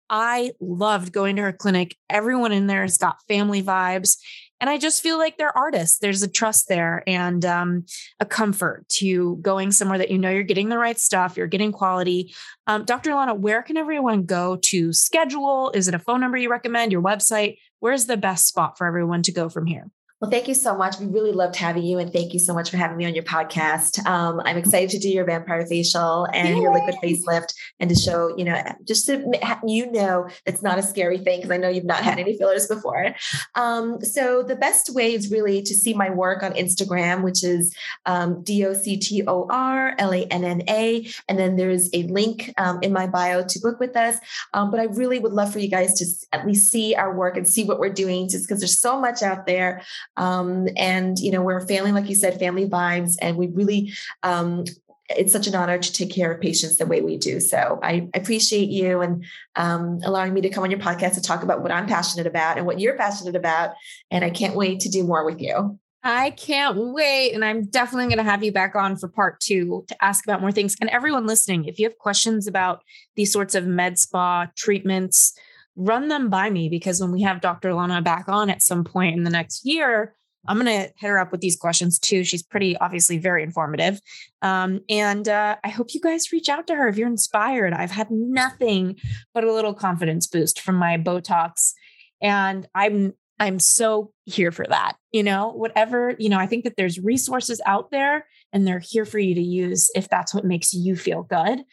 I 0.09 0.51
loved 0.59 1.14
going 1.14 1.38
to 1.38 1.43
her 1.43 1.53
clinic. 1.53 1.95
Everyone 2.09 2.51
in 2.51 2.68
there 2.68 2.82
has 2.82 2.97
got 2.97 3.22
family 3.28 3.64
vibes. 3.64 4.18
And 4.62 4.70
I 4.70 4.78
just 4.78 5.01
feel 5.01 5.18
like 5.18 5.38
they're 5.38 5.57
artists. 5.57 5.97
There's 5.97 6.22
a 6.22 6.30
trust 6.30 6.70
there 6.70 7.03
and 7.07 7.43
um, 7.43 7.86
a 8.20 8.26
comfort 8.26 8.88
to 8.89 9.38
going 9.38 9.72
somewhere 9.72 9.97
that 9.97 10.12
you 10.12 10.20
know 10.20 10.30
you're 10.30 10.43
getting 10.43 10.70
the 10.70 10.78
right 10.78 10.99
stuff, 10.99 11.36
you're 11.36 11.47
getting 11.47 11.72
quality. 11.72 12.34
Um, 12.68 12.86
Dr. 12.86 13.16
Lanna, 13.16 13.34
where 13.34 13.64
can 13.64 13.76
everyone 13.76 14.24
go 14.24 14.57
to 14.57 14.93
schedule? 14.93 15.72
Is 15.74 15.88
it 15.88 15.95
a 15.95 15.99
phone 15.99 16.22
number 16.22 16.38
you 16.38 16.49
recommend, 16.49 16.91
your 16.91 17.01
website? 17.01 17.57
Where's 17.80 18.05
the 18.05 18.18
best 18.18 18.47
spot 18.47 18.78
for 18.78 18.86
everyone 18.86 19.24
to 19.24 19.32
go 19.32 19.49
from 19.49 19.66
here? 19.66 19.89
Well, 20.22 20.30
thank 20.30 20.47
you 20.47 20.53
so 20.53 20.78
much. 20.78 20.99
We 20.99 21.07
really 21.07 21.32
loved 21.32 21.55
having 21.55 21.82
you, 21.82 21.97
and 21.97 22.13
thank 22.13 22.32
you 22.32 22.38
so 22.38 22.53
much 22.53 22.69
for 22.69 22.78
having 22.78 22.95
me 22.95 23.07
on 23.07 23.15
your 23.15 23.24
podcast. 23.24 24.05
Um, 24.05 24.39
I'm 24.45 24.55
excited 24.55 24.91
to 24.91 24.99
do 24.99 25.09
your 25.09 25.26
vampire 25.26 25.65
facial 25.65 26.28
and 26.32 26.49
Yay. 26.49 26.61
your 26.61 26.72
liquid 26.72 26.93
facelift, 27.03 27.55
and 27.80 27.89
to 27.89 27.95
show 27.95 28.38
you 28.38 28.45
know 28.45 28.61
just 28.88 29.07
to 29.07 29.26
you 29.65 29.91
know 29.91 30.30
it's 30.45 30.61
not 30.61 30.78
a 30.78 30.84
scary 30.84 31.17
thing 31.17 31.39
because 31.39 31.49
I 31.49 31.57
know 31.57 31.69
you've 31.69 31.86
not 31.86 32.03
had 32.03 32.19
any 32.19 32.38
fillers 32.38 32.67
before. 32.67 33.15
Um, 33.55 33.99
so 34.01 34.43
the 34.43 34.55
best 34.55 34.93
way 34.93 35.15
is 35.15 35.32
really 35.32 35.63
to 35.63 35.74
see 35.74 35.95
my 35.95 36.11
work 36.11 36.43
on 36.43 36.51
Instagram, 36.51 37.24
which 37.24 37.43
is 37.43 37.76
um, 38.05 38.43
D 38.43 38.63
O 38.63 38.76
C 38.76 38.97
T 38.97 39.24
O 39.26 39.47
R 39.49 39.95
L 39.97 40.13
A 40.13 40.26
N 40.26 40.43
N 40.43 40.61
A, 40.69 41.09
and 41.30 41.39
then 41.39 41.55
there's 41.55 41.89
a 41.93 42.03
link 42.03 42.53
um, 42.59 42.78
in 42.84 42.93
my 42.93 43.07
bio 43.07 43.43
to 43.43 43.59
book 43.59 43.80
with 43.80 43.97
us. 43.97 44.17
Um, 44.53 44.69
but 44.69 44.80
I 44.80 44.84
really 44.84 45.17
would 45.17 45.34
love 45.34 45.51
for 45.51 45.57
you 45.57 45.67
guys 45.67 45.95
to 45.95 46.05
at 46.32 46.45
least 46.45 46.72
see 46.72 46.93
our 46.93 47.11
work 47.11 47.38
and 47.38 47.47
see 47.47 47.63
what 47.63 47.80
we're 47.80 47.89
doing, 47.89 48.30
just 48.30 48.47
because 48.47 48.59
there's 48.59 48.80
so 48.80 49.01
much 49.01 49.24
out 49.24 49.47
there. 49.47 49.82
Um, 50.18 50.68
and, 50.78 51.18
you 51.20 51.32
know, 51.32 51.41
we're 51.41 51.57
a 51.57 51.68
family, 51.68 51.91
like 51.91 52.09
you 52.09 52.16
said, 52.16 52.39
family 52.39 52.68
vibes. 52.68 53.16
And 53.22 53.38
we 53.38 53.47
really, 53.47 53.93
um, 54.24 54.66
it's 55.09 55.34
such 55.34 55.47
an 55.47 55.55
honor 55.55 55.78
to 55.78 55.93
take 55.93 56.14
care 56.14 56.32
of 56.32 56.41
patients 56.41 56.78
the 56.78 56.86
way 56.86 57.01
we 57.01 57.18
do. 57.18 57.39
So 57.39 57.80
I 57.84 58.09
appreciate 58.14 58.70
you 58.70 59.01
and 59.01 59.26
um, 59.55 59.99
allowing 60.03 60.34
me 60.34 60.41
to 60.41 60.49
come 60.49 60.64
on 60.64 60.72
your 60.72 60.80
podcast 60.80 61.16
to 61.16 61.22
talk 61.22 61.43
about 61.43 61.62
what 61.62 61.72
I'm 61.72 61.86
passionate 61.86 62.28
about 62.28 62.57
and 62.57 62.66
what 62.66 62.80
you're 62.80 62.97
passionate 62.97 63.36
about. 63.36 63.72
And 64.09 64.24
I 64.24 64.30
can't 64.30 64.55
wait 64.55 64.80
to 64.82 64.89
do 64.89 65.03
more 65.03 65.26
with 65.26 65.41
you. 65.41 65.80
I 66.03 66.32
can't 66.32 66.78
wait. 66.78 67.34
And 67.34 67.45
I'm 67.45 67.66
definitely 67.66 68.05
going 68.05 68.26
to 68.26 68.30
have 68.30 68.43
you 68.43 68.51
back 68.51 68.76
on 68.76 68.95
for 68.95 69.07
part 69.07 69.39
two 69.39 69.86
to 69.88 70.03
ask 70.03 70.26
about 70.26 70.41
more 70.41 70.51
things. 70.51 70.76
And 70.82 70.89
everyone 70.89 71.28
listening, 71.28 71.66
if 71.66 71.78
you 71.78 71.86
have 71.86 71.97
questions 71.99 72.47
about 72.47 72.82
these 73.16 73.32
sorts 73.32 73.53
of 73.53 73.68
med 73.68 73.99
spa 73.99 74.47
treatments, 74.55 75.34
run 75.76 76.07
them 76.07 76.30
by 76.30 76.49
me 76.49 76.69
because 76.69 76.99
when 76.99 77.11
we 77.11 77.22
have 77.22 77.41
Dr. 77.41 77.74
Lanna 77.74 78.01
back 78.01 78.28
on 78.28 78.49
at 78.49 78.61
some 78.61 78.84
point 78.84 79.15
in 79.15 79.24
the 79.24 79.30
next 79.30 79.65
year, 79.65 80.15
I'm 80.47 80.57
going 80.57 80.65
to 80.65 80.93
hit 80.97 81.09
her 81.09 81.19
up 81.19 81.32
with 81.32 81.41
these 81.41 81.55
questions 81.55 81.99
too. 81.99 82.24
She's 82.24 82.41
pretty 82.41 82.76
obviously 82.78 83.17
very 83.17 83.43
informative. 83.43 84.01
Um, 84.41 84.82
and 84.89 85.28
uh, 85.28 85.57
I 85.63 85.69
hope 85.69 85.93
you 85.93 86.01
guys 86.01 86.32
reach 86.32 86.49
out 86.49 86.67
to 86.67 86.76
her 86.76 86.88
if 86.88 86.97
you're 86.97 87.07
inspired. 87.07 87.74
I've 87.74 87.91
had 87.91 88.09
nothing 88.09 88.97
but 89.34 89.43
a 89.43 89.53
little 89.53 89.74
confidence 89.74 90.28
boost 90.28 90.59
from 90.59 90.76
my 90.76 90.97
Botox. 90.97 91.74
And 92.22 92.67
I'm 92.76 93.13
I'm 93.39 93.59
so 93.59 94.13
here 94.26 94.51
for 94.51 94.67
that. 94.69 94.97
You 95.11 95.24
know, 95.24 95.51
whatever, 95.53 96.15
you 96.19 96.30
know, 96.30 96.38
I 96.38 96.45
think 96.45 96.63
that 96.63 96.76
there's 96.78 96.99
resources 96.99 97.59
out 97.65 97.89
there 97.89 98.28
and 98.53 98.67
they're 98.67 98.84
here 98.84 99.03
for 99.03 99.17
you 99.17 99.34
to 99.34 99.41
use 99.41 99.89
if 99.95 100.07
that's 100.09 100.32
what 100.32 100.45
makes 100.45 100.74
you 100.74 100.95
feel 100.95 101.24
good. 101.24 101.63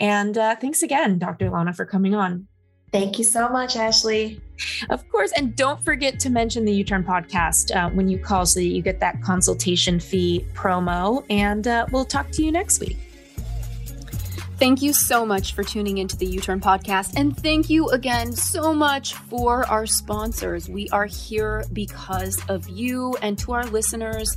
And 0.00 0.36
uh, 0.36 0.56
thanks 0.56 0.82
again, 0.82 1.20
Dr. 1.20 1.48
Lanna, 1.48 1.74
for 1.74 1.86
coming 1.86 2.12
on. 2.12 2.48
Thank 2.92 3.18
you 3.18 3.24
so 3.24 3.48
much, 3.48 3.76
Ashley. 3.76 4.38
Of 4.90 5.08
course. 5.08 5.32
And 5.32 5.56
don't 5.56 5.82
forget 5.82 6.20
to 6.20 6.30
mention 6.30 6.66
the 6.66 6.84
YouTurn 6.84 7.04
podcast 7.04 7.74
uh, 7.74 7.88
when 7.90 8.06
you 8.06 8.18
call 8.18 8.44
so 8.44 8.60
that 8.60 8.66
you 8.66 8.82
get 8.82 9.00
that 9.00 9.22
consultation 9.22 9.98
fee 9.98 10.44
promo. 10.52 11.24
And 11.30 11.66
uh, 11.66 11.86
we'll 11.90 12.04
talk 12.04 12.30
to 12.32 12.44
you 12.44 12.52
next 12.52 12.80
week. 12.80 12.98
Thank 14.58 14.82
you 14.82 14.92
so 14.92 15.26
much 15.26 15.54
for 15.54 15.64
tuning 15.64 15.98
into 15.98 16.16
the 16.16 16.26
YouTurn 16.26 16.60
podcast. 16.60 17.14
And 17.16 17.36
thank 17.36 17.70
you 17.70 17.88
again 17.88 18.32
so 18.32 18.74
much 18.74 19.14
for 19.14 19.66
our 19.68 19.86
sponsors. 19.86 20.68
We 20.68 20.88
are 20.90 21.06
here 21.06 21.64
because 21.72 22.40
of 22.48 22.68
you 22.68 23.16
and 23.22 23.38
to 23.38 23.52
our 23.52 23.64
listeners 23.64 24.36